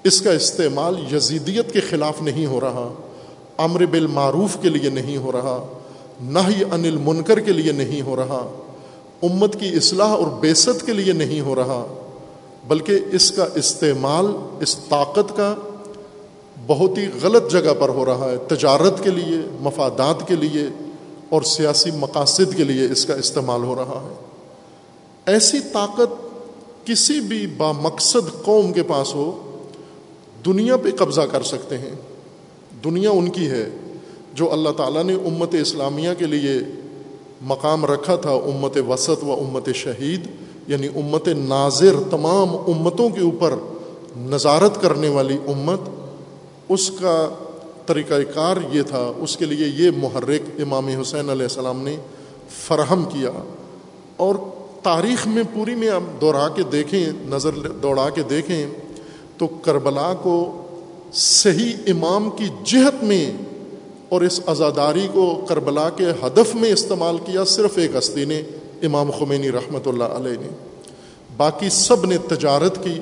اس 0.04 0.22
کا 0.22 0.32
استعمال 0.32 1.16
یزیدیت 1.16 1.74
کے 1.74 1.80
خلاف 1.80 2.22
نہیں 2.22 2.46
ہو 2.46 2.60
رہا۔ 2.60 2.94
امر 3.60 3.86
بالمعروف 3.86 4.58
کے 4.62 4.70
لیے 4.70 4.90
نہیں 4.90 5.18
ہو 5.18 5.32
رہا 5.32 5.68
نہ 6.22 6.40
ہی 6.48 6.64
انل 6.72 6.98
منکر 7.04 7.40
کے 7.40 7.52
لیے 7.52 7.72
نہیں 7.72 8.02
ہو 8.02 8.16
رہا، 8.16 8.50
امت 9.24 9.60
کی 9.60 9.70
اصلاح 9.70 10.10
اور 10.10 10.28
بیست 10.40 10.86
کے 10.86 10.94
لیے 10.94 11.14
نہیں 11.14 11.42
ہو 11.42 11.56
رہا، 11.56 11.86
بلکہ 12.68 13.00
اس 13.12 13.32
کا 13.32 13.46
استعمال، 13.56 14.26
اس 14.60 14.78
طاقت 14.90 15.38
کا 15.38 15.56
بہت 16.68 16.98
ہی 16.98 17.06
غلط 17.24 17.52
جگہ 17.52 17.74
پر 17.80 17.90
ہو 17.90 18.06
رہا 18.06 18.32
ہے، 18.32 18.38
تجارت 18.48 19.04
کے 19.04 19.10
لیے، 19.10 19.38
مفادات 19.62 20.28
کے 20.28 20.36
لیے 20.36 20.68
اور 21.30 21.42
سیاسی 21.42 21.92
مقاصد 21.92 22.58
کے 22.58 22.64
لیے 22.64 22.86
اس 22.92 23.06
کا 23.06 23.14
استعمال 23.14 23.64
ہو 23.64 23.76
رہا 23.76 24.10
ہے۔ 24.10 24.26
ایسی 25.26 25.60
طاقت 25.60 26.30
کسی 26.86 27.20
بھی 27.20 27.48
با 27.48 27.72
مقصد 27.72 28.44
قوم 28.44 28.74
کے 28.74 28.84
پاس 28.84 29.16
ہو، 29.16 29.54
دنیا 30.46 30.78
پہ 30.78 30.90
قبضہ 30.92 31.22
کر 31.22 31.44
سکتے 31.44 31.78
ہیں۔ 31.78 31.96
دنیا 32.84 33.12
ان 33.12 33.30
کی 33.30 33.48
ہے 33.48 33.70
جو 34.34 34.52
اللہ 34.54 34.70
تعالیٰ 34.70 35.04
نے 35.04 35.14
امت 35.14 35.56
اسلامیہ 35.56 36.10
کے 36.18 36.26
لیے 36.26 36.52
مقام 37.42 37.86
رکھا 37.86 38.16
تھا، 38.16 38.32
امت 38.32 38.78
وسط 38.90 39.24
و 39.24 39.34
امت 39.34 39.70
شہید 39.76 40.28
یعنی 40.68 40.88
امت 40.88 41.28
ناظر، 41.28 41.96
تمام 42.10 42.50
امتوں 42.56 43.10
کے 43.10 43.22
اوپر 43.22 43.54
نظارت 44.18 44.82
کرنے 44.82 45.10
والی 45.10 45.38
امت، 45.48 45.80
اس 46.70 46.92
کا 46.92 47.30
طریقہ 47.86 48.14
کار 48.34 48.58
یہ 48.72 48.82
تھا، 48.82 49.12
اس 49.18 49.38
کے 49.38 49.46
لیے 49.46 49.86
یہ 49.86 49.92
محرک 49.98 50.62
امام 50.62 50.88
حسین 50.88 51.30
علیہ 51.30 51.44
السلام 51.44 51.82
نے 51.84 51.96
فراہم 52.50 53.04
کیا۔ 53.06 53.30
اور 54.18 54.36
تاریخ 54.84 55.28
میں 55.28 55.44
پوری 55.54 55.76
میں 55.76 55.90
آپ 55.90 56.22
دوہرا 56.22 56.48
کے 56.48 56.64
دیکھیں، 56.64 57.06
نظر 57.26 57.52
دوڑا 57.84 58.10
کے 58.10 58.22
دیکھیں، 58.22 58.68
تو 59.38 59.48
کربلا 59.48 60.14
کو 60.22 60.66
صحیح 61.14 61.74
امام 61.88 62.30
کی 62.30 62.46
جہت 62.64 63.04
میں 63.04 63.32
اور 64.10 64.22
اس 64.22 64.42
آزاداری 64.46 65.08
کو 65.14 65.46
کربلا 65.48 65.90
کے 65.90 66.06
ہدف 66.06 66.56
میں 66.56 66.72
استعمال 66.72 67.18
کیا 67.18 67.46
صرف 67.46 67.78
ایک 67.78 67.96
ہستی 67.96 68.26
نے، 68.26 68.42
امام 68.84 69.12
خمینی 69.12 69.52
رحمۃ 69.52 69.80
اللہ 69.86 70.04
علیہ 70.04 70.38
نے۔ 70.42 70.48
باقی 71.38 71.70
سب 71.70 72.06
نے 72.06 72.18
تجارت 72.18 72.84
کی، 72.84 73.00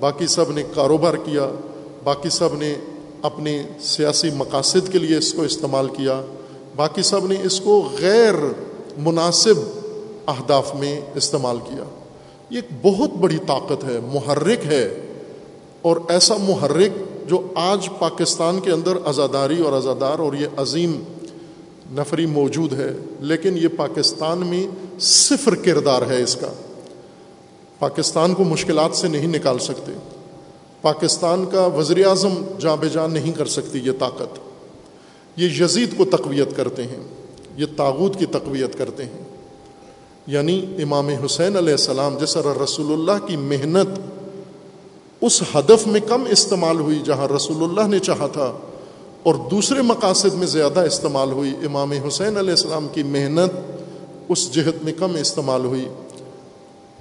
باقی 0.00 0.26
سب 0.26 0.52
نے 0.52 0.62
کاروبار 0.74 1.14
کیا، 1.14 1.50
باقی 2.04 2.30
سب 2.30 2.48
نے 2.54 2.74
اپنے 3.22 3.62
سیاسی 3.80 4.30
مقاصد 4.30 4.92
کے 4.92 4.98
لیے 4.98 5.16
اس 5.16 5.32
کو 5.32 5.42
استعمال 5.42 5.88
کیا، 5.88 6.22
باقی 6.76 7.02
سب 7.02 7.26
نے 7.26 7.34
اس 7.44 7.60
کو 7.60 7.88
غیر 8.00 8.34
مناسب 8.98 9.54
اہداف 10.26 10.74
میں 10.74 11.00
استعمال 11.14 11.58
کیا۔ 11.58 11.84
یہ 12.50 12.60
ایک 12.60 12.98
بہت 12.98 13.10
بڑی 13.10 13.38
طاقت 13.46 13.84
ہے، 13.84 13.98
محرک 14.12 14.66
ہے۔ 14.66 15.00
اور 15.82 15.96
ایسا 16.08 16.34
محرک 16.36 17.15
جو 17.26 17.52
آج 17.54 17.88
پاکستان 17.98 18.60
کے 18.60 18.70
اندر 18.70 18.92
آزاداری 19.04 19.62
اور 19.62 19.72
آزادار 19.72 20.18
اور 20.18 20.32
یہ 20.32 20.46
عظیم 20.56 21.02
نفری 21.90 22.26
موجود 22.26 22.72
ہے، 22.72 22.92
لیکن 23.20 23.58
یہ 23.58 23.68
پاکستان 23.76 24.38
میں 24.38 24.66
صفر 25.00 25.54
کردار 25.54 26.02
ہے 26.02 26.22
اس 26.22 26.36
کا۔ 26.36 26.52
پاکستان 27.78 28.34
کو 28.34 28.44
مشکلات 28.44 28.96
سے 28.96 29.08
نہیں 29.08 29.26
نکال 29.26 29.58
سکتے۔ 29.58 29.92
پاکستان 30.82 31.44
کا 31.44 31.66
وزیر 31.66 32.06
اعظم 32.06 32.34
جاں 32.58 32.76
بے 32.76 32.88
جان 32.88 33.12
نہیں 33.12 33.32
کر 33.32 33.46
سکتی 33.46 33.78
یہ 33.78 33.92
طاقت۔ 33.98 34.38
یہ 35.36 35.64
یزید 35.64 35.96
کو 35.96 36.04
تقویت 36.04 36.56
کرتے 36.56 36.82
ہیں، 36.82 37.02
یہ 37.56 37.66
تاغوت 37.76 38.18
کی 38.18 38.26
تقویت 38.26 38.78
کرتے 38.78 39.04
ہیں۔ 39.04 39.22
یعنی 40.26 40.66
امام 40.82 41.08
حسین 41.08 41.56
علیہ 41.56 41.72
السلام 41.72 42.18
جیسا 42.18 42.40
رسول 42.64 42.92
اللہ 42.92 43.26
کی 43.26 43.36
محنت 43.36 43.88
اس 45.20 45.42
ہدف 45.54 45.86
میں 45.86 46.00
کم 46.00 46.24
استعمال 46.30 46.80
ہوئی 46.80 47.00
جہاں 47.04 47.28
رسول 47.28 47.62
اللہ 47.62 47.88
نے 47.88 47.98
چاہا 47.98 48.26
تھا 48.26 48.52
اور 49.22 49.34
دوسرے 49.50 49.82
مقاصد 49.82 50.34
میں 50.34 50.46
زیادہ 50.46 50.80
استعمال 50.80 51.32
ہوئی۔ 51.32 51.54
امام 51.64 51.92
حسین 51.92 52.36
علیہ 52.36 52.50
السلام 52.50 52.88
کی 52.92 53.02
محنت 53.02 53.50
اس 54.28 54.52
جہت 54.52 54.84
میں 54.84 54.92
کم 54.98 55.14
استعمال 55.20 55.64
ہوئی، 55.64 55.88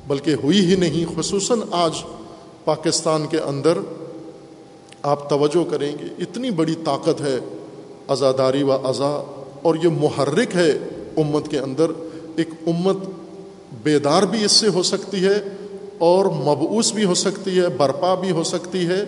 بلکہ 0.07 0.36
ہوئی 0.43 0.66
ہی 0.66 0.76
نہیں، 0.76 1.20
خصوصاً 1.20 1.59
آج 1.72 1.93
پاکستان 2.66 3.26
کے 3.28 3.39
اندر 3.39 3.78
آپ 5.01 5.30
توجہ 5.30 5.70
کریں 5.70 5.91
گے، 5.91 6.05
اتنی 6.20 6.51
بڑی 6.51 6.76
طاقت 6.86 7.22
ہے 7.22 7.39
آزاداری 8.07 8.63
و 8.63 8.72
ازا 8.72 9.24
اور 9.61 9.76
یہ 9.84 9.89
محرک 9.89 10.55
ہے 10.55 10.72
امت 11.18 11.47
کے 11.47 11.59
اندر۔ 11.59 11.91
ایک 12.36 12.49
امت 12.68 12.97
بیدار 13.84 14.24
بھی 14.24 14.43
اس 14.43 14.51
سے 14.51 14.68
ہو 14.68 14.84
سکتی 14.84 15.26
ہے 15.26 15.39
اور 15.98 16.26
مبعوث 16.26 16.93
بھی 16.93 17.04
ہو 17.04 17.14
سکتی 17.14 17.60
ہے، 17.60 17.68
برپا 17.68 18.16
بھی 18.16 18.32
ہو 18.32 18.43
سکتی 18.43 18.88
ہے 18.88 19.04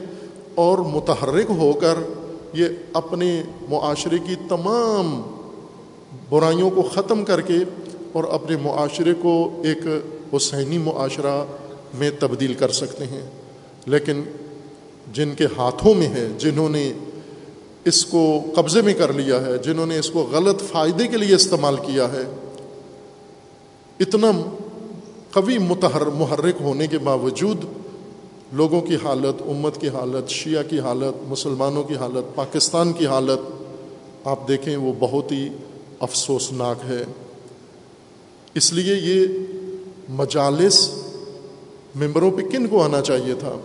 اور 0.55 0.77
متحرک 0.77 1.49
ہو 1.49 1.73
کر 1.73 1.95
یہ 2.53 2.65
اپنے 2.93 3.43
معاشرے 3.69 4.17
کی 4.27 4.35
تمام 4.49 5.21
برائیوں 6.29 6.69
کو 6.69 6.81
ختم 6.81 7.25
کر 7.25 7.41
کے 7.41 7.57
اور 8.11 8.23
اپنے 8.23 8.57
معاشرے 8.57 9.13
کو 9.21 9.61
ایک 9.63 9.88
حسینی 10.35 10.77
معاشرہ 10.77 11.45
میں 11.93 12.11
تبدیل 12.19 12.53
کر 12.53 12.71
سکتے 12.71 13.05
ہیں۔ 13.05 13.29
لیکن 13.85 14.23
جن 15.13 15.33
کے 15.38 15.45
ہاتھوں 15.57 15.93
میں 15.93 16.07
ہے، 16.07 16.27
جنہوں 16.38 16.69
نے 16.69 16.93
اس 17.85 18.05
کو 18.05 18.39
قبضے 18.55 18.81
میں 18.81 18.93
کر 18.93 19.13
لیا 19.13 19.45
ہے، 19.45 19.57
جنہوں 19.57 19.85
نے 19.85 19.99
اس 19.99 20.09
کو 20.09 20.27
غلط 20.31 20.61
فائدے 20.61 21.07
کے 21.07 21.17
لیے 21.17 21.35
استعمال 21.35 21.75
کیا 21.75 22.07
ہے، 22.11 22.23
اتنا 23.99 24.31
قوی 25.32 25.57
متحر، 25.57 26.05
محرک 26.05 26.55
ہونے 26.59 26.88
کے 26.88 26.97
باوجود 26.97 27.65
لوگوں 28.53 28.82
کی 28.82 28.95
حالت، 28.95 29.41
امت 29.41 29.82
کی 29.82 29.89
حالت، 29.89 30.30
شیعہ 30.30 30.63
کی 30.63 30.80
حالت، 30.80 31.30
مسلمانوں 31.30 31.84
کی 31.84 31.95
حالت، 31.95 32.36
پاکستان 32.36 32.93
کی 32.93 33.05
حالت، 33.05 33.39
آپ 34.28 34.47
دیکھیں 34.47 34.78
وہ 34.78 34.93
بہت 34.99 35.32
ہی 35.32 35.49
افسوسناک 35.99 36.89
ہے۔ 36.89 37.03
اس 38.53 38.73
لیے 38.73 38.95
یہ 38.95 39.28
مجالس 40.09 40.89
ممبروں 41.95 42.32
پہ 42.32 42.41
کن 42.41 42.67
کو 42.67 42.84
آنا 42.84 43.01
چاہیے 43.01 43.34
تھا؟ 43.34 43.55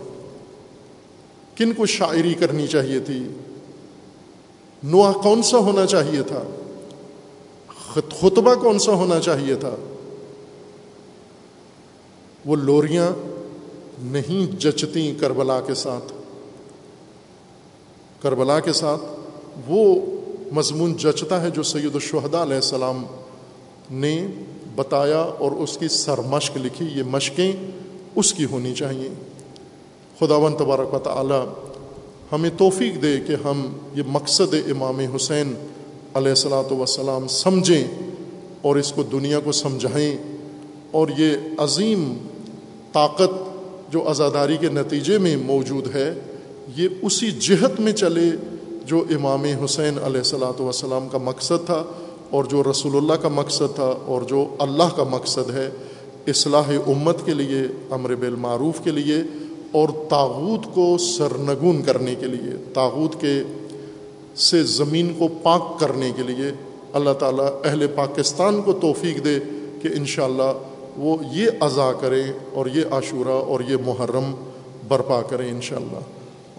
کن 1.55 1.73
کو 1.73 1.85
شاعری 1.85 2.33
کرنی 2.33 2.67
چاہیے 2.67 2.99
تھی؟ 2.99 3.27
نوا 4.83 5.11
کون 5.11 5.43
سا 5.43 5.57
ہونا 5.57 5.85
چاہیے 5.85 6.23
تھا؟ 6.23 6.43
خطبہ 8.19 8.55
کون 8.55 8.79
سا 8.79 8.91
ہونا 8.91 9.19
چاہیے 9.19 9.55
تھا؟ 9.55 9.75
وہ 12.45 12.55
لوریاں 12.55 13.11
نہیں 14.01 14.61
جچتی 14.61 15.15
کربلا 15.19 15.61
کے 15.61 15.73
ساتھ۔ 15.73 16.13
کربلا 18.21 18.59
کے 18.59 18.73
ساتھ 18.73 19.01
وہ 19.67 20.01
مضمون 20.51 20.95
جچتا 20.95 21.41
ہے 21.41 21.49
جو 21.49 21.63
سید 21.63 21.93
الشہداء 21.93 22.41
علیہ 22.41 22.55
السلام 22.55 23.05
نے 23.91 24.27
بتایا 24.75 25.19
اور 25.19 25.51
اس 25.51 25.77
کی 25.77 25.87
سرمشق 25.87 26.57
لکھی۔ 26.57 26.85
یہ 26.95 27.03
مشقیں 27.03 27.51
اس 28.15 28.33
کی 28.33 28.45
ہونی 28.45 28.73
چاہیے۔ 28.73 29.09
خدا 30.19 30.35
و 30.35 30.49
تبارک 30.49 30.93
و 30.93 30.99
تعالی 30.99 31.49
ہمیں 32.31 32.49
توفیق 32.57 33.01
دے 33.01 33.19
کہ 33.27 33.35
ہم 33.47 33.77
یہ 33.95 34.03
مقصد 34.07 34.53
امام 34.53 34.99
حسین 34.99 35.53
علیہ 36.13 36.29
السلاۃ 36.29 36.71
وسلام 36.71 37.27
سمجھیں 37.27 37.87
اور 38.61 38.75
اس 38.75 38.91
کو 38.91 39.03
دنیا 39.03 39.39
کو 39.39 39.51
سمجھائیں 39.51 40.17
اور 40.91 41.07
یہ 41.17 41.37
عظیم 41.57 42.17
طاقت 42.93 43.91
جو 43.93 44.03
آزاداری 44.07 44.57
کے 44.57 44.69
نتیجے 44.69 45.17
میں 45.17 45.35
موجود 45.37 45.95
ہے، 45.95 46.13
یہ 46.77 46.87
اسی 47.01 47.31
جہت 47.39 47.79
میں 47.79 47.91
چلے 47.91 48.29
جو 48.85 49.03
امام 49.09 49.43
حسین 49.63 49.97
علیہ 49.97 50.17
السلاۃ 50.17 50.61
وسلام 50.61 51.07
کا 51.07 51.17
مقصد 51.17 51.65
تھا 51.65 51.83
اور 52.29 52.43
جو 52.43 52.63
رسول 52.63 52.95
اللہ 52.97 53.13
کا 53.13 53.27
مقصد 53.27 53.75
تھا 53.75 53.93
اور 54.05 54.21
جو 54.21 54.45
اللہ 54.59 54.95
کا 54.95 55.03
مقصد 55.03 55.49
ہے 55.49 55.69
اصلاح 56.27 56.69
امت 56.87 57.25
کے 57.25 57.33
لیے، 57.33 57.61
امر 57.89 58.15
بالمعروف 58.15 58.83
کے 58.83 58.91
لیے 58.91 59.21
اور 59.71 59.89
تاغوت 60.09 60.73
کو 60.73 60.97
سرنگون 60.97 61.81
کرنے 61.81 62.15
کے 62.19 62.25
لیے 62.25 62.55
تاغوت 62.73 63.21
کے 63.21 63.43
سے 64.35 64.63
زمین 64.63 65.13
کو 65.17 65.27
پاک 65.43 65.79
کرنے 65.79 66.11
کے 66.15 66.23
لیے۔ 66.23 66.51
اللہ 66.93 67.13
تعالیٰ 67.19 67.47
اہل 67.65 67.87
پاکستان 67.95 68.61
کو 68.61 68.73
توفیق 68.73 69.23
دے 69.25 69.39
کہ 69.81 69.89
انشاءاللہ 69.95 70.51
وہ 70.97 71.17
یہ 71.31 71.49
عزا 71.59 71.91
کرے 72.01 72.23
اور 72.53 72.65
یہ 72.65 72.83
عاشورہ 72.91 73.27
اور 73.27 73.59
یہ 73.59 73.77
محرم 73.85 74.35
برپا 74.87 75.21
کرے 75.21 75.49
انشاءاللہ۔ 75.49 75.99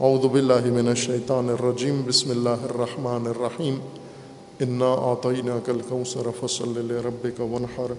اعوذ 0.01 0.27
باللہ 0.27 0.65
من 0.65 0.89
الشیطان 0.89 1.49
الرجیم۔ 1.49 2.03
بسم 2.07 2.31
اللہ 2.31 2.49
الرحمن 2.49 3.27
الرحیم۔ 3.27 3.79
انا 4.61 4.95
آطینہ 4.99 5.53
کل 5.65 5.81
کوثر 5.89 6.29
فصل 6.41 6.69
لربک 6.69 7.41
ونحر 7.41 7.93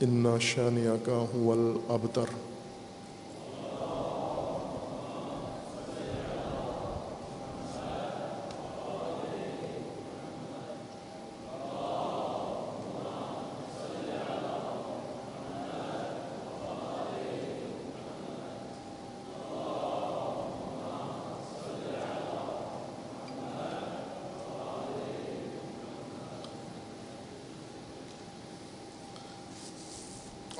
انا 0.00 0.36
شانیہ 0.40 1.10
هو 1.10 1.52
الابتر۔ 1.52 2.53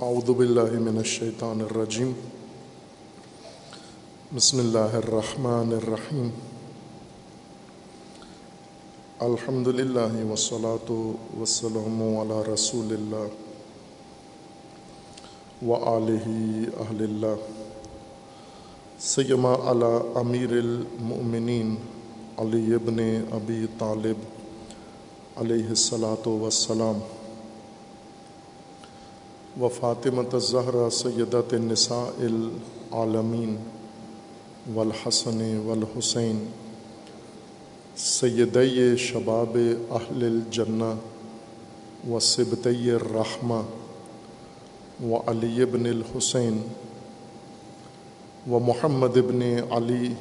اعوذ 0.05 0.30
باللہ 0.30 0.72
من 0.80 0.96
الشیطان 0.98 1.61
الرجیم 1.61 2.11
بسم 4.32 4.59
اللہ 4.59 4.96
الرحمن 4.96 5.72
الرحیم 5.74 6.28
الحمد 9.20 9.68
للہ 9.70 10.24
وسلاۃ 10.30 10.90
وسلم 11.38 12.02
علی 12.20 12.42
رسول 12.50 12.92
اللہ 12.92 13.32
و 15.64 15.80
علیہ 15.94 16.36
اہل 16.76 17.02
اللہ 17.02 17.48
سیما 19.07 19.55
علی 19.70 19.92
امیر 20.18 20.57
المؤمنین 20.59 21.74
علی 22.38 22.64
ابن 22.74 23.05
ابی 23.32 23.64
طالب 23.78 24.30
علیہ 25.38 25.68
السلاۃ 25.70 26.26
وسلام 26.38 27.00
و 29.61 29.68
فاطمۃ 29.68 30.32
الزہرا 30.32 30.88
سیدت 30.90 31.52
النساء 31.55 32.05
العالمین 32.18 33.57
والحسن 34.74 35.42
والحسین 35.66 36.44
سید 37.96 38.59
شباب 38.98 39.57
اہل 39.90 40.24
الجنہ 40.24 40.92
و 42.11 42.20
سبت 42.20 42.66
الرحمہ 42.66 43.61
و 45.05 45.20
علی 45.26 45.62
ابن 45.62 45.86
الحسین 45.86 46.61
و 48.50 48.59
محمد 48.59 49.16
ابن 49.16 49.42
علی 49.70 50.12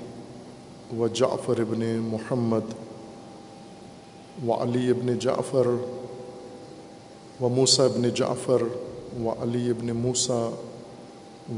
و 0.97 1.07
جعفر 1.07 1.61
ابن 1.61 1.89
محمد 2.05 2.73
و 4.47 4.53
علی 4.53 4.89
ابن 4.89 5.19
جعفر 5.19 5.75
و 7.41 7.49
موسیٰ 7.49 7.85
ابن 7.85 8.09
جعفر 8.09 8.63
و 9.21 9.29
علی 9.29 9.69
ابن 9.69 9.91
موسیٰ 9.91 10.49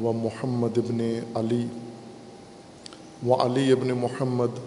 و 0.03 0.12
محمد 0.12 0.78
ابن 0.78 0.99
علی 1.36 1.68
و 3.28 3.34
علی 3.34 3.72
ابن 3.72 3.91
محمد 3.91 4.60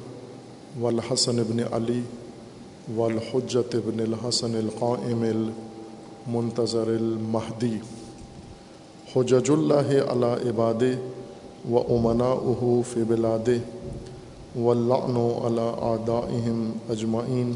و 0.80 0.86
الحسن 0.86 1.38
ابن 1.38 1.60
علی 1.60 2.02
و 2.96 3.02
الحجت 3.02 3.74
ابن 3.74 4.00
الحسن 4.00 4.54
القائم 4.54 5.22
المنتظر 5.22 6.88
المہدی 6.88 7.76
حجج 9.16 9.50
اللہ 9.50 9.92
علی 10.10 10.48
عباد 10.48 10.82
و 11.70 11.78
امنا 11.78 12.30
اہو 12.32 12.80
فی 12.92 13.02
بلاد 13.08 13.48
و 14.56 14.70
اللعن 14.70 15.16
علی 15.46 15.68
آدائہم 15.80 16.70
اجمعین 16.88 17.52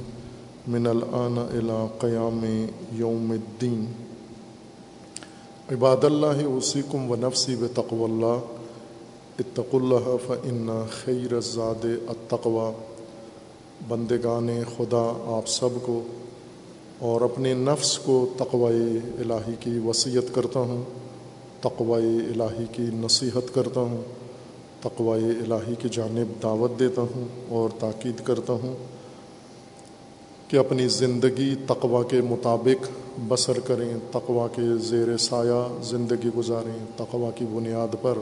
من 0.68 0.86
الآن 0.86 1.38
الى 1.38 1.86
قیام 1.98 2.44
یوم 2.92 3.30
الدین 3.30 3.84
عباد 5.70 6.04
اللہ 6.04 6.46
وسیکم 6.46 7.10
و 7.10 7.16
نفسی 7.16 7.56
بتقو 7.56 8.04
اللہ. 8.04 8.38
اتق 9.38 9.74
اللہ 9.74 10.08
فن 10.26 10.70
خیر 10.90 11.40
زاد 11.40 11.84
التقوی. 11.84 12.70
بندگان 13.88 14.48
خدا، 14.76 15.02
آپ 15.26 15.48
سب 15.48 15.68
کو 15.82 16.02
اور 16.98 17.20
اپنے 17.20 17.54
نفس 17.54 17.98
کو 17.98 18.26
تقوی 18.38 18.98
الہی 19.18 19.54
کی 19.60 19.78
وصیت 19.78 20.34
کرتا 20.34 20.60
ہوں، 20.60 20.82
تقوی 21.60 22.18
الہی 22.32 22.64
کی 22.72 22.86
نصیحت 22.94 23.54
کرتا 23.54 23.80
ہوں، 23.80 24.02
تقوی 24.80 25.24
الہی 25.24 25.74
کی 25.74 25.88
جانب 25.92 26.42
دعوت 26.42 26.78
دیتا 26.78 27.02
ہوں 27.02 27.28
اور 27.48 27.70
تاکید 27.78 28.24
کرتا 28.24 28.52
ہوں 28.52 28.74
کہ 30.52 30.56
اپنی 30.56 30.88
زندگی 30.88 31.54
تقوا 31.66 32.02
کے 32.02 32.20
مطابق 32.20 32.88
بسر 33.28 33.60
کریں 33.60 33.94
تقوا 34.10 34.48
کے 34.48 34.62
زیر 34.78 35.16
سایہ 35.16 35.82
زندگی 35.82 36.28
گزاریں 36.36 36.86
تقوا 36.96 37.30
کی 37.30 37.44
بنیاد 37.44 37.96
پر 38.02 38.18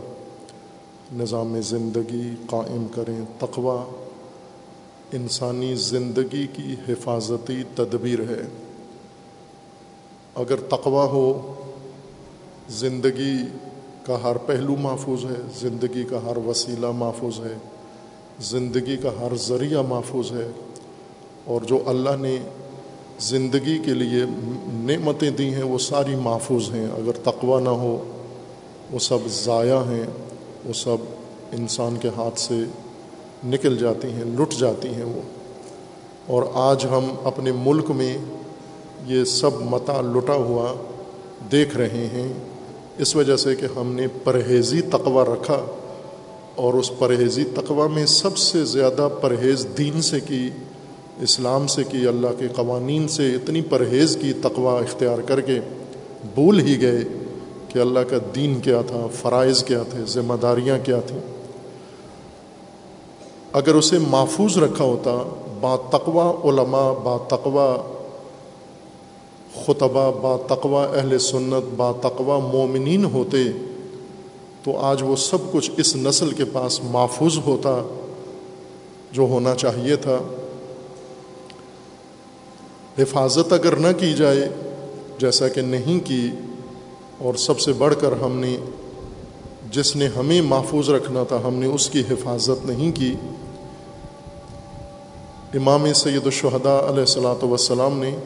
نظام 1.12 1.60
زندگی 1.60 2.30
قائم 2.46 2.86
کریں۔ 2.94 3.24
تقوا 3.38 3.84
انسانی 5.12 5.74
زندگی 5.74 6.46
کی 6.52 6.74
حفاظتی 6.88 7.62
تدبیر 7.74 8.20
ہے۔ 8.20 8.42
اگر 10.34 10.56
تقوا 10.60 11.04
ہو، 11.04 11.54
زندگی 12.68 13.36
کا 14.06 14.22
ہر 14.22 14.36
پہلو 14.36 14.76
محفوظ 14.76 15.24
ہے، 15.24 15.40
زندگی 15.60 16.04
کا 16.04 16.20
ہر 16.24 16.36
وسیلہ 16.36 16.90
محفوظ 16.90 17.40
ہے، 17.40 17.54
زندگی 18.40 18.96
کا 18.96 19.10
ہر 19.20 19.36
ذریعہ 19.36 19.82
محفوظ 19.82 20.32
ہے۔ 20.32 20.50
اور 21.50 21.60
جو 21.60 21.78
اللہ 21.86 22.10
نے 22.20 22.36
زندگی 23.20 23.78
کے 23.78 23.94
لیے 23.94 24.24
نعمتیں 24.72 25.30
دی 25.30 25.54
ہیں، 25.54 25.62
وہ 25.62 25.78
ساری 25.78 26.14
محفوظ 26.14 26.70
ہیں۔ 26.70 26.86
اگر 26.86 27.12
تقوی 27.12 27.62
نہ 27.62 27.68
ہو، 27.68 28.10
وہ 28.90 28.98
سب 28.98 29.18
ضائع 29.26 29.78
ہیں۔ 29.78 30.04
وہ 30.64 30.72
سب 30.72 30.96
انسان 31.52 31.96
کے 31.96 32.08
ہاتھ 32.16 32.40
سے 32.40 32.54
نکل 33.44 33.78
جاتی 33.78 34.08
ہیں، 34.08 34.24
لٹ 34.24 34.60
جاتی 34.60 34.88
ہیں 34.88 35.04
وہ۔ 35.04 35.20
اور 36.26 36.42
آج 36.54 36.86
ہم 36.90 37.14
اپنے 37.24 37.52
ملک 37.52 37.90
میں 37.90 38.18
یہ 39.06 39.24
سب 39.24 39.50
متا 39.60 40.00
لٹا 40.00 40.34
ہوا 40.34 40.74
دیکھ 41.52 41.76
رہے 41.76 42.06
ہیں۔ 42.12 42.32
اس 42.98 43.16
وجہ 43.16 43.36
سے 43.36 43.54
کہ 43.54 43.66
ہم 43.76 43.92
نے 43.92 44.06
پرہیزی 44.24 44.80
تقوی 44.80 45.32
رکھا 45.32 45.64
اور 46.56 46.74
اس 46.74 46.90
پرہیزی 46.98 47.44
تقوی 47.44 47.94
میں 47.94 48.06
سب 48.06 48.36
سے 48.36 48.64
زیادہ 48.64 49.08
پرہیز 49.20 49.66
دین 49.78 50.02
سے 50.02 50.20
کی۔ 50.20 50.50
اسلام 51.20 51.66
سے 51.66 51.84
کی، 51.84 52.06
اللہ 52.06 52.28
کے 52.38 52.48
قوانین 52.48 53.08
سے 53.08 53.34
اتنی 53.34 53.60
پرہیز 53.60 54.18
کی 54.20 54.32
تقوا 54.32 54.80
اختیار 54.80 55.18
کر 55.18 55.40
کے 55.40 55.60
بھول 56.34 56.60
ہی 56.60 56.80
گئے 56.80 57.04
کہ 57.68 57.78
اللہ 57.78 58.00
کا 58.00 58.16
دین 58.34 58.60
کیا 58.60 58.82
تھا، 58.86 59.06
فرائض 59.12 59.64
کیا 59.64 59.82
تھے، 59.90 60.00
ذمہ 60.06 60.34
داریاں 60.42 60.78
کیا 60.84 61.00
تھیں۔ 61.00 61.20
اگر 63.52 63.74
اسے 63.74 63.98
محفوظ 63.98 64.58
رکھا 64.58 64.84
ہوتا، 64.84 65.22
با 65.60 65.76
تقوا 65.76 66.32
علماء، 66.44 66.92
با 66.92 67.16
تقوا 67.28 67.76
خطبہ 69.64 70.10
با 70.20 70.54
تقوا 70.54 70.84
اہل 70.84 71.18
سنت، 71.18 71.74
با 71.76 71.92
تقوا 72.00 72.38
مومنین 72.38 73.04
ہوتے، 73.04 73.38
تو 74.64 74.76
آج 74.76 75.02
وہ 75.02 75.16
سب 75.16 75.38
کچھ 75.52 75.70
اس 75.76 75.96
نسل 75.96 76.30
کے 76.30 76.44
پاس 76.44 76.80
محفوظ 76.84 77.38
ہوتا 77.46 77.82
جو 79.12 79.22
ہونا 79.22 79.54
چاہیے 79.54 79.96
تھا۔ 79.96 80.18
حفاظت 82.98 83.52
اگر 83.52 83.76
نہ 83.76 83.88
کی 83.98 84.12
جائے، 84.12 84.48
جیسا 85.18 85.48
کہ 85.48 85.60
نہیں 85.60 86.06
کی، 86.06 86.30
اور 87.18 87.34
سب 87.34 87.60
سے 87.60 87.72
بڑھ 87.72 87.94
کر 88.00 88.12
ہم 88.12 88.38
نے 88.38 88.56
جس 89.70 89.96
نے 89.96 90.08
ہمیں 90.16 90.40
محفوظ 90.42 90.90
رکھنا 90.90 91.22
تھا، 91.24 91.38
ہم 91.44 91.54
نے 91.54 91.66
اس 91.66 91.88
کی 91.90 92.02
حفاظت 92.10 92.66
نہیں 92.66 92.92
کی۔ 92.92 93.14
امام 95.54 95.92
سید 95.92 96.24
الشہداء 96.24 96.78
علیہ 96.78 97.00
السلاۃ 97.00 97.44
وسلام 97.44 97.98
نے 97.98 98.16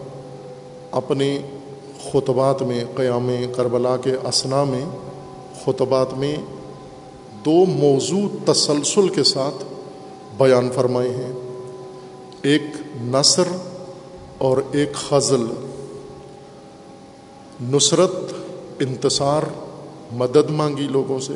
اپنے 0.91 1.39
خطبات 2.13 2.63
میں، 2.63 2.85
قیام 2.95 3.31
کربلا 3.57 3.97
کے 3.97 4.13
اسنا 4.29 4.65
میں، 4.65 4.85
خطبات 5.65 6.15
میں 6.15 6.37
دو 7.45 7.65
موضوع 7.67 8.27
تسلسل 8.45 9.09
کے 9.09 9.25
ساتھ 9.25 9.65
بیان 10.39 10.71
فرمائے 10.75 11.11
ہیں۔ 11.11 11.33
ایک 12.43 12.63
نثر 13.01 13.49
اور 14.45 14.59
ایک 14.73 14.93
خزل، 14.95 15.47
نصرت، 17.63 18.13
انتصار، 18.81 19.43
مدد 20.13 20.51
مانگی 20.51 20.87
لوگوں 20.91 21.21
سے، 21.21 21.33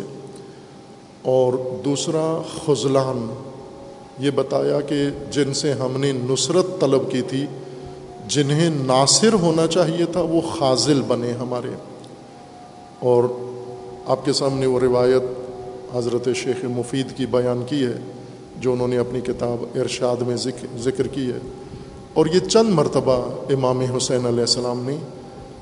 اور 1.22 1.52
دوسرا 1.84 2.42
خزلان۔ 2.66 3.34
یہ 4.18 4.30
بتایا 4.30 4.80
کہ 4.80 5.06
جن 5.30 5.54
سے 5.54 5.72
ہم 5.72 6.00
نے 6.00 6.12
نصرت 6.12 6.66
طلب 6.80 7.10
کی 7.10 7.22
تھی، 7.22 7.46
جنہیں 8.28 8.70
ناصر 8.70 9.32
ہونا 9.32 9.66
چاہیے 9.66 10.04
تھا، 10.04 10.20
وہ 10.20 10.40
خازل 10.58 11.02
بنے 11.02 11.32
ہمارے۔ 11.32 11.70
اور 12.98 13.24
آپ 14.06 14.24
کے 14.24 14.32
سامنے 14.32 14.66
وہ 14.66 14.80
روایت 14.80 15.22
حضرت 15.96 16.28
شیخ 16.34 16.64
مفید 16.64 17.16
کی 17.16 17.26
بیان 17.26 17.62
کی 17.66 17.86
ہے، 17.86 17.98
جو 18.56 18.72
انہوں 18.72 18.88
نے 18.88 18.98
اپنی 18.98 19.20
کتاب 19.20 19.64
ارشاد 19.74 20.16
میں 20.16 20.36
ذکر 20.78 21.06
کی 21.06 21.30
ہے۔ 21.32 21.38
اور 22.18 22.26
یہ 22.26 22.40
چند 22.40 22.68
مرتبہ 22.68 23.16
امام 23.52 23.80
حسین 23.80 24.26
علیہ 24.26 24.40
السلام 24.40 24.80
نے 24.84 24.96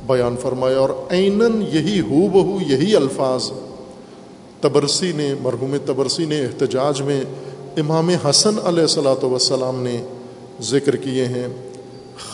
بیان 0.06 0.36
فرمایا 0.42 0.78
اور 0.78 0.90
عیناً 1.10 1.62
یہی 1.72 2.00
ہو 2.00 2.28
بہو، 2.28 2.58
یہی 2.66 2.96
الفاظ 2.96 3.50
تبرسی 4.60 5.12
نے، 5.12 5.34
مرحوم 5.42 5.76
تبرسی 5.86 6.24
نے 6.24 6.40
احتجاج 6.40 7.02
میں 7.02 7.20
امام 7.76 8.08
حسن 8.08 8.58
علیہ 8.64 8.80
السلاۃ 8.80 9.24
وسلام 9.24 9.82
نے 9.82 9.96
ذکر 10.60 10.96
کیے 10.96 11.24
ہیں 11.24 11.48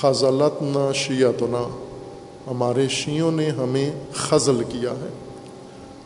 خزلت 0.01 0.63
نہ 0.63 0.93
شیعت 0.95 1.43
نہ 1.43 1.67
ہمارے 2.51 2.89
شیعوں 2.89 3.33
نے 3.33 3.49
ہمیں 3.49 3.91
خزل 4.15 4.63
کیا 4.69 4.91
ہے۔ 4.91 5.09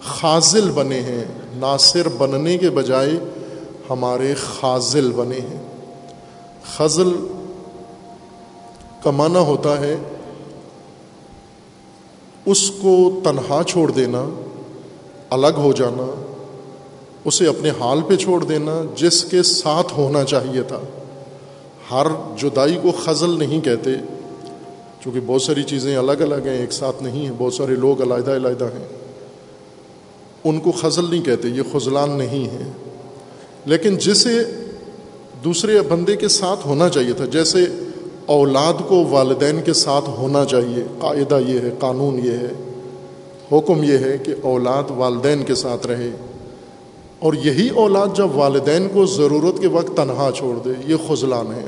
خازل 0.03 0.71
بنے 0.71 1.01
ہیں، 1.01 1.25
ناصر 1.55 2.09
بننے 2.19 2.59
کے 2.59 2.71
بجائے 2.71 3.19
ہمارے 3.91 4.35
خازل 4.35 5.13
بنے 5.13 5.41
ہیں۔ 5.41 5.63
خزل 6.77 7.13
کا 9.07 9.11
معنی 9.11 9.39
ہوتا 9.39 9.81
ہے 9.81 9.97
اس 12.47 12.71
کو 12.71 13.21
تنہا 13.25 13.63
چھوڑ 13.67 13.91
دینا، 13.91 14.23
الگ 15.31 15.57
ہو 15.57 15.73
جانا، 15.73 16.07
اسے 17.25 17.47
اپنے 17.47 17.71
حال 17.71 18.01
پہ 18.09 18.17
چھوڑ 18.17 18.45
دینا 18.45 18.75
جس 18.97 19.25
کے 19.25 19.43
ساتھ 19.43 19.93
ہونا 19.97 20.25
چاہیے 20.25 20.63
تھا۔ 20.63 20.81
ہر 21.91 22.07
جدائی 22.37 22.79
کو 22.83 22.93
خزل 23.05 23.39
نہیں 23.39 23.61
کہتے، 23.61 23.95
چونکہ 25.01 25.21
بہت 25.27 25.43
ساری 25.43 25.63
چیزیں 25.63 25.97
الگ 25.97 26.13
الگ 26.13 26.47
ہیں، 26.47 26.59
ایک 26.59 26.73
ساتھ 26.73 27.03
نہیں 27.03 27.25
ہیں، 27.27 27.33
بہت 27.39 27.55
سارے 27.55 27.75
لوگ 27.75 28.03
علیحدہ 28.03 28.31
علیحدہ 28.31 28.65
ہیں۔ 28.65 28.87
ان 30.45 30.61
کو 30.61 30.73
خزل 30.73 31.11
نہیں 31.11 31.23
کہتے، 31.23 31.49
یہ 31.49 31.63
خزلان 31.73 32.11
نہیں 32.11 32.47
ہے 32.49 32.71
لیکن 33.65 33.97
جسے 33.97 34.45
دوسرے 35.45 35.81
بندے 35.83 36.17
کے 36.17 36.29
ساتھ 36.29 36.67
ہونا 36.67 36.89
چاہیے 36.89 37.13
تھا، 37.13 37.25
جیسے 37.25 37.67
اولاد 38.27 38.75
کو 38.89 39.05
والدین 39.11 39.61
کے 39.65 39.73
ساتھ 39.73 40.11
ہونا 40.11 40.45
چاہیے۔ 40.45 40.85
قاعدہ 40.99 41.39
یہ 41.47 41.61
ہے، 41.61 41.71
قانون 41.79 42.19
یہ 42.25 42.31
ہے۔ 42.31 42.53
حکم 43.53 43.83
یہ 43.83 43.99
ہے 43.99 44.19
کہ 44.19 44.35
اولاد 44.43 44.83
والدین 44.91 45.45
کے 45.45 45.55
ساتھ 45.55 45.87
رہے۔ 45.87 46.11
اور 47.19 47.33
یہی 47.33 47.69
اولاد 47.69 48.07
جب 48.15 48.37
والدین 48.37 48.89
کو 48.95 49.07
ضرورت 49.07 49.61
کے 49.61 49.67
وقت 49.67 49.97
تنہا 49.97 50.31
چھوڑ 50.37 50.59
دے، 50.65 50.71
یہ 50.87 50.97
خزلان 51.09 51.47
ہے۔ 51.47 51.65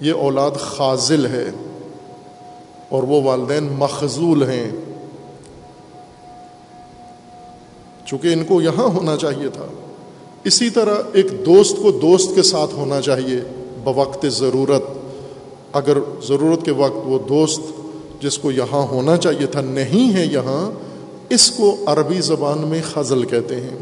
یہ 0.00 0.12
اولاد 0.12 0.50
خازل 0.58 1.26
ہے۔ 1.26 1.50
اور 2.88 3.02
وہ 3.02 3.22
والدین 3.22 3.68
مخضول 3.78 4.42
ہیں۔ 4.42 4.70
چونکہ 8.06 8.28
ان 8.28 8.44
کو 8.44 8.62
یہاں 8.62 8.84
ہونا 8.84 9.16
چاہیے 9.16 9.48
تھا۔ 9.48 9.66
اسی 10.44 10.70
طرح 10.70 10.94
ایک 11.12 11.46
دوست 11.46 11.76
کو 11.82 11.90
دوست 11.90 12.34
کے 12.34 12.42
ساتھ 12.42 12.74
ہونا 12.74 13.00
چاہیے۔ 13.00 13.40
بوقت 13.84 14.26
ضرورت۔ 14.26 14.99
اگر 15.72 15.98
ضرورت 16.28 16.64
کے 16.64 16.70
وقت 16.70 16.96
وہ 17.04 17.18
دوست 17.28 17.60
جس 18.22 18.38
کو 18.38 18.50
یہاں 18.50 18.86
ہونا 18.86 19.16
چاہیے 19.16 19.46
تھا 19.46 19.60
نہیں 19.60 20.14
ہے 20.14 20.26
یہاں، 20.26 20.70
اس 21.30 21.50
کو 21.50 21.76
عربی 21.86 22.20
زبان 22.20 22.58
میں 22.58 22.82
خزل 22.94 23.24
کہتے 23.24 23.56
ہیں۔ 23.56 23.78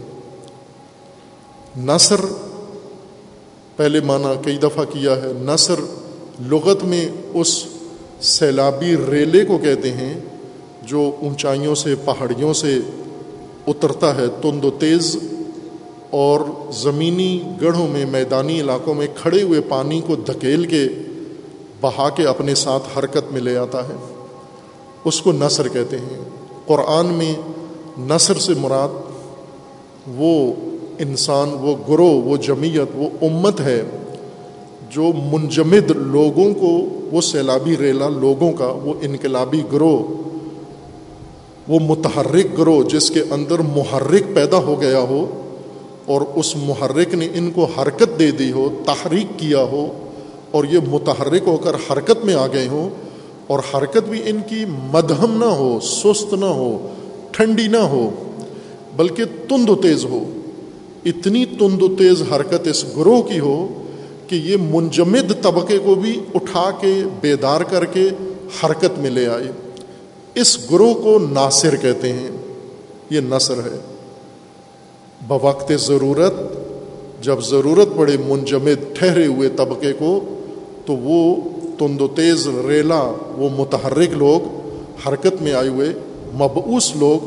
نثر 1.78 2.20
پہلے 3.76 4.00
معنی 4.00 4.28
کئی 4.44 4.56
دفعہ 4.56 4.84
کیا 4.84 5.16
ہے۔ 5.16 5.32
نثر 5.40 5.74
لغت 6.46 6.84
میں 6.84 7.08
اس 7.34 7.64
سیلابی 8.20 8.96
ریلے 9.10 9.44
کو 9.44 9.58
کہتے 9.58 9.92
ہیں 9.92 10.20
جو 10.82 11.10
اونچائیوں 11.20 11.74
سے، 11.74 11.94
پہاڑیوں 12.04 12.52
سے 12.52 12.78
اترتا 13.66 14.16
ہے۔ 14.16 14.26
تند 14.42 14.64
و 14.64 14.70
تیز 14.70 15.16
اور 16.10 16.40
زمینی 16.72 17.42
گڑھوں 17.62 17.88
میں، 17.88 18.06
میدانی 18.06 18.60
علاقوں 18.60 18.94
میں 18.94 19.06
کھڑے 19.14 19.42
ہوئے 19.42 19.60
پانی 19.60 20.00
کو 20.06 20.16
دھکیل 20.16 20.64
کے 20.64 20.86
بہا 21.80 22.08
کے 22.08 22.26
اپنے 22.26 22.54
ساتھ 22.54 22.98
حرکت 22.98 23.32
میں 23.32 23.40
لے 23.40 23.56
آتا 23.56 23.84
ہے۔ 23.84 24.14
اس 25.04 25.22
کو 25.22 25.32
نثر 25.32 25.68
کہتے 25.68 25.98
ہیں۔ 25.98 26.24
قرآن 26.66 27.06
میں 27.06 27.34
نثر 28.00 28.38
سے 28.38 28.52
مراد 28.60 28.88
وہ 30.16 30.52
انسان، 30.98 31.48
وہ 31.60 31.76
گروہ، 31.88 32.22
وہ 32.22 32.36
جمعیت، 32.36 32.88
وہ 32.94 33.08
امت 33.22 33.60
ہے 33.60 33.82
جو 34.90 35.12
منجمد 35.32 35.90
لوگوں 35.90 36.54
کو، 36.54 36.88
وہ 37.12 37.20
سیلابی 37.20 37.76
ریلا 37.76 38.08
لوگوں 38.08 38.52
کا، 38.52 38.66
وہ 38.66 38.94
انقلابی 39.02 39.62
گروہ، 39.72 39.98
وہ 41.68 41.78
متحرک 41.80 42.58
گروہ 42.58 42.82
جس 42.82 43.10
کے 43.10 43.22
اندر 43.30 43.58
محرک 43.58 44.22
پیدا 44.34 44.56
ہو 44.56 44.80
گیا 44.80 45.00
ہو 45.00 45.42
اور 46.06 46.20
اس 46.34 46.56
محرک 46.56 47.14
نے 47.14 47.28
ان 47.34 47.50
کو 47.50 47.64
حرکت 47.64 48.18
دے 48.18 48.30
دی 48.30 48.52
ہو، 48.52 48.68
تحریک 48.86 49.38
کیا 49.38 49.62
ہو۔ 49.62 50.07
اور 50.50 50.64
یہ 50.64 50.78
متحرک 50.88 51.42
ہو 51.46 51.56
کر 51.56 51.74
حرکت 51.74 52.24
میں 52.24 52.34
آ 52.34 52.46
گئے 52.46 52.68
ہوں 52.68 52.90
اور 53.46 53.58
حرکت 53.58 54.08
بھی 54.08 54.22
ان 54.24 54.40
کی 54.48 54.64
مدہم 54.68 55.38
نہ 55.38 55.44
ہو، 55.44 55.78
سست 55.82 56.34
نہ 56.34 56.44
ہو، 56.44 56.94
ٹھنڈی 57.30 57.66
نہ 57.66 57.76
ہو، 57.76 58.10
بلکہ 58.96 59.24
تند 59.48 59.68
و 59.68 59.74
تیز 59.74 60.04
ہو۔ 60.04 60.24
اتنی 61.04 61.44
تند 61.44 61.82
و 61.82 61.96
تیز 61.96 62.22
حرکت 62.32 62.66
اس 62.66 62.84
گروہ 62.96 63.22
کی 63.22 63.38
ہو 63.38 63.68
کہ 64.26 64.34
یہ 64.34 64.56
منجمد 64.60 65.42
طبقے 65.42 65.78
کو 65.78 65.94
بھی 65.94 66.20
اٹھا 66.34 66.70
کے، 66.80 67.02
بیدار 67.20 67.60
کر 67.60 67.84
کے 67.84 68.08
حرکت 68.64 68.98
میں 68.98 69.10
لے 69.10 69.26
آئے۔ 69.26 69.50
اس 70.34 70.70
گروہ 70.70 70.94
کو 70.94 71.18
ناصر 71.30 71.76
کہتے 71.76 72.12
ہیں۔ 72.12 72.30
یہ 73.10 73.20
نثر 73.20 73.54
ہے۔ 73.54 73.80
بوقت 75.26 75.72
ضرورت، 75.80 76.34
جب 77.22 77.40
ضرورت 77.40 77.88
پڑے 77.96 78.16
منجمد 78.26 78.96
ٹھہرے 78.96 79.26
ہوئے 79.26 79.48
طبقے 79.48 79.92
کو 79.92 80.20
تو 80.88 80.96
وہ 80.96 81.36
تند 81.78 82.00
و 82.00 82.08
تیز 82.08 82.48
ریلا 82.68 83.02
وہ 83.36 83.48
متحرک 83.56 84.08
لوگ 84.10 84.68
حرکت 85.06 85.42
میں 85.42 85.52
آئے 85.52 85.68
ہوئے، 85.68 85.92
مبعوث 86.34 86.96
لوگ 86.96 87.26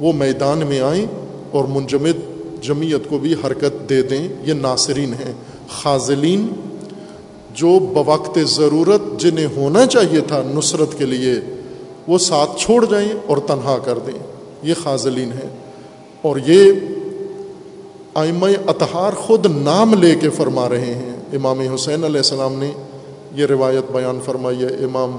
وہ 0.00 0.12
میدان 0.12 0.62
میں 0.68 0.80
آئیں 0.80 1.06
اور 1.50 1.64
منجمد 1.64 2.18
جمعیت 2.62 3.08
کو 3.08 3.18
بھی 3.18 3.34
حرکت 3.44 3.88
دے 3.88 4.02
دیں۔ 4.02 4.28
یہ 4.44 4.52
ناصرین 4.52 5.12
ہیں 5.12 5.32
خاضلین 5.68 6.48
جو 7.54 7.78
بوقت 7.78 8.38
ضرورت 8.44 9.20
جنہیں 9.20 9.46
ہونا 9.56 9.86
چاہیے 9.86 10.20
تھا 10.20 10.42
نصرت 10.46 10.98
کے 10.98 11.06
لیے، 11.06 11.34
وہ 12.06 12.18
ساتھ 12.18 12.50
چھوڑ 12.56 12.84
جائیں 12.84 13.12
اور 13.26 13.36
تنہا 13.36 13.78
کر 13.84 13.98
دیں۔ 14.06 14.18
یہ 14.62 14.74
خاضلین 14.82 15.32
ہیں۔ 15.32 15.56
اور 16.22 16.36
یہ 16.46 16.72
آئمہ 18.14 18.46
اطہار 18.66 19.12
خود 19.12 19.46
نام 19.46 19.94
لے 19.94 20.14
کے 20.14 20.30
فرما 20.30 20.68
رہے 20.68 20.94
ہیں۔ 20.94 21.16
امام 21.32 21.60
حسین 21.60 22.04
علیہ 22.04 22.16
السلام 22.16 22.54
نے 22.54 22.72
یہ 23.34 23.46
روایت 23.46 23.90
بیان 23.92 24.18
فرمائی 24.24 24.62
ہے، 24.62 24.84
امام 24.84 25.16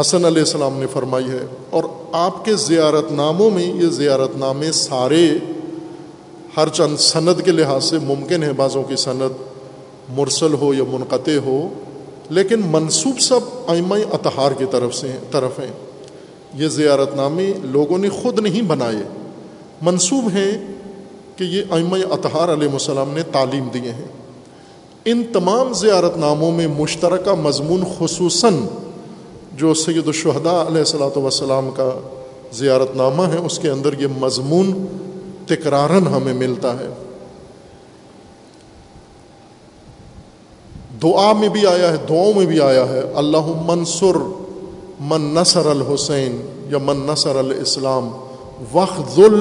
حسن 0.00 0.24
علیہ 0.24 0.38
السلام 0.38 0.80
نے 0.80 0.86
فرمائی 0.92 1.30
ہے۔ 1.30 1.46
اور 1.70 1.84
آپ 2.12 2.44
کے 2.44 2.56
زیارت 2.56 3.12
ناموں 3.12 3.50
میں 3.50 3.66
یہ 3.66 3.86
زیارت 3.88 4.36
نامے 4.36 4.72
سارے 4.72 5.30
ہر 6.56 6.68
چند 6.68 6.96
سند 6.96 7.40
کے 7.44 7.50
لحاظ 7.50 7.84
سے 7.84 7.98
ممکن 7.98 8.42
ہے، 8.42 8.52
بعضوں 8.52 8.82
کی 8.82 8.96
سند 8.96 9.42
مرسل 10.08 10.54
ہو 10.54 10.74
یا 10.74 10.84
منقطع 10.90 11.36
ہو، 11.44 11.68
لیکن 12.30 12.62
منصوب 12.64 13.20
سب 13.20 13.40
آئمہ 13.66 13.94
اطہار 14.12 14.52
کی 14.52 14.64
طرف 14.70 14.94
سے 14.94 15.16
طرف 15.30 15.60
ہیں۔ 15.60 15.72
یہ 16.54 16.68
زیارت 16.68 17.14
نامے 17.14 17.52
لوگوں 17.62 17.98
نے 17.98 18.08
خود 18.08 18.38
نہیں 18.38 18.62
بنائے۔ 18.62 19.08
منصوب 19.82 20.24
ہیں 20.24 20.66
کہ 21.36 21.44
یہ 21.44 21.62
آئمہ 21.70 21.96
اطہار 22.10 22.52
علیہ 22.52 22.68
السلام 22.68 23.10
نے 23.10 23.22
تعلیم 23.22 23.68
دیے 23.74 23.92
ہیں۔ 23.92 24.23
ان 25.04 25.22
تمام 25.32 25.72
زیارت 25.72 26.16
ناموں 26.16 26.52
میں 26.52 26.66
مشترکہ 26.66 27.34
مضمون 27.34 27.82
خصوصاً 27.98 28.54
جو 29.56 29.74
سید 29.74 30.06
الشہداء 30.06 30.60
علیہ 30.66 30.78
السلاۃ 30.78 31.16
وسلام 31.16 31.70
کا 31.76 31.98
زیارت 32.52 32.96
نامہ 32.96 33.22
ہے، 33.22 33.38
اس 33.38 33.58
کے 33.58 33.70
اندر 33.70 34.00
یہ 34.00 34.06
مضمون 34.18 34.86
تکرارن 35.46 36.06
ہمیں 36.06 36.34
ملتا 36.34 36.80
ہے۔ 36.80 36.88
دعا 41.02 41.32
میں 41.32 41.48
بھی 41.48 41.66
آیا 41.66 41.92
ہے، 41.92 41.96
دعاؤں 42.08 42.32
میں 42.34 42.46
بھی 42.46 42.60
آیا 42.60 42.88
ہے۔ 42.88 43.02
اللہ 43.14 43.52
منصر 43.66 44.16
من 45.00 45.34
نصر 45.34 45.66
الحسین 45.66 46.40
یا 46.68 46.78
من 46.78 46.96
نصر 46.96 47.36
الاسلام 47.36 48.10
وقت 48.72 49.16
ذل 49.16 49.38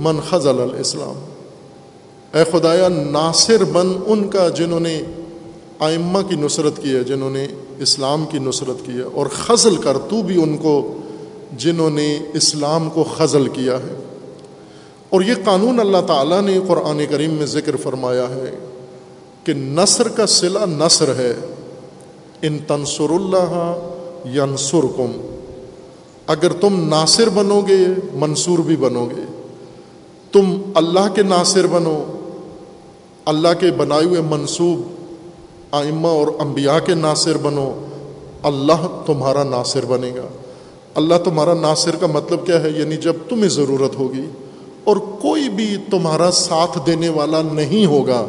من 0.00 0.20
خزل 0.30 0.60
الاسلام۔ 0.60 1.33
اے 2.34 2.44
خدایا، 2.52 2.88
ناصر 2.88 3.64
بن 3.64 3.92
ان 4.06 4.28
کا 4.28 4.48
جنہوں 4.48 4.80
نے 4.80 5.02
آئمہ 5.78 6.18
کی 6.28 6.36
نصرت 6.36 6.82
کی 6.82 6.94
ہے، 6.96 7.04
جنہوں 7.04 7.30
نے 7.30 7.46
اسلام 7.78 8.24
کی 8.30 8.38
نصرت 8.38 8.86
کی 8.86 8.92
ہے، 8.92 9.02
اور 9.02 9.26
خزل 9.26 9.76
کر 9.76 9.98
تو 9.98 10.22
بھی 10.22 10.42
ان 10.42 10.56
کو 10.56 11.00
جنہوں 11.56 11.90
نے 11.90 12.18
اسلام 12.34 12.90
کو 12.90 13.04
خزل 13.16 13.48
کیا 13.48 13.76
ہے۔ 13.76 14.02
اور 15.10 15.20
یہ 15.20 15.34
قانون 15.44 15.80
اللہ 15.80 15.98
تعالیٰ 16.06 16.42
نے 16.42 16.60
قرآن 16.68 17.00
کریم 17.10 17.30
میں 17.30 17.46
ذکر 17.46 17.76
فرمایا 17.76 18.28
ہے 18.30 18.58
کہ 19.44 19.52
نثر 19.52 20.08
کا 20.08 20.26
صلہ 20.26 20.58
نثر 20.58 21.08
ہے۔ 21.08 21.34
ان 22.42 22.58
تنسر 22.58 23.10
اللہ 23.10 23.78
ینسر 24.26 24.86
کم 24.96 25.36
اگر 26.26 26.52
تم 26.52 26.88
ناصر 26.88 27.28
بنو 27.28 27.60
گے، 27.68 27.86
منصور 28.14 28.58
بھی 28.58 28.76
بنو 28.76 29.08
گے۔ 29.16 29.22
تم 30.32 30.62
اللہ 30.74 31.14
کے 31.14 31.22
ناصر 31.22 31.66
بنو۔ 31.66 32.13
اللہ 33.24 33.48
کے 33.60 33.70
بنائے 33.70 34.04
ہوئے 34.04 34.20
منصوب 34.20 34.80
آئمہ 35.70 36.08
اور 36.08 36.26
انبیاء 36.38 36.78
کے 36.78 36.94
ناصر 36.94 37.36
بنو، 37.36 37.86
اللہ 38.42 39.02
تمہارا 39.06 39.44
ناصر 39.44 39.84
بنے 39.84 40.10
گا۔ 40.16 40.28
اللہ 40.94 41.14
تمہارا 41.24 41.54
ناصر 41.54 41.96
کا 41.96 42.06
مطلب 42.06 42.46
کیا 42.46 42.62
ہے؟ 42.62 42.70
یعنی 42.70 42.96
جب 42.96 43.12
تمہیں 43.28 43.48
ضرورت 43.48 43.96
ہوگی 43.96 44.26
اور 44.84 44.96
کوئی 44.96 45.48
بھی 45.48 45.76
تمہارا 45.90 46.30
ساتھ 46.30 46.78
دینے 46.86 47.08
والا 47.08 47.42
نہیں 47.42 47.86
ہوگا، 47.86 48.26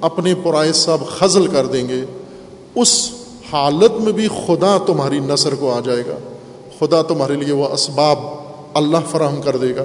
اپنے 0.00 0.34
پرائے 0.34 0.72
سب 0.72 0.98
خزل 1.06 1.46
کر 1.46 1.66
دیں 1.66 1.88
گے۔ 1.88 2.04
اس 2.74 3.10
حالت 3.52 4.00
میں 4.00 4.12
بھی 4.12 4.28
خدا 4.28 4.78
تمہاری 4.86 5.18
نثر 5.18 5.54
کو 5.54 5.72
آ 5.72 5.80
جائے 5.80 6.02
گا۔ 6.08 6.18
خدا 6.78 7.02
تمہارے 7.02 7.34
لیے 7.34 7.54
وہ 7.54 7.68
اسباب 7.68 8.18
اللہ 8.74 8.96
فراہم 9.10 9.42
کر 9.42 9.56
دے 9.56 9.76
گا۔ 9.76 9.84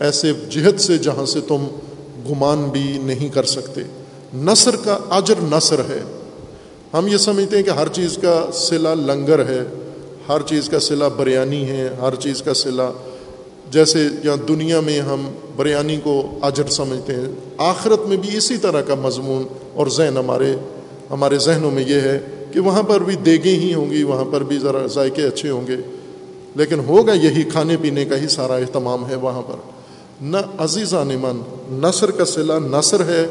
ایسے 0.00 0.32
جہد 0.50 0.80
سے 0.80 0.98
جہاں 0.98 1.26
سے 1.26 1.40
تم 1.40 1.64
گمان 2.30 2.68
بھی 2.72 2.98
نہیں 3.02 3.28
کر 3.28 3.44
سکتے۔ 3.44 3.80
نثر 4.34 4.76
کا 4.76 4.98
اجر 5.10 5.34
نثر 5.42 5.78
ہے۔ 5.78 6.02
ہم 6.94 7.06
یہ 7.06 7.16
سمجھتے 7.16 7.56
ہیں 7.56 7.64
کہ 7.64 7.70
ہر 7.70 7.88
چیز 7.88 8.18
کا 8.22 8.46
صلہ 8.52 8.88
لنگر 8.88 9.38
ہے۔ 9.38 9.64
ہر 10.28 10.42
چیز 10.46 10.68
کا 10.68 10.78
صلہ 10.78 11.04
بریانی 11.16 11.68
ہے۔ 11.68 11.88
ہر 12.00 12.14
چیز 12.14 12.42
کا 12.42 12.54
صلہ 12.54 12.82
جیسے 13.70 14.08
یا 14.24 14.34
دنیا 14.48 14.80
میں 14.80 15.00
ہم 15.00 15.26
بریانی 15.56 15.96
کو 16.04 16.38
اجر 16.42 16.66
سمجھتے 16.70 17.14
ہیں۔ 17.14 17.32
آخرت 17.58 18.06
میں 18.06 18.16
بھی 18.16 18.36
اسی 18.36 18.56
طرح 18.56 18.80
کا 18.80 18.94
مضمون 18.94 19.42
اور 19.74 19.86
ذہن 19.86 20.16
ہمارے 20.16 20.56
ہمارے 21.10 21.38
ذہنوں 21.38 21.70
میں 21.70 21.84
یہ 21.88 22.00
ہے 22.00 22.20
کہ 22.52 22.60
وہاں 22.60 22.82
پر 22.82 23.00
بھی 23.00 23.16
دیگیں 23.16 23.52
ہی 23.52 23.74
ہوں 23.74 23.90
گی، 23.90 24.02
وہاں 24.02 24.24
پر 24.24 24.42
بھی 24.42 24.58
ذرا 24.58 24.86
ذائقے 24.86 25.22
اچھے 25.22 25.50
ہوں 25.50 25.66
گے۔ 25.66 25.76
لیکن 26.56 26.80
ہوگا 26.80 27.12
یہی 27.12 27.42
کھانے 27.42 27.76
پینے 27.80 28.04
کا 28.04 28.16
ہی 28.16 28.28
سارا 28.28 28.54
اہتمام 28.54 29.08
ہے 29.08 29.14
وہاں 29.14 29.42
پر۔ 29.42 29.77
نہ 30.20 30.36
عزیزہ 30.58 30.96
نمن 30.96 31.42
نثر 31.70 32.10
کا 32.10 32.24
صلہ 32.24 32.52
نثر 32.52 33.04
ہے، 33.04 33.26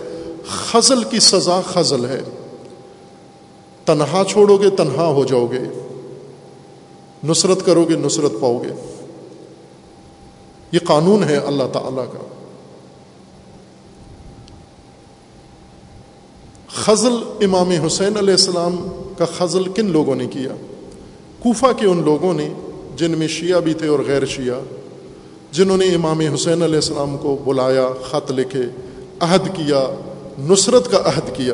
خزل 0.49 1.03
کی 1.03 1.19
سزا 1.19 1.61
خزل 1.61 2.05
ہے۔ 2.05 2.21
تنہا 3.85 4.23
چھوڑو 4.29 4.57
گے، 4.57 4.69
تنہا 4.69 5.05
ہو 5.05 5.25
جاؤ 5.25 5.45
گے۔ 5.45 5.59
نصرت 7.23 7.65
کرو 7.65 7.83
گے، 7.83 7.95
نصرت 7.95 8.31
پاؤ 8.39 8.63
گے۔ 8.63 9.01
یہ 10.71 10.79
قانون 10.83 11.23
ہے 11.23 11.37
اللہ 11.37 11.63
تعالیٰ 11.73 12.05
کا۔ 12.11 12.27
خزل 16.67 17.15
امام 17.41 17.69
حسین 17.69 18.17
علیہ 18.17 18.33
السلام 18.33 18.75
کا 19.17 19.25
خزل 19.37 19.63
کن 19.63 19.85
لوگوں 19.85 20.15
نے 20.15 20.27
کیا؟ 20.27 20.55
کوفہ 21.39 21.65
کے 21.77 21.87
ان 21.87 22.03
لوگوں 22.05 22.33
نے، 22.33 22.53
جن 22.95 23.11
میں 23.11 23.27
شیعہ 23.27 23.59
بھی 23.59 23.73
تھے 23.73 23.87
اور 23.87 23.99
غیر 24.07 24.25
شیعہ 24.25 24.59
جنہوں 25.57 25.77
نے 25.77 25.95
امام 25.95 26.19
حسین 26.19 26.61
علیہ 26.63 26.75
السلام 26.75 27.17
کو 27.17 27.37
بلایا، 27.45 27.89
خط 28.03 28.31
لکھے، 28.31 28.61
عہد 29.19 29.55
کیا، 29.55 29.87
نصرت 30.39 30.91
کا 30.91 30.97
عہد 30.97 31.35
کیا۔ 31.35 31.53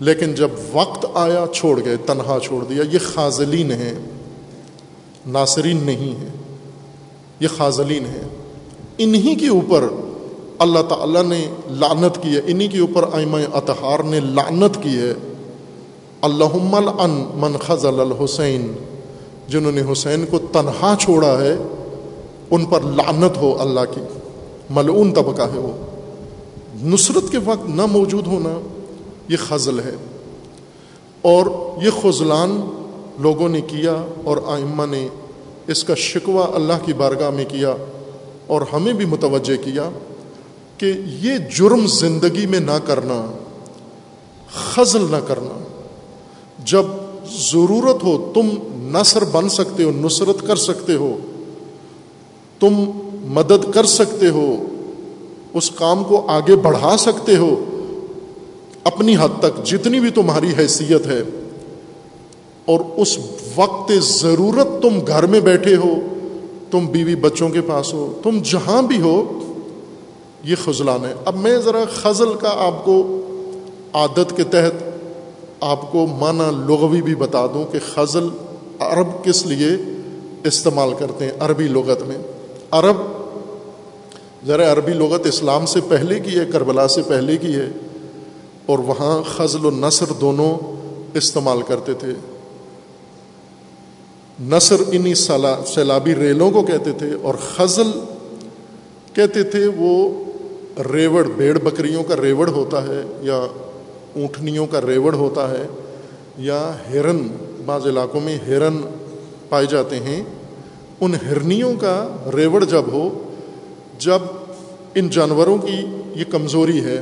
لیکن 0.00 0.34
جب 0.34 0.48
وقت 0.72 1.06
آیا، 1.14 1.44
چھوڑ 1.54 1.84
گئے، 1.84 1.96
تنہا 1.96 2.38
چھوڑ 2.42 2.64
دیا۔ 2.64 2.82
یہ 2.92 2.98
خازلین 3.14 3.72
ہیں۔ 3.72 3.94
ناصرین 5.26 5.78
نہیں 5.82 6.16
ہیں۔ 6.20 6.28
یہ 7.40 7.48
خازلین 7.56 8.06
ہیں۔ 8.06 8.28
انہی 8.98 9.34
کے 9.34 9.48
اوپر 9.48 9.84
اللہ 10.58 10.82
تعالیٰ 10.88 11.22
نے 11.22 11.48
لعنت 11.70 12.22
کی 12.22 12.36
ہے۔ 12.36 12.40
انہی 12.46 12.68
کے 12.68 12.78
اوپر 12.78 13.04
آئمہ 13.12 13.38
اطہار 13.52 14.02
نے 14.04 14.20
لعنت 14.20 14.82
کی 14.82 14.98
ہے۔ 14.98 15.12
اللہ 16.20 16.56
من 17.34 17.56
خزل 17.56 18.00
الحسین، 18.00 18.72
جنہوں 19.48 19.72
نے 19.72 19.82
حسین 19.92 20.26
کو 20.30 20.38
تنہا 20.38 20.94
چھوڑا 21.00 21.40
ہے 21.40 21.56
ان 22.54 22.64
پر 22.64 22.80
لعنت 22.80 23.36
ہو 23.36 23.56
اللہ 23.60 23.80
کی۔ 23.94 24.00
ملعون 24.70 25.14
طبقہ 25.14 25.42
ہے 25.42 25.58
وہ۔ 25.58 25.72
نصرت 26.82 27.32
کے 27.32 27.38
وقت 27.44 27.70
نہ 27.70 27.86
موجود 27.86 28.26
ہونا 28.26 28.60
یہ 29.28 29.36
خزل 29.36 29.78
ہے۔ 29.78 29.94
اور 31.22 31.46
یہ 31.84 31.90
خزلان 32.02 32.60
لوگوں 33.18 33.48
نے 33.48 33.60
کیا 33.60 34.04
اور 34.24 34.36
آئمہ 34.46 34.86
نے 34.86 35.08
اس 35.66 35.84
کا 35.84 35.94
شکوہ 35.94 36.44
اللہ 36.54 36.72
کی 36.84 36.92
بارگاہ 36.92 37.30
میں 37.30 37.44
کیا 37.44 37.74
اور 38.46 38.62
ہمیں 38.72 38.92
بھی 38.92 39.04
متوجہ 39.04 39.64
کیا 39.64 39.90
کہ 40.78 40.92
یہ 41.06 41.32
جرم 41.56 41.86
زندگی 41.86 42.46
میں 42.46 42.60
نہ 42.60 42.78
کرنا، 42.86 43.32
خزل 44.54 45.06
نہ 45.10 45.16
کرنا۔ 45.28 45.64
جب 46.64 46.82
ضرورت 47.30 48.04
ہو 48.04 48.32
تم 48.34 48.48
نثر 48.96 49.24
بن 49.24 49.48
سکتے 49.48 49.84
ہو، 49.84 49.90
نصرت 49.90 50.46
کر 50.46 50.56
سکتے 50.56 50.94
ہو 50.94 51.16
تم 52.60 52.84
مدد 53.34 53.70
کر 53.74 53.86
سکتے 53.88 54.28
ہو، 54.28 54.48
اس 55.54 55.70
کام 55.70 56.02
کو 56.04 56.24
آگے 56.30 56.56
بڑھا 56.56 56.96
سکتے 56.98 57.36
ہو۔ 57.36 57.54
اپنی 58.84 59.16
حد 59.16 59.38
تک 59.40 59.64
جتنی 59.66 60.00
بھی 60.00 60.10
تمہاری 60.10 60.52
حیثیت 60.58 61.06
ہے، 61.06 61.22
اور 62.64 62.80
اس 62.96 63.18
وقت 63.56 63.92
ضرورت 64.02 64.68
تم 64.82 64.98
گھر 65.06 65.26
میں 65.26 65.40
بیٹھے 65.40 65.76
ہو، 65.76 65.94
تم 66.70 66.86
بیوی 66.86 67.14
بچوں 67.16 67.48
کے 67.48 67.60
پاس 67.60 67.92
ہو، 67.94 68.12
تم 68.22 68.38
جہاں 68.44 68.82
بھی 68.82 69.00
ہو، 69.00 69.16
یہ 70.44 70.56
خزلان 70.64 71.04
ہے 71.04 71.12
اب 71.24 71.36
میں 71.36 71.56
ذرا 71.58 71.84
خزل 71.94 72.34
کا 72.40 72.54
آپ 72.58 72.84
کو 72.84 73.02
عادت 73.94 74.36
کے 74.36 74.44
تحت 74.44 74.82
آپ 75.64 75.90
کو 75.92 76.06
معنی 76.06 76.50
لغوی 76.68 77.02
بھی 77.02 77.14
بتا 77.14 77.46
دوں 77.54 77.64
کہ 77.72 77.78
خزل 77.94 78.28
عرب 78.78 79.12
کس 79.24 79.44
لیے 79.46 79.68
استعمال 80.44 80.92
کرتے 80.98 81.24
ہیں، 81.24 81.32
عربی 81.38 81.68
لغت 81.68 82.02
میں۔ 82.02 82.16
عرب 82.74 82.96
ذرا 84.46 84.70
عربی 84.72 84.92
لغت 84.92 85.26
اسلام 85.26 85.66
سے 85.66 85.80
پہلے 85.88 86.18
کی 86.20 86.38
ہے، 86.38 86.44
کربلا 86.52 86.86
سے 86.88 87.02
پہلے 87.02 87.36
کی 87.36 87.54
ہے، 87.54 87.68
اور 88.66 88.78
وہاں 88.86 89.22
خزل 89.26 89.64
و 89.66 89.70
نثر 89.70 90.12
دونوں 90.20 90.52
استعمال 91.14 91.62
کرتے 91.62 91.94
تھے۔ 91.94 92.12
نثر 94.40 94.82
انہیں 94.92 95.14
سیلابی 95.14 96.14
ریلوں 96.14 96.50
کو 96.50 96.62
کہتے 96.62 96.92
تھے، 96.92 97.12
اور 97.22 97.34
خزل 97.46 97.90
کہتے 99.14 99.42
تھے 99.42 99.66
وہ 99.76 99.92
ریوڑ 100.92 101.26
بھیڑ 101.26 101.56
بکریوں 101.58 102.02
کا 102.04 102.16
ریوڑ 102.22 102.48
ہوتا 102.50 102.82
ہے، 102.86 103.02
یا 103.22 103.36
اونٹنیوں 104.16 104.66
کا 104.66 104.80
ریوڑ 104.80 105.14
ہوتا 105.14 105.50
ہے، 105.50 105.66
یا 106.44 106.60
ہرن، 106.90 107.26
بعض 107.66 107.86
علاقوں 107.86 108.20
میں 108.20 108.36
ہرن 108.46 108.80
پائے 109.48 109.66
جاتے 109.66 109.96
ہیں۔ 110.00 110.22
ان 111.00 111.14
ہرنیوں 111.14 111.74
کا 111.74 111.96
ریوڑ 112.36 112.64
جب 112.64 112.92
ہو، 112.92 113.08
جب 113.98 114.20
ان 114.94 115.08
جانوروں 115.08 115.58
کی 115.58 115.76
یہ 116.14 116.24
کمزوری 116.30 116.84
ہے، 116.84 117.00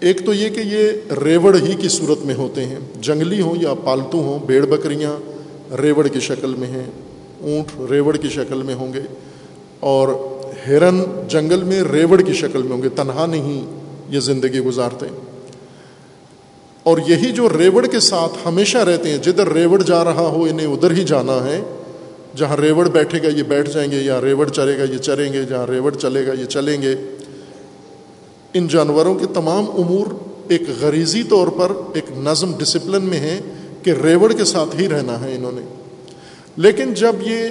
ایک 0.00 0.24
تو 0.26 0.34
یہ 0.34 0.48
کہ 0.48 0.60
یہ 0.60 1.12
ریوڑ 1.24 1.54
ہی 1.56 1.74
کی 1.74 1.88
صورت 1.88 2.24
میں 2.26 2.34
ہوتے 2.34 2.64
ہیں، 2.66 2.78
جنگلی 3.00 3.40
ہوں 3.40 3.56
یا 3.60 3.74
پالتو 3.74 4.18
ہوں، 4.18 4.38
بیڑ 4.46 4.64
بکریاں 4.66 5.16
ریوڑ 5.80 6.06
کی 6.06 6.20
شکل 6.20 6.54
میں 6.54 6.68
ہیں، 6.68 6.84
اونٹ 7.40 7.90
ریوڑ 7.90 8.16
کی 8.16 8.28
شکل 8.28 8.62
میں 8.62 8.74
ہوں 8.74 8.92
گے، 8.92 9.00
اور 9.80 10.08
ہرن 10.66 11.02
جنگل 11.28 11.62
میں 11.62 11.82
ریوڑ 11.82 12.20
کی 12.20 12.32
شکل 12.32 12.62
میں 12.62 12.72
ہوں 12.72 12.82
گے، 12.82 12.88
تنہا 12.88 13.26
نہیں 13.26 13.64
یہ 14.08 14.20
زندگی 14.20 14.60
گزارتے۔ 14.60 15.06
اور 16.82 16.98
یہی 17.06 17.32
جو 17.32 17.48
ریوڑ 17.58 17.86
کے 17.86 18.00
ساتھ 18.00 18.38
ہمیشہ 18.44 18.78
رہتے 18.78 19.10
ہیں، 19.10 19.18
جدھر 19.18 19.52
ریوڑ 19.52 19.82
جا 19.82 20.04
رہا 20.04 20.26
ہو، 20.26 20.44
انہیں 20.50 20.66
ادھر 20.66 20.90
ہی 20.90 21.04
جانا 21.04 21.44
ہے 21.44 21.60
جہاں 22.36 22.56
ریوڑ 22.56 22.88
بیٹھے 22.88 23.22
گا 23.22 23.28
یہ 23.28 23.42
بیٹھ 23.42 23.70
جائیں 23.70 23.90
گے 23.90 23.96
یا 23.96 24.20
ریوڑ 24.20 24.48
چلے 24.48 24.78
گا، 24.78 24.82
یہ 24.82 24.98
چلیں 24.98 25.32
گے، 25.32 25.44
جہاں 25.44 25.66
ریوڑ 25.66 25.94
چلے 25.94 26.26
گا، 26.26 26.32
یہ 26.32 26.44
چلیں 26.44 26.82
گے۔ 26.82 26.94
ان 28.54 28.68
جانوروں 28.68 29.14
کے 29.14 29.26
تمام 29.34 29.64
امور 29.70 30.06
ایک 30.48 30.62
غریزی 30.80 31.22
طور 31.22 31.48
پر 31.48 31.72
ایک 31.94 32.04
نظم 32.18 32.52
ڈسپلن 32.58 33.04
میں 33.04 33.20
ہے 33.20 33.40
کہ 33.82 33.92
ریوڑ 34.04 34.32
کے 34.32 34.44
ساتھ 34.44 34.80
ہی 34.80 34.88
رہنا 34.88 35.20
ہے 35.20 35.34
انہوں 35.34 35.52
نے۔ 35.52 35.60
لیکن 36.56 36.94
جب 36.94 37.16
یہ 37.20 37.48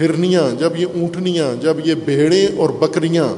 ہرنیاں، 0.00 0.60
جب 0.60 0.72
یہ 0.76 0.86
اونٹنیاں، 0.94 1.62
جب 1.62 1.76
یہ 1.84 1.94
بھیڑیں 1.94 2.46
اور 2.56 2.70
بکریاں 2.70 3.28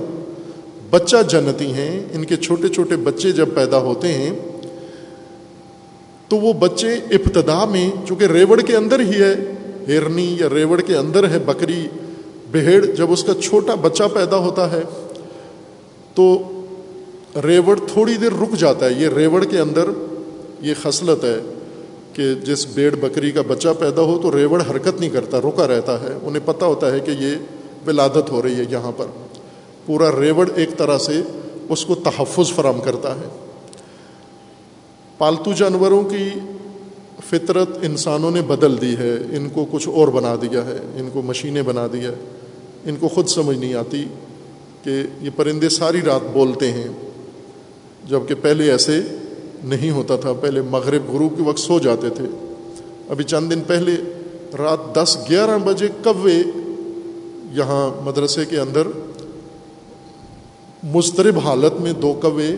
بچہ 0.90 1.16
جنتی 1.28 1.72
ہیں، 1.72 2.04
ان 2.12 2.24
کے 2.24 2.36
چھوٹے 2.36 2.68
چھوٹے 2.68 2.96
بچے 2.96 3.32
جب 3.32 3.48
پیدا 3.54 3.78
ہوتے 3.78 4.08
ہیں، 4.08 4.30
تو 6.28 6.36
وہ 6.36 6.52
بچے 6.52 6.92
ابتدا 6.92 7.64
میں، 7.64 7.90
چونکہ 8.08 8.24
ریوڑ 8.24 8.60
کے 8.60 8.76
اندر 8.76 9.00
ہی 9.00 9.22
ہے 9.22 9.34
ہرنی 9.88 10.36
یا 10.40 10.48
ریوڑ 10.54 10.80
کے 10.80 10.96
اندر 10.96 11.28
ہے 11.28 11.38
بکری 11.38 11.88
بھیڑ 12.50 12.84
جب 12.84 13.12
اس 13.12 13.24
کا 13.24 13.32
چھوٹا 13.42 13.74
بچہ 13.74 14.02
پیدا 14.14 14.36
ہوتا 14.36 14.72
ہے، 14.72 14.82
تو 16.14 16.42
ریوڑ 17.44 17.78
تھوڑی 17.92 18.14
دیر 18.14 18.32
رک 18.42 18.58
جاتا 18.58 18.86
ہے۔ 18.86 18.92
یہ 18.92 19.08
ریوڑ 19.08 19.44
کے 19.44 19.58
اندر 19.58 19.84
یہ 20.60 20.74
خصلت 20.82 21.24
ہے 21.24 21.38
کہ 22.12 22.34
جس 22.34 22.66
بیڑ 22.66 22.94
بکری 22.94 23.30
کا 23.30 23.42
بچہ 23.48 23.68
پیدا 23.78 24.02
ہو 24.02 24.18
تو 24.22 24.36
ریوڑ 24.36 24.62
حرکت 24.70 25.00
نہیں 25.00 25.10
کرتا، 25.10 25.40
رکا 25.40 25.68
رہتا 25.68 26.00
ہے۔ 26.00 26.18
انہیں 26.22 26.46
پتہ 26.46 26.64
ہوتا 26.64 26.92
ہے 26.92 27.00
کہ 27.00 27.10
یہ 27.10 27.36
ولادت 27.86 28.30
ہو 28.30 28.42
رہی 28.42 28.54
ہے 28.54 28.64
یہاں 28.70 28.92
پر۔ 28.96 29.06
پورا 29.86 30.20
ریوڑ 30.20 30.48
ایک 30.56 30.76
طرح 30.76 30.98
سے 30.98 31.22
اس 31.68 31.84
کو 31.84 31.94
تحفظ 31.94 32.52
فراہم 32.52 32.80
کرتا 32.80 33.14
ہے۔ 33.14 33.28
پالتو 35.18 35.52
جانوروں 35.52 36.02
کی 36.02 36.28
فطرت 37.28 37.68
انسانوں 37.82 38.30
نے 38.30 38.42
بدل 38.42 38.80
دی 38.80 38.96
ہے، 38.96 39.36
ان 39.36 39.48
کو 39.48 39.66
کچھ 39.70 39.88
اور 39.88 40.08
بنا 40.08 40.34
دیا 40.42 40.66
ہے، 40.66 40.78
ان 40.96 41.08
کو 41.12 41.22
مشینیں 41.22 41.62
بنا 41.62 41.86
دیا 41.92 42.10
ان 42.84 42.96
کو 43.00 43.08
خود 43.08 43.26
سمجھ 43.26 43.58
نہیں 43.58 43.74
آتی 43.74 44.04
کہ 44.84 45.02
یہ 45.20 45.30
پرندے 45.36 45.68
ساری 45.68 46.02
رات 46.02 46.20
بولتے 46.32 46.72
ہیں۔ 46.72 46.88
جبکہ 48.08 48.34
پہلے 48.34 48.70
ایسے 48.70 49.00
نہیں 49.64 49.90
ہوتا 49.90 50.16
تھا، 50.16 50.32
پہلے 50.32 50.62
مغرب 50.62 51.10
غروب 51.10 51.36
کے 51.36 51.42
وقت 51.42 51.58
سو 51.58 51.78
جاتے 51.78 52.10
تھے۔ 52.10 52.24
ابھی 53.08 53.24
چند 53.24 53.50
دن 53.50 53.60
پہلے 53.66 53.96
رات 54.58 54.94
دس 54.94 55.18
گیارہ 55.30 55.58
بجے 55.58 55.88
کوے 56.04 56.42
یہاں 57.52 58.04
مدرسے 58.04 58.44
کے 58.44 58.60
اندر 58.60 58.86
مسترب 60.82 61.38
حالت 61.38 61.80
میں 61.80 61.92
دو 61.92 62.18
کوے 62.22 62.50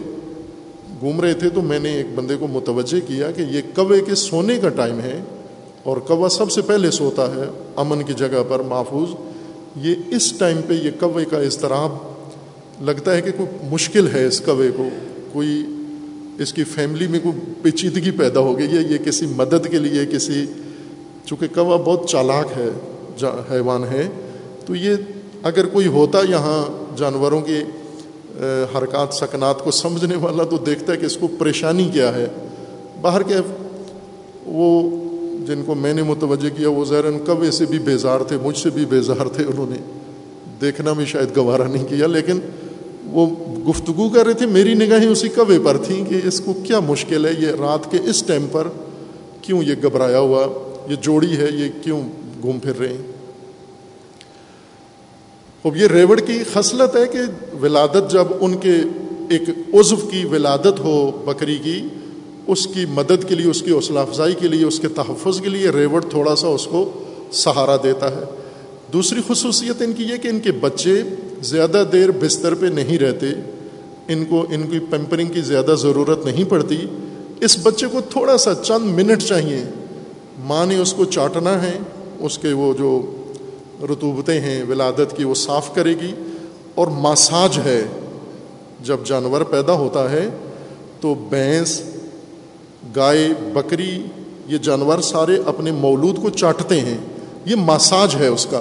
گھوم 1.03 1.21
رہے 1.21 1.35
تھے 1.35 1.49
تو 1.49 1.63
میں 1.63 1.79
نے 1.79 1.93
ایک 1.93 2.07
بندے 2.15 2.37
کو 2.37 2.47
متوجہ 2.47 3.09
کیا 3.09 3.31
کہ 3.31 3.43
یہ 3.43 3.61
کوے 3.75 4.01
کے 4.01 4.15
سونے 4.15 4.57
کا 4.57 4.69
ٹائم 4.69 5.01
ہے 5.01 5.23
اور 5.83 5.97
کوا 5.97 6.29
سب 6.29 6.51
سے 6.51 6.63
پہلے 6.63 6.91
سوتا 6.91 7.35
ہے، 7.35 7.43
امن 7.77 8.03
کی 8.03 8.13
جگہ 8.13 8.43
پر 8.49 8.61
محفوظ۔ 8.61 9.09
یہ 9.77 9.95
اس 10.11 10.33
ٹائم 10.33 10.61
پہ 10.67 10.75
یہ 10.75 10.91
کوے 11.01 11.25
کا 11.25 11.39
اضطراب 11.39 11.91
لگتا 12.81 13.17
ہے 13.17 13.21
کہ 13.21 13.31
کوئی 13.37 13.69
مشکل 13.71 14.09
ہے 14.13 14.27
اس 14.27 14.41
کوے 14.41 14.71
کو۔ 14.77 14.89
کوئی 15.33 15.67
اس 16.39 16.53
کی 16.53 16.65
فیملی 16.65 17.07
میں 17.07 17.21
کوئی 17.23 17.53
پیچیدگی 17.63 18.11
پیدا 18.11 18.41
ہو 18.41 18.59
گئی 18.59 18.67
ہے، 18.67 18.83
یہ 18.91 18.99
کسی 18.99 19.27
مدد 19.27 19.69
کے 19.71 19.79
لیے، 19.79 20.07
کسی، 20.07 20.47
چونکہ 21.25 21.47
کوا 21.55 21.77
بہت 21.77 22.09
چالاک 22.09 22.47
ہے 22.57 22.69
حیوان 23.51 23.85
ہے۔ 23.85 24.09
تو 24.67 24.75
یہ 24.75 24.95
اگر 25.43 25.67
کوئی 25.67 25.87
ہوتا 25.87 26.19
یہاں 26.29 26.65
جانوروں 26.97 27.41
کی 27.41 27.59
حرکات، 28.75 29.15
سکنات 29.15 29.65
کو 29.65 29.71
سمجھنے 29.71 30.17
والا 30.17 30.45
تو 30.45 30.57
دیکھتا 30.57 30.93
ہے 30.93 30.99
کہ 30.99 31.07
اس 31.07 31.17
کو 31.17 31.29
پریشانی 31.39 31.91
کیا 31.93 32.15
ہے۔ 32.15 32.27
باہر 33.01 33.23
کے 33.23 33.35
وہ 34.47 34.91
جن 35.47 35.63
کو 35.67 35.75
میں 35.75 35.95
نے 35.95 36.03
متوجہ 36.03 36.57
کیا، 36.57 36.71
وہ 36.71 36.85
زہرن 36.85 37.19
کوے 37.19 37.51
سے 37.51 37.67
بھی 37.67 37.79
بیزار 37.79 38.21
تھے، 38.21 38.37
مجھ 38.43 38.57
سے 38.59 38.71
بھی 38.71 38.85
بیزار 38.85 39.29
تھے، 39.29 39.45
انہوں 39.45 39.67
نے 39.71 39.77
دیکھنا 40.61 40.93
بھی 40.93 41.07
شاید 41.07 41.37
گوارا 41.37 41.67
نہیں 41.67 41.87
کیا، 41.87 42.07
لیکن 42.07 42.41
وہ 43.11 43.27
گفتگو 43.69 44.09
کر 44.09 44.25
رہے 44.25 44.33
تھے۔ 44.33 44.47
میری 44.47 44.75
نگاہیں 44.75 45.09
اسی 45.09 45.29
کوے 45.29 45.59
پر 45.65 45.77
تھیں 45.77 46.05
کہ 46.05 46.21
اس 46.25 46.41
کو 46.41 46.53
کیا 46.53 46.81
مشکل 46.81 47.27
ہے، 47.27 47.31
یہ 47.39 47.49
رات 47.49 47.91
کے 47.91 47.99
اس 48.05 48.23
ٹائم 48.23 48.47
پر 48.53 48.69
کیوں 49.43 49.63
یہ 49.63 49.75
گھبرایا 49.83 50.19
ہوا، 50.19 50.47
یہ 50.91 50.97
جوڑی 51.01 51.37
ہے، 51.37 51.49
یہ 51.53 51.69
کیوں 51.83 52.03
گھوم 52.43 52.59
پھر 52.59 52.79
رہے 52.79 52.89
ہیں؟ 52.89 53.12
اب 55.65 55.77
یہ 55.77 55.87
ریوڑ 55.87 56.21
کی 56.21 56.39
خصلت 56.53 56.97
ہے 56.97 57.07
کہ 57.07 57.19
ولادت 57.63 58.11
جب 58.11 58.25
ان 58.41 58.57
کے 58.57 58.73
ایک 59.31 59.43
عزو 59.49 59.97
کی 59.97 60.25
ولادت 60.25 60.81
ہو 60.81 61.11
بکری 61.25 61.59
کی، 61.65 61.83
اس 62.47 62.67
کی 62.67 62.85
مدد 62.91 63.29
کے 63.29 63.35
لیے، 63.35 63.51
اس 63.51 63.63
کی 63.63 63.73
حوصلہ 63.73 63.99
افزائی 63.99 64.35
کے 64.35 64.49
لیے، 64.49 64.65
اس 64.65 64.81
کے 64.81 64.89
تحفظ 64.89 65.41
کے 65.41 65.49
لیے 65.49 65.71
ریوڑ 65.71 66.05
تھوڑا 66.05 66.37
سا 66.37 66.49
اس 66.49 66.67
کو 66.67 66.91
سہارا 67.33 67.77
دیتا 67.77 68.11
ہے۔ 68.11 68.25
دوسری 68.93 69.21
خصوصیت 69.29 69.83
ان 69.83 69.93
کی 69.93 70.03
یہ 70.03 70.17
کہ 70.17 70.29
ان 70.29 70.41
کے 70.41 70.53
بچے 70.53 71.03
زیادہ 71.43 71.85
دیر 71.93 72.11
بستر 72.11 72.55
پہ 72.55 72.67
نہیں 72.67 72.99
رہتے، 72.99 73.27
ان 74.09 74.25
کو، 74.25 74.47
ان 74.51 74.63
کی 74.63 74.79
پیمپرنگ 74.79 75.29
کی 75.29 75.41
زیادہ 75.41 75.75
ضرورت 75.79 76.25
نہیں 76.25 76.45
پڑتی۔ 76.45 76.87
اس 77.41 77.59
بچے 77.63 77.87
کو 77.87 78.01
تھوڑا 78.01 78.37
سا 78.39 78.55
چند 78.55 78.85
منٹ 78.85 79.23
چاہیے، 79.23 79.63
ماں 80.39 80.67
نے 80.67 80.77
اس 80.77 80.93
کو 80.93 81.05
چاٹنا 81.05 81.63
ہے، 81.63 81.79
اس 82.21 82.39
کے 82.39 82.53
وہ 82.53 82.73
جو 82.79 83.19
رتوبتیں 83.83 84.41
ہیں، 84.41 84.65
ولادت 84.69 85.17
کی، 85.17 85.25
وہ 85.25 85.35
صاف 85.35 85.75
کرے 85.75 85.91
گی۔ 85.91 86.15
اور 86.75 86.87
ماساج 86.87 87.59
ہے۔ 87.65 87.85
جب 88.81 88.97
جانور 89.05 89.41
پیدا 89.41 89.73
ہوتا 89.73 90.11
ہے 90.11 90.29
تو 91.01 91.15
بھینس، 91.15 91.83
گائے، 92.97 93.29
بکری، 93.53 94.07
یہ 94.47 94.59
جانور 94.59 94.99
سارے 94.99 95.39
اپنے 95.47 95.73
مولود 95.73 96.23
کو 96.23 96.31
چاٹتے 96.31 96.81
ہیں۔ 96.81 96.99
یہ 97.45 97.57
مساج 97.57 98.17
ہے 98.17 98.27
اس 98.27 98.47
کا۔ 98.51 98.61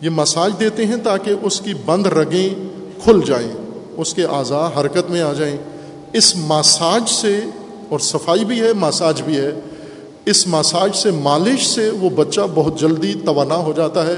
یہ 0.00 0.10
مساج 0.10 0.52
دیتے 0.60 0.86
ہیں 0.86 0.96
تاکہ 0.96 1.32
اس 1.42 1.60
کی 1.60 1.74
بند 1.86 2.06
رگیں 2.06 2.48
کھل 3.04 3.20
جائیں، 3.26 3.52
اس 3.96 4.14
کے 4.14 4.24
اعضاء 4.24 4.80
حرکت 4.80 5.10
میں 5.10 5.22
آ 5.22 5.32
جائیں۔ 5.32 5.56
اس 6.12 6.36
مساج 6.36 7.08
سے، 7.08 7.40
اور 7.88 7.98
صفائی 7.98 8.44
بھی 8.44 8.60
ہے 8.60 8.72
مساج 8.72 9.22
بھی 9.22 9.36
ہے۔ 9.36 9.52
اس 10.26 10.46
مساج 10.46 10.96
سے 10.96 11.10
مالش 11.10 11.66
سے 11.66 11.90
وہ 11.90 12.10
بچہ 12.10 12.40
بہت 12.54 12.80
جلدی 12.80 13.14
توانا 13.14 13.56
ہو 13.56 13.72
جاتا 13.76 14.06
ہے، 14.06 14.14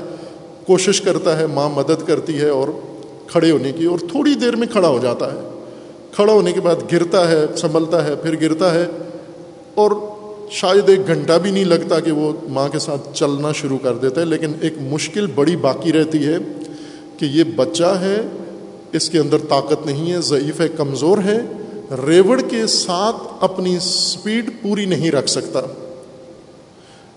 کوشش 0.66 1.00
کرتا 1.00 1.38
ہے، 1.38 1.46
ماں 1.46 1.68
مدد 1.68 2.06
کرتی 2.06 2.38
ہے 2.38 2.48
اور 2.48 2.68
کھڑے 3.26 3.50
ہونے 3.50 3.72
کی، 3.72 3.84
اور 3.84 3.98
تھوڑی 3.98 4.34
دیر 4.34 4.56
میں 4.56 4.66
کھڑا 4.66 4.88
ہو 4.88 4.98
جاتا 5.02 5.32
ہے۔ 5.32 5.40
کھڑا 6.12 6.32
ہونے 6.32 6.52
کے 6.52 6.60
بعد 6.60 6.92
گرتا 6.92 7.30
ہے، 7.30 7.46
سنبھلتا 7.56 8.04
ہے، 8.04 8.14
پھر 8.14 8.36
گرتا 8.40 8.74
ہے۔ 8.74 8.86
اور 9.74 9.90
شاید 10.50 10.88
ایک 10.88 11.06
گھنٹہ 11.06 11.32
بھی 11.32 11.50
نہیں 11.50 11.64
لگتا 11.64 12.00
کہ 12.00 12.12
وہ 12.12 12.32
ماں 12.48 12.68
کے 12.68 12.78
ساتھ 12.78 13.14
چلنا 13.14 13.52
شروع 13.52 13.78
کر 13.82 13.94
دیتا 13.94 14.20
ہے، 14.20 14.26
لیکن 14.26 14.52
ایک 14.60 14.74
مشکل 14.80 15.26
بڑی 15.26 15.56
باقی 15.56 15.92
رہتی 15.92 16.26
ہے 16.26 16.36
کہ 17.18 17.24
یہ 17.24 17.44
بچہ 17.56 17.98
ہے، 18.00 18.20
اس 18.92 19.10
کے 19.10 19.18
اندر 19.18 19.38
طاقت 19.48 19.86
نہیں 19.86 20.12
ہے، 20.12 20.20
ضعیف 20.20 20.60
ہے، 20.60 20.68
کمزور 20.68 21.18
ہے۔ 21.18 21.40
ریوڑ 22.06 22.40
کے 22.40 22.66
ساتھ 22.66 23.16
اپنی 23.40 23.78
سپیڈ 23.80 24.50
پوری 24.62 24.84
نہیں 24.84 25.10
رکھ 25.10 25.30
سکتا۔ 25.30 25.60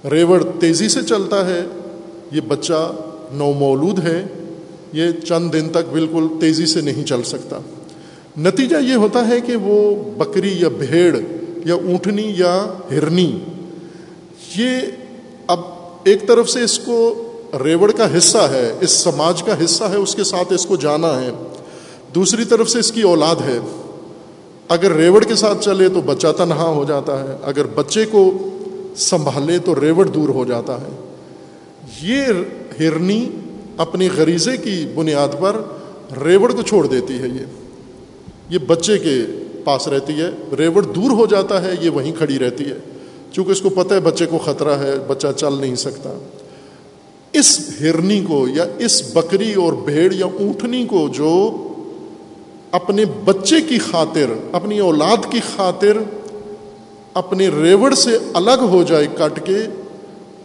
ریوڑ 0.10 0.44
تیزی 0.60 0.90
سے 0.90 1.04
چلتا 1.04 1.46
ہے۔ 1.46 1.66
یہ 2.32 2.42
بچہ 2.48 2.92
نو 3.32 3.52
مولود 3.52 4.00
ہے۔ 4.00 4.26
یہ 4.94 5.12
چند 5.12 5.54
دن 5.54 5.70
تک 5.70 5.94
بالکل 5.94 6.28
تیزی 6.40 6.66
سے 6.66 6.82
نہیں 6.82 7.04
چل 7.04 7.24
سکتا۔ 7.24 7.60
نتیجہ 8.38 8.76
یہ 8.78 8.96
ہوتا 8.96 9.28
ہے 9.28 9.42
کہ 9.42 9.56
وہ 9.56 9.96
بکری 10.18 10.56
یا 10.60 10.70
بھیڑ 10.70 11.18
یا 11.66 11.74
اونٹنی 11.74 12.34
یا 12.38 12.66
ہرنی۔ 12.92 13.40
یہ 14.58 14.78
اب 15.48 15.60
ایک 16.04 16.28
طرف 16.28 16.50
سے 16.50 16.64
اس 16.64 16.80
کو 16.80 17.28
ریوڑ 17.64 17.92
کا 17.92 18.18
حصہ 18.18 18.38
ہے، 18.38 18.72
اس 18.82 18.92
سماج 18.92 19.44
کا 19.44 19.66
حصہ 19.66 19.84
ہے، 19.84 19.96
اس 19.96 20.16
کے 20.16 20.24
ساتھ 20.24 20.54
اس 20.54 20.66
کو 20.66 20.76
جانا 20.76 21.22
ہے۔ 21.22 21.30
دوسری 22.16 22.46
طرف 22.46 22.70
سے 22.70 22.80
اس 22.80 22.92
کی 22.92 23.02
اولاد 23.02 23.36
ہے۔ 23.36 23.60
اگر 24.68 24.92
ریوڑ 24.92 25.24
کے 25.24 25.36
ساتھ 25.36 25.66
چلے 25.66 25.90
تو 25.90 26.02
بچہ 26.02 26.28
تنہا 26.38 26.68
ہو 26.68 26.86
جاتا 26.88 27.24
ہے۔ 27.24 27.36
اگر 27.44 27.66
بچے 27.66 28.06
کو 28.06 28.50
سنبھالے 28.96 29.60
تو 29.60 29.82
ریوڑ 29.82 30.06
دور 30.06 30.30
ہو 30.30 30.46
جاتا 30.46 30.78
ہے۔ 30.82 31.14
یہ 32.02 32.24
ہرنی 32.80 33.30
اپنی 33.78 34.10
غریزے 34.18 34.58
کی 34.58 34.86
بنیاد 34.96 35.28
پر 35.40 35.62
ریوڑ 36.26 36.52
کو 36.52 36.62
چھوڑ 36.62 36.88
دیتی 36.88 37.14
ہے 37.14 37.28
یہ۔ 37.28 37.46
یہ 38.50 38.58
بچے 38.68 38.98
کے 38.98 39.22
پاس 39.64 39.88
رہتی 39.88 40.14
ہے، 40.14 40.56
ریوڑ 40.58 40.82
دور 40.84 41.12
ہو 41.12 41.26
جاتا 41.26 41.64
ہے، 41.64 41.72
یہ 41.82 41.90
وہیں 41.90 42.12
کھڑی 42.18 42.40
رہتی 42.40 42.66
ہے۔ 42.66 42.78
چونکہ 43.32 43.52
اس 43.52 43.62
کو 43.62 43.70
پتہ 43.70 43.94
ہے 43.94 44.00
بچے 44.00 44.26
کو 44.26 44.38
خطرہ 44.38 44.76
ہے، 44.76 44.94
بچہ 45.08 45.28
چل 45.38 45.54
نہیں 45.62 45.76
سکتا۔ 45.76 46.14
اس 47.34 47.70
ہرنی 47.82 48.24
کو 48.28 48.48
یا 48.48 48.66
اس 48.80 49.16
بکری 49.16 49.54
اور 49.54 49.74
بھیڑ 49.74 50.14
یا 50.14 50.26
اونٹنی 50.26 50.86
کو 50.86 51.10
جو 51.14 51.58
اپنے 52.72 53.04
بچے 53.26 53.62
کی 53.62 53.78
خاطر، 53.78 54.26
اپنی 54.52 54.80
اولاد 54.80 55.32
کی 55.32 55.40
خاطر 55.56 55.98
اپنے 57.14 57.50
ریوڑ 57.50 57.94
سے 57.94 58.18
الگ 58.34 58.60
ہو 58.62 58.84
جائے، 58.84 59.08
کٹ 59.18 59.46
کے 59.46 59.58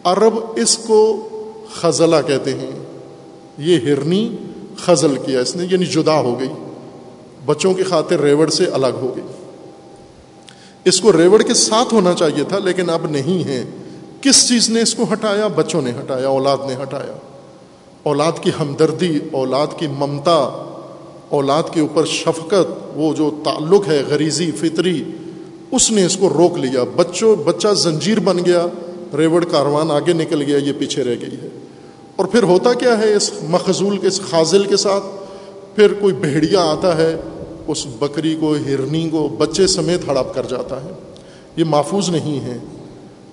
عرب 0.04 0.34
اس 0.56 0.78
کو 0.78 1.28
خزلہ 1.72 2.16
کہتے 2.26 2.54
ہیں۔ 2.54 2.70
یہ 3.58 3.76
ہرنی 3.76 4.36
خزل 4.76 5.16
کیا، 5.26 5.40
اس 5.40 5.56
نے 5.56 5.66
یعنی 5.70 5.84
جدا 5.84 6.20
ہو 6.20 6.40
گئی۔ 6.40 6.48
بچوں 7.44 7.74
کی 7.74 7.82
خاطر 7.82 8.20
ریوڑ 8.20 8.48
سے 8.48 8.64
الگ 8.64 8.86
ہو 8.86 9.16
گئی۔ 9.16 9.24
اس 10.84 11.00
کو 11.00 11.12
ریوڑ 11.12 11.42
کے 11.42 11.54
ساتھ 11.54 11.94
ہونا 11.94 12.12
چاہیے 12.12 12.44
تھا، 12.44 12.58
لیکن 12.58 12.90
اب 12.90 13.10
نہیں 13.10 13.44
ہے۔ 13.44 13.64
کس 14.20 14.48
چیز 14.48 14.70
نے 14.70 14.82
اس 14.82 14.94
کو 14.94 15.04
ہٹایا؟ 15.12 15.46
بچوں 15.46 15.82
نے 15.82 15.90
ہٹایا، 15.90 16.28
اولاد 16.28 16.56
نے 16.66 16.74
ہٹایا۔ 16.82 17.18
اولاد 18.02 18.32
کی 18.40 18.50
ہمدردی، 18.60 19.18
اولاد 19.32 19.66
کی 19.76 19.86
ممتا، 19.86 20.66
اولاد 21.28 21.62
کے 21.72 21.80
اوپر 21.80 22.04
شفقت، 22.04 22.88
وہ 22.94 23.14
جو 23.14 23.30
تعلق 23.44 23.88
ہے، 23.88 24.02
غریزی، 24.08 24.50
فطری 24.50 25.04
اس 25.70 25.90
نے 25.90 26.04
اس 26.04 26.16
کو 26.16 26.28
روک 26.28 26.58
لیا۔ 26.58 26.84
بچوں، 26.96 27.36
بچہ 27.36 27.68
زنجیر 27.68 28.20
بن 28.20 28.38
گیا۔ 28.44 28.66
ریوڑ 29.16 29.44
کاروان 29.44 29.90
آگے 29.90 30.12
نکل 30.12 30.42
گیا، 30.42 30.56
یہ 30.56 30.72
پیچھے 30.78 31.04
رہ 31.04 31.14
گئی 31.20 31.36
ہے۔ 31.42 31.48
اور 32.16 32.26
پھر 32.26 32.42
ہوتا 32.42 32.72
کیا 32.72 32.98
ہے 32.98 33.14
اس 33.14 33.30
مخضول 33.42 33.98
کے، 33.98 34.06
اس 34.06 34.20
خاضل 34.30 34.64
کے 34.64 34.76
ساتھ؟ 34.76 35.04
پھر 35.76 35.92
کوئی 35.92 36.14
بھیڑیا 36.14 36.60
آتا 36.60 36.96
ہے، 36.96 37.16
اس 37.66 37.86
بکری 37.98 38.36
کو، 38.40 38.54
ہرنی 38.66 39.08
کو 39.10 39.28
بچے 39.38 39.66
سمیت 39.66 40.08
ہڑپ 40.08 40.34
کر 40.34 40.42
جاتا 40.48 40.84
ہے۔ 40.84 40.90
یہ 41.56 41.64
محفوظ 41.64 42.08
نہیں 42.08 42.40
ہے۔ 42.40 42.58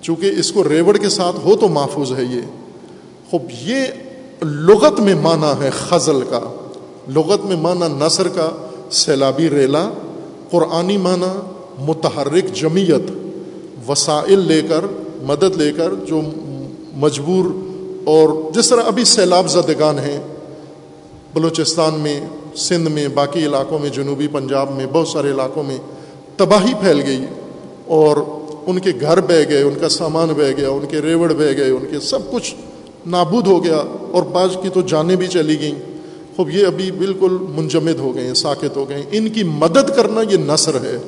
چونکہ 0.00 0.30
اس 0.38 0.52
کو 0.52 0.64
ریوڑ 0.68 0.96
کے 0.96 1.08
ساتھ 1.08 1.36
ہو 1.44 1.56
تو 1.56 1.68
محفوظ 1.68 2.12
ہے 2.12 2.22
یہ۔ 2.22 2.40
خوب، 3.30 3.42
یہ 3.62 3.84
لغت 4.42 5.00
میں 5.00 5.14
مانا 5.14 5.52
ہے 5.62 5.70
خزل 5.70 6.20
کا۔ 6.30 6.40
لغت 7.08 7.44
میں 7.44 7.56
مانا 7.56 8.06
نثر 8.06 8.28
کا، 8.28 8.50
سیلابی 8.90 9.50
ریلا 9.50 9.90
قرآنی 10.50 10.96
معنی 10.96 11.53
متحرک 11.78 12.54
جمعیت، 12.54 13.10
وسائل 13.88 14.38
لے 14.38 14.62
کر، 14.68 14.80
مدد 15.22 15.56
لے 15.56 15.72
کر، 15.72 15.94
جو 16.06 16.20
مجبور 16.94 17.44
اور 18.04 18.52
جس 18.52 18.68
طرح 18.68 18.82
ابھی 18.86 19.04
سیلاب 19.04 19.50
زدگان 19.50 19.98
ہیں، 19.98 20.20
بلوچستان 21.34 21.94
میں، 21.94 22.20
سندھ 22.56 22.90
میں، 22.90 23.08
باقی 23.08 23.46
علاقوں 23.46 23.78
میں، 23.78 23.90
جنوبی 23.90 24.26
پنجاب 24.32 24.76
میں، 24.76 24.86
بہت 24.92 25.08
سارے 25.08 25.30
علاقوں 25.30 25.62
میں 25.62 25.76
تباہی 26.36 26.74
پھیل 26.80 27.00
گئی 27.06 27.24
اور 27.86 28.16
ان 28.66 28.78
کے 28.78 28.92
گھر 29.00 29.20
بہ 29.20 29.48
گئے، 29.48 29.62
ان 29.62 29.74
کا 29.80 29.88
سامان 29.88 30.28
بہ 30.28 30.50
گیا، 30.56 30.70
ان 30.70 30.86
کے 30.88 31.02
ریوڑ 31.02 31.32
بہ 31.32 31.52
گئے، 31.56 31.70
ان 31.70 31.84
کے 31.90 32.00
سب 32.00 32.18
کچھ 32.30 32.54
نابود 33.06 33.46
ہو 33.46 33.64
گیا 33.64 33.82
اور 34.12 34.22
بعض 34.22 34.48
کی 34.62 34.68
تو 34.68 34.80
جانیں 34.80 35.16
بھی 35.16 35.26
چلی 35.26 35.60
گئیں۔ 35.60 35.74
خوب، 36.36 36.50
یہ 36.50 36.66
ابھی 36.66 36.90
بالکل 36.92 37.36
منجمد 37.40 37.98
ہو 37.98 38.14
گئے 38.14 38.26
ہیں، 38.26 38.34
ساکت 38.34 38.76
ہو 38.76 38.88
گئے 38.88 38.96
ہیں۔ 38.96 39.04
ان 39.12 39.28
کی 39.28 39.42
مدد 39.42 39.96
کرنا 39.96 40.20
یہ 40.20 40.36
نثر 40.36 40.74
ہے۔ 40.74 40.98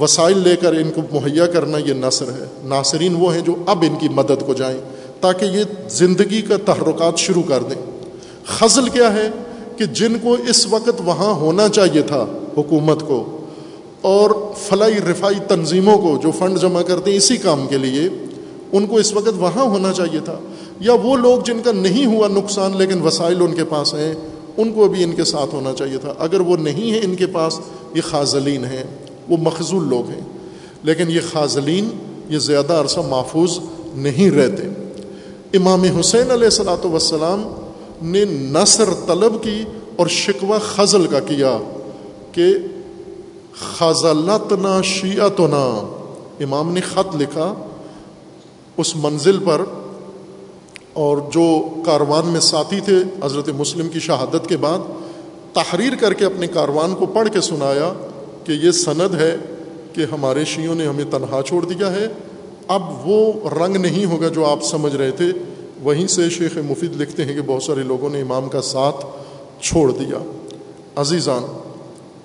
وسائل 0.00 0.38
لے 0.38 0.56
کر 0.56 0.72
ان 0.72 0.90
کو 0.90 1.20
مہیا 1.20 1.46
کرنا 1.46 1.78
یہ 1.78 1.92
نثر 1.94 2.28
ہے۔ 2.28 2.44
ناصرین 2.64 3.16
وہ 3.18 3.34
ہیں 3.34 3.40
جو 3.40 3.54
اب 3.66 3.84
ان 3.90 3.96
کی 4.00 4.08
مدد 4.08 4.46
کو 4.46 4.54
جائیں 4.54 4.80
تاکہ 5.20 5.44
یہ 5.44 5.64
زندگی 5.88 6.42
کا 6.42 6.56
تحرکات 6.56 7.18
شروع 7.18 7.42
کر 7.48 7.62
دیں۔ 7.62 7.90
خزل 8.44 8.88
کیا 8.88 9.14
ہے 9.14 9.28
کہ 9.76 9.84
جن 9.84 10.18
کو 10.22 10.36
اس 10.48 10.66
وقت 10.66 11.02
وہاں 11.04 11.34
ہونا 11.34 11.68
چاہیے 11.68 12.02
تھا 12.02 12.26
حکومت 12.58 13.02
کو 13.06 13.38
اور 14.00 14.30
فلائی 14.58 14.94
رفائی 15.10 15.36
تنظیموں 15.48 15.98
کو 15.98 16.18
جو 16.22 16.30
فنڈ 16.38 16.60
جمع 16.60 16.82
کرتے 16.82 17.10
ہیں 17.10 17.18
اسی 17.18 17.36
کام 17.36 17.66
کے 17.68 17.78
لیے 17.78 18.08
ان 18.72 18.86
کو 18.86 18.96
اس 18.96 19.12
وقت 19.12 19.30
وہاں 19.36 19.64
ہونا 19.64 19.92
چاہیے 19.92 20.20
تھا۔ 20.20 20.38
یا 20.80 20.92
وہ 21.02 21.16
لوگ 21.16 21.40
جن 21.44 21.62
کا 21.62 21.72
نہیں 21.72 22.06
ہوا 22.06 22.28
نقصان 22.28 22.76
لیکن 22.76 23.02
وسائل 23.02 23.36
ان 23.40 23.54
کے 23.54 23.64
پاس 23.64 23.94
ہیں، 23.94 24.14
ان 24.56 24.72
کو 24.72 24.88
بھی 24.88 25.04
ان 25.04 25.12
کے 25.12 25.24
ساتھ 25.24 25.54
ہونا 25.54 25.72
چاہیے 25.72 25.98
تھا۔ 25.98 26.14
اگر 26.18 26.40
وہ 26.40 26.56
نہیں 26.56 26.92
ہے 26.92 27.00
ان 27.02 27.14
کے 27.14 27.26
پاس، 27.26 27.60
یہ 27.94 28.00
خاضلین 28.00 28.64
ہیں۔ 28.64 28.84
وہ 29.30 29.36
مخضول 29.36 29.88
لوگ 29.88 30.08
ہیں۔ 30.08 30.20
لیکن 30.82 31.10
یہ 31.10 31.20
خاضلین 31.32 31.88
یہ 32.28 32.38
زیادہ 32.38 32.72
عرصہ 32.72 33.00
محفوظ 33.00 33.58
نہیں 33.94 34.30
رہتے۔ 34.30 34.62
امام 35.56 35.82
حسین 35.82 36.30
علیہ 36.30 36.44
السلاۃ 36.44 36.86
وسلام 36.86 37.48
نے 38.02 38.24
نثر 38.24 38.88
طلب 39.06 39.42
کی 39.42 39.64
اور 39.96 40.06
شکوہ 40.06 40.58
خزل 40.58 41.06
کا 41.06 41.20
کیا 41.20 41.58
کہ 42.32 42.54
خزلتنا 43.60 44.80
شیعتنا۔ 44.82 45.96
امام 46.40 46.72
نے 46.72 46.80
خط 46.80 47.16
لکھا 47.16 47.54
اس 48.76 48.96
منزل 48.96 49.38
پر 49.38 49.64
اور 50.92 51.18
جو 51.18 51.68
کاروان 51.86 52.28
میں 52.28 52.40
ساتھی 52.40 52.80
تھے 52.80 52.98
حضرت 53.24 53.48
مسلم 53.48 53.88
کی 53.88 54.00
شہادت 54.00 54.48
کے 54.48 54.56
بعد 54.56 54.78
تحریر 55.52 55.92
کر 56.00 56.12
کے 56.12 56.24
اپنے 56.24 56.46
کاروان 56.46 56.94
کو 56.94 57.06
پڑھ 57.06 57.28
کے 57.32 57.40
سنایا۔ 57.40 57.92
کہ 58.50 58.66
یہ 58.66 58.70
سند 58.70 59.14
ہے 59.14 59.36
کہ 59.92 60.04
ہمارے 60.12 60.44
شیعوں 60.44 60.74
نے 60.74 60.86
ہمیں 60.86 61.04
تنہا 61.10 61.40
چھوڑ 61.46 61.64
دیا 61.64 61.92
ہے۔ 61.92 62.08
اب 62.68 63.08
وہ 63.08 63.32
رنگ 63.50 63.76
نہیں 63.76 64.04
ہوگا 64.04 64.28
جو 64.28 64.46
آپ 64.46 64.64
سمجھ 64.64 64.96
رہے 64.96 65.10
تھے۔ 65.10 65.26
وہیں 65.82 66.06
سے 66.06 66.30
شیخ 66.30 66.56
مفید 66.56 67.00
لکھتے 67.00 67.24
ہیں 67.24 67.34
کہ 67.34 67.40
بہت 67.46 67.62
سارے 67.62 67.82
لوگوں 67.82 68.10
نے 68.10 68.20
امام 68.20 68.48
کا 68.48 68.62
ساتھ 68.62 69.06
چھوڑ 69.60 69.92
دیا۔ 69.92 70.30
عزیزان، 70.96 71.42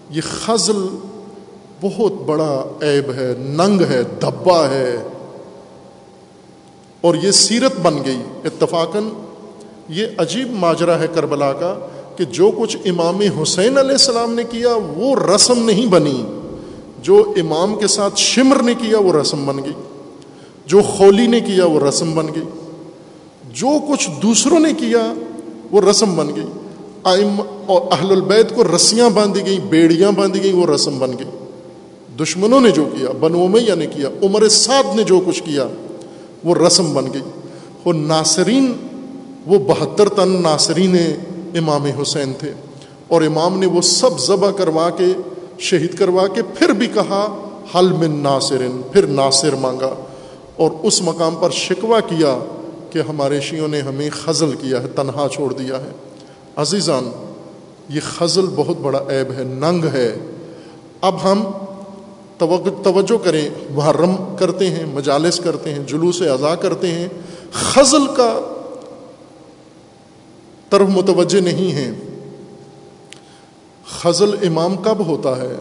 یہ 0.09 0.21
خزل 0.21 0.87
بہت 1.81 2.11
بڑا 2.25 2.65
عیب 2.81 3.13
ہے، 3.13 3.33
ننگ 3.37 3.81
ہے 3.81 4.03
دھبا 4.21 4.69
ہے۔ 4.69 4.97
اور 7.01 7.15
یہ 7.15 7.31
سیرت 7.31 7.79
بن 7.81 7.97
گئی 8.05 8.21
اتفاقاً۔ 8.45 9.09
یہ 9.89 10.05
عجیب 10.17 10.51
ماجرا 10.51 10.99
ہے 10.99 11.07
کربلا 11.13 11.53
کا۔ 11.53 11.87
کہ 12.15 12.25
جو 12.25 12.51
کچھ 12.57 12.77
امام 12.85 13.19
حسین 13.41 13.77
علیہ 13.77 13.91
السلام 13.91 14.33
نے 14.33 14.43
کیا، 14.43 14.69
وہ 14.95 15.15
رسم 15.35 15.65
نہیں 15.65 15.85
بنی۔ 15.85 16.23
جو 17.01 17.33
امام 17.37 17.75
کے 17.75 17.87
ساتھ 17.87 18.13
شمر 18.17 18.63
نے 18.63 18.73
کیا، 18.73 18.99
وہ 18.99 19.13
رسم 19.13 19.45
بن 19.45 19.63
گئی۔ 19.63 19.73
جو 20.65 20.81
خولی 20.81 21.27
نے 21.27 21.39
کیا، 21.39 21.65
وہ 21.65 21.79
رسم 21.79 22.15
بن 22.15 22.27
گئی۔ 22.27 22.43
جو 23.53 23.69
کچھ 23.91 24.09
دوسروں 24.21 24.59
نے 24.59 24.73
کیا، 24.73 25.13
وہ 25.71 25.81
رسم 25.81 26.15
بن 26.15 26.35
گئی۔ 26.35 26.45
آئم 27.03 27.41
اور 27.65 27.81
اہل 27.91 28.11
البید 28.11 28.55
کو 28.55 28.63
رسیاں 28.75 29.09
باندھی 29.09 29.45
گئیں، 29.45 29.59
بیڑیاں 29.59 30.11
باندھی 30.11 30.43
گئیں، 30.43 30.53
وہ 30.53 30.67
رسم 30.67 30.99
بن 30.99 31.11
گئی۔ 31.11 31.27
دشمنوں 32.23 32.61
نے 32.61 32.71
جو 32.71 32.85
کیا 32.85 33.09
بن 33.19 33.35
امیہ 33.35 33.75
نے 33.75 33.85
کیا، 33.85 34.09
عمر 34.23 34.47
سعد 34.47 34.95
نے 34.95 35.03
جو 35.03 35.19
کچھ 35.25 35.43
کیا، 35.43 35.67
وہ 36.43 36.55
رسم 36.55 36.93
بن 36.93 37.05
گئی۔ 37.13 37.21
وہ 37.85 37.93
ناصرین، 37.93 38.73
وہ 39.45 39.59
بہتر 39.59 40.09
تن 40.09 40.41
ناصرین 40.41 40.95
امام 41.53 41.85
حسین 42.01 42.33
تھے۔ 42.39 42.51
اور 43.07 43.21
امام 43.21 43.59
نے 43.59 43.65
وہ 43.65 43.81
سب 43.81 44.19
ذبح 44.19 44.51
کروا 44.51 44.89
کے، 44.89 45.05
شہید 45.59 45.97
کروا 45.97 46.27
کے 46.27 46.41
پھر 46.43 46.69
بھی 46.69 46.87
کہا، 46.87 47.49
حل 47.75 47.93
من 47.93 48.19
ناصرن 48.23 48.81
پھر 48.91 49.07
ناصر 49.07 49.55
مانگا۔ 49.55 49.93
اور 50.55 50.71
اس 50.83 51.01
مقام 51.01 51.35
پر 51.39 51.49
شکوہ 51.49 51.99
کیا 51.99 52.37
کہ 52.89 52.99
ہمارے 53.09 53.41
شیوں 53.41 53.67
نے 53.67 53.81
ہمیں 53.81 54.09
خزل 54.13 54.51
کیا 54.51 54.83
ہے، 54.83 54.87
تنہا 54.87 55.27
چھوڑ 55.31 55.53
دیا 55.53 55.81
ہے۔ 55.81 55.89
عزیزان، 56.55 57.09
یہ 57.89 57.99
خزل 58.17 58.45
بہت 58.55 58.77
بڑا 58.81 58.99
عیب 58.99 59.33
ہے، 59.37 59.43
ننگ 59.43 59.85
ہے۔ 59.93 60.15
اب 61.01 61.23
ہم 61.23 61.43
توجہ 62.83 63.23
کریں، 63.23 63.49
محرم 63.69 64.15
کرتے 64.39 64.69
ہیں، 64.69 64.85
مجالس 64.93 65.39
کرتے 65.39 65.73
ہیں، 65.73 65.83
جلوس 65.87 66.21
اعضا 66.21 66.55
کرتے 66.55 66.87
ہیں۔ 66.87 67.07
خزل 67.51 68.07
کا 68.07 68.54
طرف 70.69 70.87
متوجہ 70.89 71.41
نہیں 71.41 71.71
ہیں۔ 71.71 71.91
خزل 73.87 74.35
امام 74.47 74.75
کب 74.75 75.07
ہوتا 75.07 75.37
ہے؟ 75.37 75.55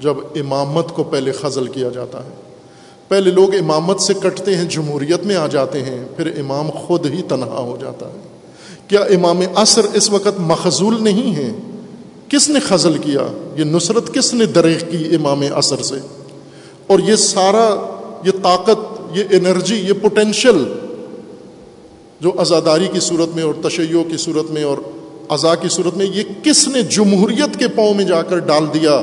جب 0.00 0.14
امامت 0.34 0.88
کو 0.88 1.04
پہلے 1.04 1.32
خزل 1.32 1.66
کیا 1.66 1.88
جاتا 1.88 2.24
ہے۔ 2.24 2.28
پہلے 3.08 3.30
لوگ 3.30 3.54
امامت 3.54 4.00
سے 4.00 4.14
کٹتے 4.14 4.56
ہیں، 4.56 4.64
جمہوریت 4.64 5.26
میں 5.26 5.36
آ 5.36 5.46
جاتے 5.46 5.82
ہیں، 5.82 6.04
پھر 6.16 6.26
امام 6.40 6.70
خود 6.70 7.06
ہی 7.06 7.22
تنہا 7.22 7.58
ہو 7.58 7.76
جاتا 7.80 8.06
ہے۔ 8.08 8.18
کیا 8.88 9.00
امام 9.00 9.40
اثر 9.54 9.86
اس 9.94 10.10
وقت 10.10 10.40
مخضول 10.40 11.04
نہیں 11.04 11.36
ہے 11.36 11.50
کس 12.28 12.48
نے 12.48 12.60
خزل 12.60 12.98
کیا؟ 12.98 13.52
یہ 13.56 13.64
نصرت 13.64 14.14
کس 14.14 14.34
نے 14.34 14.46
دریغ 14.46 14.90
کی 14.90 15.14
امام 15.14 15.42
اثر 15.54 15.82
سے؟ 15.82 15.94
اور 16.86 16.98
یہ 16.98 17.16
سارا، 17.16 17.96
یہ 18.24 18.30
طاقت، 18.42 19.00
یہ 19.14 19.24
انرجی، 19.30 19.74
یہ 19.74 19.92
پوٹینشل 20.02 20.64
جو 22.20 22.32
ازاداری 22.38 22.88
کی 22.92 23.00
صورت 23.00 23.36
میں 23.36 23.42
اور 23.42 23.54
تشیع 23.62 24.02
کی 24.10 24.16
صورت 24.16 24.50
میں 24.50 24.64
اور 24.64 24.78
ازا 25.28 25.54
کی 25.54 25.68
صورت 25.68 25.96
میں، 25.96 26.06
یہ 26.06 26.22
کس 26.42 26.68
نے 26.68 26.82
جمہوریت 26.82 27.58
کے 27.58 27.68
پاؤں 27.68 27.94
میں 27.94 28.04
جا 28.04 28.22
کر 28.22 28.38
ڈال 28.38 28.66
دیا؟ 28.74 29.02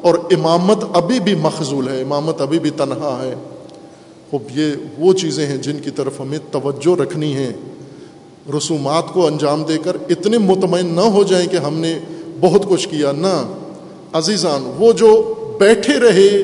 اور 0.00 0.14
امامت 0.14 0.84
ابھی 0.94 1.20
بھی 1.20 1.34
مخضول 1.34 1.88
ہے، 1.88 2.02
امامت 2.02 2.40
ابھی 2.40 2.58
بھی 2.58 2.70
تنہا 2.70 3.22
ہے۔ 3.22 3.34
خوب، 4.30 4.42
یہ 4.54 4.72
وہ 4.98 5.12
چیزیں 5.12 5.46
ہیں 5.46 5.56
جن 5.56 5.78
کی 5.78 5.90
طرف 5.90 6.20
ہمیں 6.20 6.38
توجہ 6.52 7.00
رکھنی 7.00 7.34
ہے۔ 7.34 7.52
رسومات 8.56 9.04
کو 9.12 9.26
انجام 9.26 9.64
دے 9.68 9.78
کر 9.84 9.96
اتنے 10.08 10.38
مطمئن 10.38 10.86
نہ 10.86 11.00
ہو 11.00 11.22
جائیں 11.22 11.48
کہ 11.48 11.56
ہم 11.56 11.74
نے 11.74 11.98
بہت 12.40 12.68
کچھ 12.68 12.88
کیا۔ 12.88 13.12
نہ، 13.12 13.54
عزیزان، 14.12 14.72
وہ 14.78 14.92
جو 14.92 15.34
بیٹھے 15.60 15.98
رہے، 15.98 16.42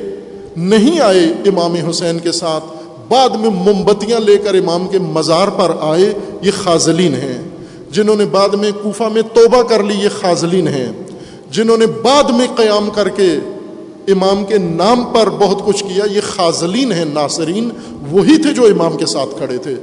نہیں 0.57 1.01
آئے 1.01 1.25
امام 1.25 1.75
حسین 1.91 2.19
کے 2.19 2.33
ساتھ 2.33 2.65
بعد 3.09 3.29
میں 3.29 3.51
مومبتیاں 3.51 4.21
لے 4.21 4.39
کر 4.39 4.55
امام 4.55 4.89
کے 4.89 4.99
مزار 4.99 5.49
پر 5.49 5.73
آئے، 5.81 6.15
یہ 6.43 6.51
خازلین 6.63 7.15
ہیں۔ 7.15 7.49
جنہوں 7.91 8.17
نے 8.17 8.25
بعد 8.25 8.49
میں 8.49 8.71
کوفہ 8.83 9.05
میں 9.13 9.23
توبہ 9.23 9.63
کر 9.63 9.83
لی، 9.83 9.95
یہ 10.05 10.09
خازلین 10.21 10.69
ہیں۔ 10.69 10.93
جنہوں 11.51 11.79
نے 11.79 11.87
بعد 11.87 12.25
میں 12.25 12.47
قیام 12.57 12.91
کر 12.95 13.09
کے 13.09 13.37
امام 14.09 14.45
کے 14.45 14.59
نام 14.59 15.05
پر 15.05 15.31
بہت 15.31 15.67
کچھ 15.67 15.85
کیا، 15.85 16.05
یہ 16.13 16.21
خازلین 16.25 16.93
ہیں، 16.93 17.05
ناصرین۔ 17.05 17.71
وہی 18.11 18.43
تھے 18.43 18.53
جو 18.53 18.65
امام 18.65 18.97
کے 18.97 19.07
ساتھ 19.07 19.31
کھڑے 19.39 19.59
تھے۔ 19.59 19.75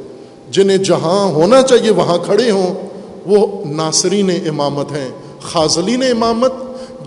جنہیں 0.52 0.78
جہاں 0.78 1.26
ہونا 1.26 1.62
چاہیے 1.62 1.92
وہاں 1.92 2.18
کھڑے 2.18 2.52
ہوں۔ 2.52 2.90
وہ 3.26 3.66
ناصرین 3.66 4.30
امامت 4.30 4.92
ہیں 4.92 5.10
خاصلین 5.42 6.04
امامت 6.04 6.54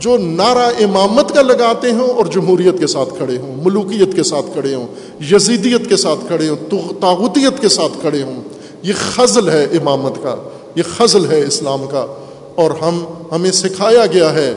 جو 0.03 0.17
نعرہ 0.17 0.71
امامت 0.85 1.35
کا 1.35 1.43
لگاتے 1.43 1.93
ہوں 1.93 2.09
اور 2.09 2.27
جمہوریت 2.27 2.79
کے 2.79 2.87
ساتھ 2.87 3.09
کھڑے 3.17 3.39
ہوں، 3.39 3.57
ملوکیت 3.65 4.15
کے 4.15 4.23
ساتھ 4.23 4.47
کھڑے 4.53 4.75
ہوں، 4.75 4.87
یزیدیت 5.33 5.89
کے 5.89 5.97
ساتھ 5.97 6.27
کھڑے 6.27 6.49
ہوں 6.49 6.57
تاغوتیت 7.01 7.61
کے 7.61 7.69
ساتھ 7.69 7.93
کھڑے 8.01 8.23
ہوں، 8.23 8.43
یہ 8.83 8.93
خزل 8.99 9.49
ہے 9.49 9.65
امامت 9.65 10.23
کا، 10.23 10.37
یہ 10.75 10.83
خزل 10.97 11.31
ہے 11.31 11.41
اسلام 11.41 11.87
کا۔ 11.91 12.07
اور 12.55 12.71
ہم، 12.71 13.05
ہمیں 13.33 13.51
سکھایا 13.51 14.07
گیا 14.07 14.35
ہے 14.35 14.55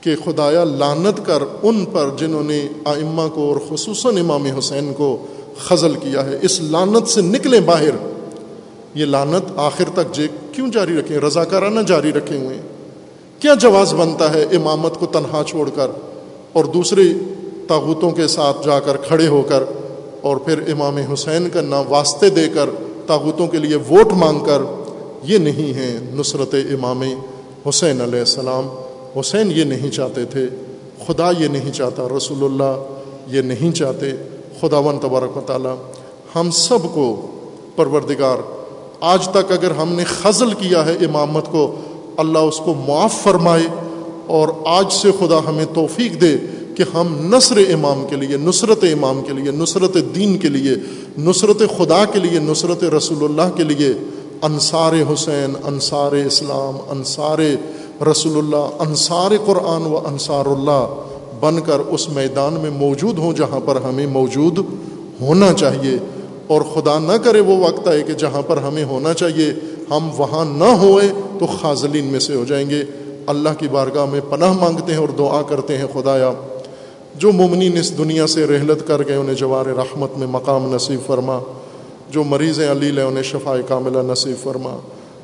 کہ 0.00 0.14
خدایا 0.24 0.64
لانت 0.64 1.26
کر 1.26 1.42
ان 1.62 1.84
پر 1.84 2.08
جنہوں 2.18 2.44
نے 2.44 2.68
آئمہ 2.84 3.28
کو 3.34 3.52
اور 3.52 3.56
خصوصاً 3.68 4.18
امام 4.18 4.46
حسین 4.58 4.92
کو 4.96 5.26
خزل 5.58 5.94
کیا 5.94 6.26
ہے۔ 6.26 6.38
اس 6.42 6.60
لانت 6.60 7.08
سے 7.08 7.20
نکلیں 7.20 7.60
باہر۔ 7.60 8.08
یہ 8.94 9.04
لانت 9.04 9.52
آخر 9.56 9.84
تک 9.94 10.14
جے، 10.14 10.28
کیوں 10.52 10.68
جاری 10.68 10.96
رکھیں؟ 10.98 11.18
رضا 11.18 11.44
کارانہ 11.44 11.80
جاری 11.80 12.12
رکھے 12.12 12.38
ہوئے۔ 12.38 12.58
کیا 13.40 13.54
جواز 13.54 13.94
بنتا 13.94 14.34
ہے 14.34 14.42
امامت 14.42 14.98
کو 14.98 15.06
تنہا 15.06 15.42
چھوڑ 15.46 15.70
کر 15.74 15.90
اور 16.52 16.64
دوسرے 16.64 17.02
تاغوتوں 17.68 18.10
کے 18.10 18.26
ساتھ 18.26 18.66
جا 18.66 18.80
کر 18.80 18.96
کھڑے 18.96 19.28
ہو 19.28 19.42
کر 19.42 19.62
اور 20.20 20.36
پھر 20.36 20.60
امام 20.72 20.96
حسین 21.12 21.48
کا 21.52 21.60
نام 21.60 21.84
واسطے 21.88 22.30
دے 22.30 22.48
کر 22.48 22.70
تاغوتوں 23.06 23.46
کے 23.46 23.58
لیے 23.58 23.76
ووٹ 23.76 24.12
مانگ 24.12 24.40
کر 24.40 24.62
یہ 25.22 25.38
نہیں 25.38 25.74
ہے 25.74 25.98
نصرت 26.12 26.54
امام 26.54 27.02
حسین 27.68 28.00
علیہ 28.00 28.18
السلام۔ 28.18 28.68
حسین 29.20 29.50
یہ 29.50 29.64
نہیں 29.64 29.90
چاہتے 29.90 30.24
تھے، 30.24 30.46
خدا 31.06 31.30
یہ 31.38 31.48
نہیں 31.48 31.72
چاہتا، 31.72 32.06
رسول 32.16 32.44
اللہ 32.44 32.76
یہ 33.36 33.42
نہیں 33.42 33.72
چاہتے۔ 33.72 34.12
خدا 34.60 34.78
و 34.78 34.98
تبارک 35.02 35.36
و 35.36 35.40
تعالیٰ 35.40 35.74
ہم 36.34 36.50
سب 36.50 36.78
کو 36.94 37.26
پروردگار، 37.76 38.36
آج 39.00 39.28
تک 39.28 39.52
اگر 39.52 39.70
ہم 39.70 39.92
نے 39.92 40.04
خزل 40.04 40.52
کیا 40.52 40.86
ہے 40.86 40.92
امامت 40.92 41.46
کو 41.50 41.74
اللہ 42.16 42.38
اس 42.38 42.58
کو 42.58 42.74
معاف 42.74 43.22
فرمائے 43.22 43.66
اور 44.26 44.48
آج 44.64 44.92
سے 44.92 45.10
خدا 45.18 45.38
ہمیں 45.48 45.64
توفیق 45.74 46.20
دے 46.20 46.36
کہ 46.74 46.84
ہم 46.94 47.34
نصر 47.36 47.56
امام 47.56 48.06
کے 48.10 48.16
لیے، 48.16 48.36
نصرت 48.36 48.84
امام 48.84 49.22
کے 49.26 49.32
لیے، 49.32 49.50
نصرت 49.50 49.96
دین 50.14 50.38
کے 50.38 50.48
لیے، 50.48 50.74
نصرت 51.18 51.58
خدا 51.78 52.04
کے 52.04 52.18
لیے، 52.18 52.38
نصرت 52.38 52.84
رسول 52.84 53.24
اللہ 53.24 53.56
کے 53.56 53.62
لیے 53.62 53.92
انصار 54.42 54.92
حسین، 55.12 55.52
انصار 55.64 56.12
اسلام، 56.12 56.76
انصار 56.90 57.38
رسول 58.10 58.38
اللہ، 58.38 58.82
انصار 58.82 59.30
قرآن 59.46 59.82
و 59.82 59.98
انصار 59.98 60.46
اللہ 60.46 60.86
بن 61.40 61.60
کر 61.66 61.78
اس 61.78 62.08
میدان 62.08 62.54
میں 62.54 62.70
موجود 62.70 63.18
ہوں 63.18 63.32
جہاں 63.32 63.60
پر 63.64 63.76
ہمیں 63.76 64.06
موجود 64.06 64.58
ہونا 65.20 65.52
چاہیے 65.52 65.96
اور 66.46 66.62
خدا 66.62 66.98
نہ 66.98 67.12
کرے 67.12 67.40
وہ 67.40 67.56
وقت 67.66 67.88
آئے 67.88 68.02
کہ 68.02 68.12
جہاں 68.12 68.42
پر 68.42 68.56
ہمیں 68.56 68.84
ہونا 68.84 69.14
چاہیے۔ 69.14 69.52
ہم 69.90 70.08
وہاں 70.16 70.44
نہ 70.44 70.84
ہوئے 70.84 71.08
تو 71.40 71.46
خاضلین 71.46 72.04
میں 72.04 72.20
سے 72.20 72.34
ہو 72.34 72.44
جائیں 72.44 72.70
گے۔ 72.70 72.84
اللہ 73.26 73.48
کی 73.58 73.68
بارگاہ 73.68 74.04
میں 74.04 74.20
پناہ 74.30 74.52
مانگتے 74.52 74.92
ہیں 74.92 75.00
اور 75.00 75.08
دعا 75.08 75.42
کرتے 75.42 75.78
ہیں، 75.78 75.84
خدایا۔ 75.92 76.30
جو 77.14 77.32
ممنین 77.32 77.78
اس 77.78 77.98
دنیا 77.98 78.26
سے 78.26 78.46
رحلت 78.46 78.88
کر 78.88 79.06
گئے، 79.08 79.16
انہیں 79.16 79.34
جوار 79.34 79.66
رحمت 79.66 80.18
میں 80.18 80.26
مقام 80.26 80.74
نصیب 80.74 81.06
فرما۔ 81.06 81.38
جو 82.10 82.24
مریض 82.24 82.60
علیل 82.60 82.98
ہیں، 82.98 83.04
انہیں 83.04 83.22
شفا 83.22 83.56
کاملہ 83.68 83.98
نصیب 84.12 84.42
فرما۔ 84.42 84.76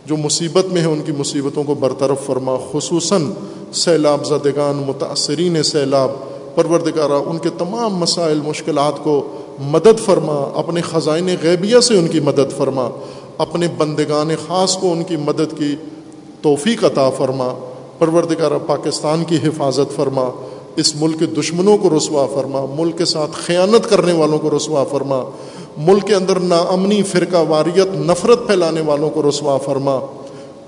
جو 0.06 0.16
مصیبت 0.16 0.72
میں 0.72 0.80
ہیں، 0.80 0.88
ان 0.88 1.02
کی 1.06 1.12
مصیبتوں 1.12 1.64
کو 1.64 1.74
برطرف 1.74 2.26
فرما۔ 2.26 2.56
خصوصاً 2.72 3.26
سیلاب 3.74 4.26
زدگان، 4.26 4.76
متاثرین 4.86 5.62
سیلاب، 5.62 6.10
پروردگارہ، 6.54 7.12
ان 7.12 7.38
کے 7.38 7.48
تمام 7.58 7.96
مسائل، 7.96 8.40
مشکلات 8.44 9.04
کو 9.04 9.28
مدد 9.58 10.00
فرما۔ 10.04 10.50
اپنے 10.54 10.80
خزائن 10.80 11.28
غیبیہ 11.42 11.80
سے 11.80 11.98
ان 11.98 12.08
کی 12.08 12.20
مدد 12.20 12.56
فرما۔ 12.56 12.90
اپنے 13.42 13.68
بندگان 13.78 14.30
خاص 14.46 14.76
کو 14.76 14.92
ان 14.92 15.02
کی 15.02 15.16
مدد 15.16 15.58
کی 15.58 15.76
توفیق 16.42 16.84
عطا 16.84 17.10
فرما 17.10 17.54
پروردگارہ 17.98 18.58
پاکستان 18.66 19.24
کی 19.24 19.36
حفاظت 19.36 19.96
فرما، 19.96 20.30
اس 20.76 20.96
ملک 20.96 21.18
کے 21.18 21.26
دشمنوں 21.26 21.76
کو 21.78 21.98
رسوا 21.98 22.26
فرما، 22.34 22.66
ملک 22.74 22.98
کے 22.98 23.04
ساتھ 23.04 23.30
خیانت 23.32 23.90
کرنے 23.90 24.12
والوں 24.12 24.38
کو 24.38 24.50
رسوا 24.56 24.84
فرما، 24.84 25.22
ملک 25.78 26.06
کے 26.06 26.14
اندر 26.14 26.40
ناامنی، 26.40 27.02
فرقہ، 27.02 27.36
واریت، 27.48 27.86
نفرت 27.94 28.46
پھیلانے 28.46 28.80
والوں 28.80 29.10
کو 29.10 29.22
رسوا 29.28 29.58
فرما۔ 29.58 30.00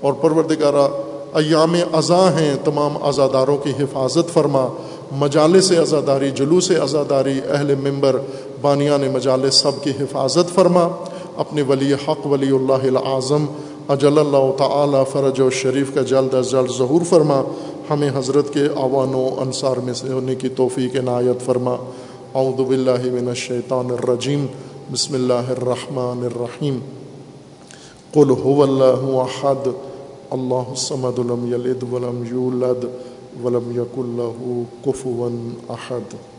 اور 0.01 0.13
پروردگارہ، 0.13 0.87
ایام 1.33 1.75
ازاں 1.93 2.39
ہیں، 2.39 2.55
تمام 2.65 3.03
ازاداروں 3.03 3.57
کی 3.57 3.69
حفاظت 3.69 4.33
فرما۔ 4.33 4.67
مجالس 5.11 5.71
ازاداری 5.71 6.31
جلوس 6.31 6.71
ازاداری 6.71 7.39
اہل 7.49 7.75
ممبر 7.75 8.15
بانیان 8.61 9.11
مجالس، 9.13 9.55
سب 9.55 9.83
کی 9.83 9.89
حفاظت 9.89 10.55
فرما۔ 10.55 10.89
اپنے 11.37 11.61
ولی 11.61 11.93
حق، 11.93 12.27
ولی 12.27 12.55
اللہ 12.55 12.97
العظم، 12.97 13.45
اجل 13.87 14.19
اللہ 14.19 14.51
تعالی 14.57 14.97
فرج 15.11 15.41
و 15.41 15.49
شریف 15.49 15.93
کا 15.93 16.01
جلد 16.01 16.33
از 16.33 16.51
جلد 16.51 16.77
ظہور 16.77 17.01
فرما، 17.09 17.41
ہمیں 17.89 18.09
حضرت 18.15 18.53
کے 18.53 18.65
اعوان 18.65 19.15
و 19.15 19.29
انصار 19.37 19.77
میں 19.77 19.93
سے 19.93 20.07
ہونے 20.07 20.35
کی 20.35 20.49
توفیق 20.49 20.95
عنایت 20.95 21.45
فرما۔ 21.45 21.75
اعوذ 22.35 22.67
باللہ 22.67 23.13
من 23.13 23.27
الشیطان 23.27 23.85
الرجیم، 23.91 24.45
بسم 24.91 25.13
اللہ 25.13 25.33
الرحمن 25.33 26.25
الرحیم۔ 26.25 26.79
قل 28.13 28.29
هو 28.29 28.63
اللہ 28.63 29.19
احد، 29.19 29.67
اللہ 30.29 30.69
الصمد 30.69 31.19
لم 31.19 31.53
یلد 31.53 31.93
ولم 31.93 32.23
یولد 32.31 32.85
ولم 33.43 33.71
یکن 33.71 34.15
له 34.17 34.63
کفوا 34.85 35.29
احد۔ 35.69 36.34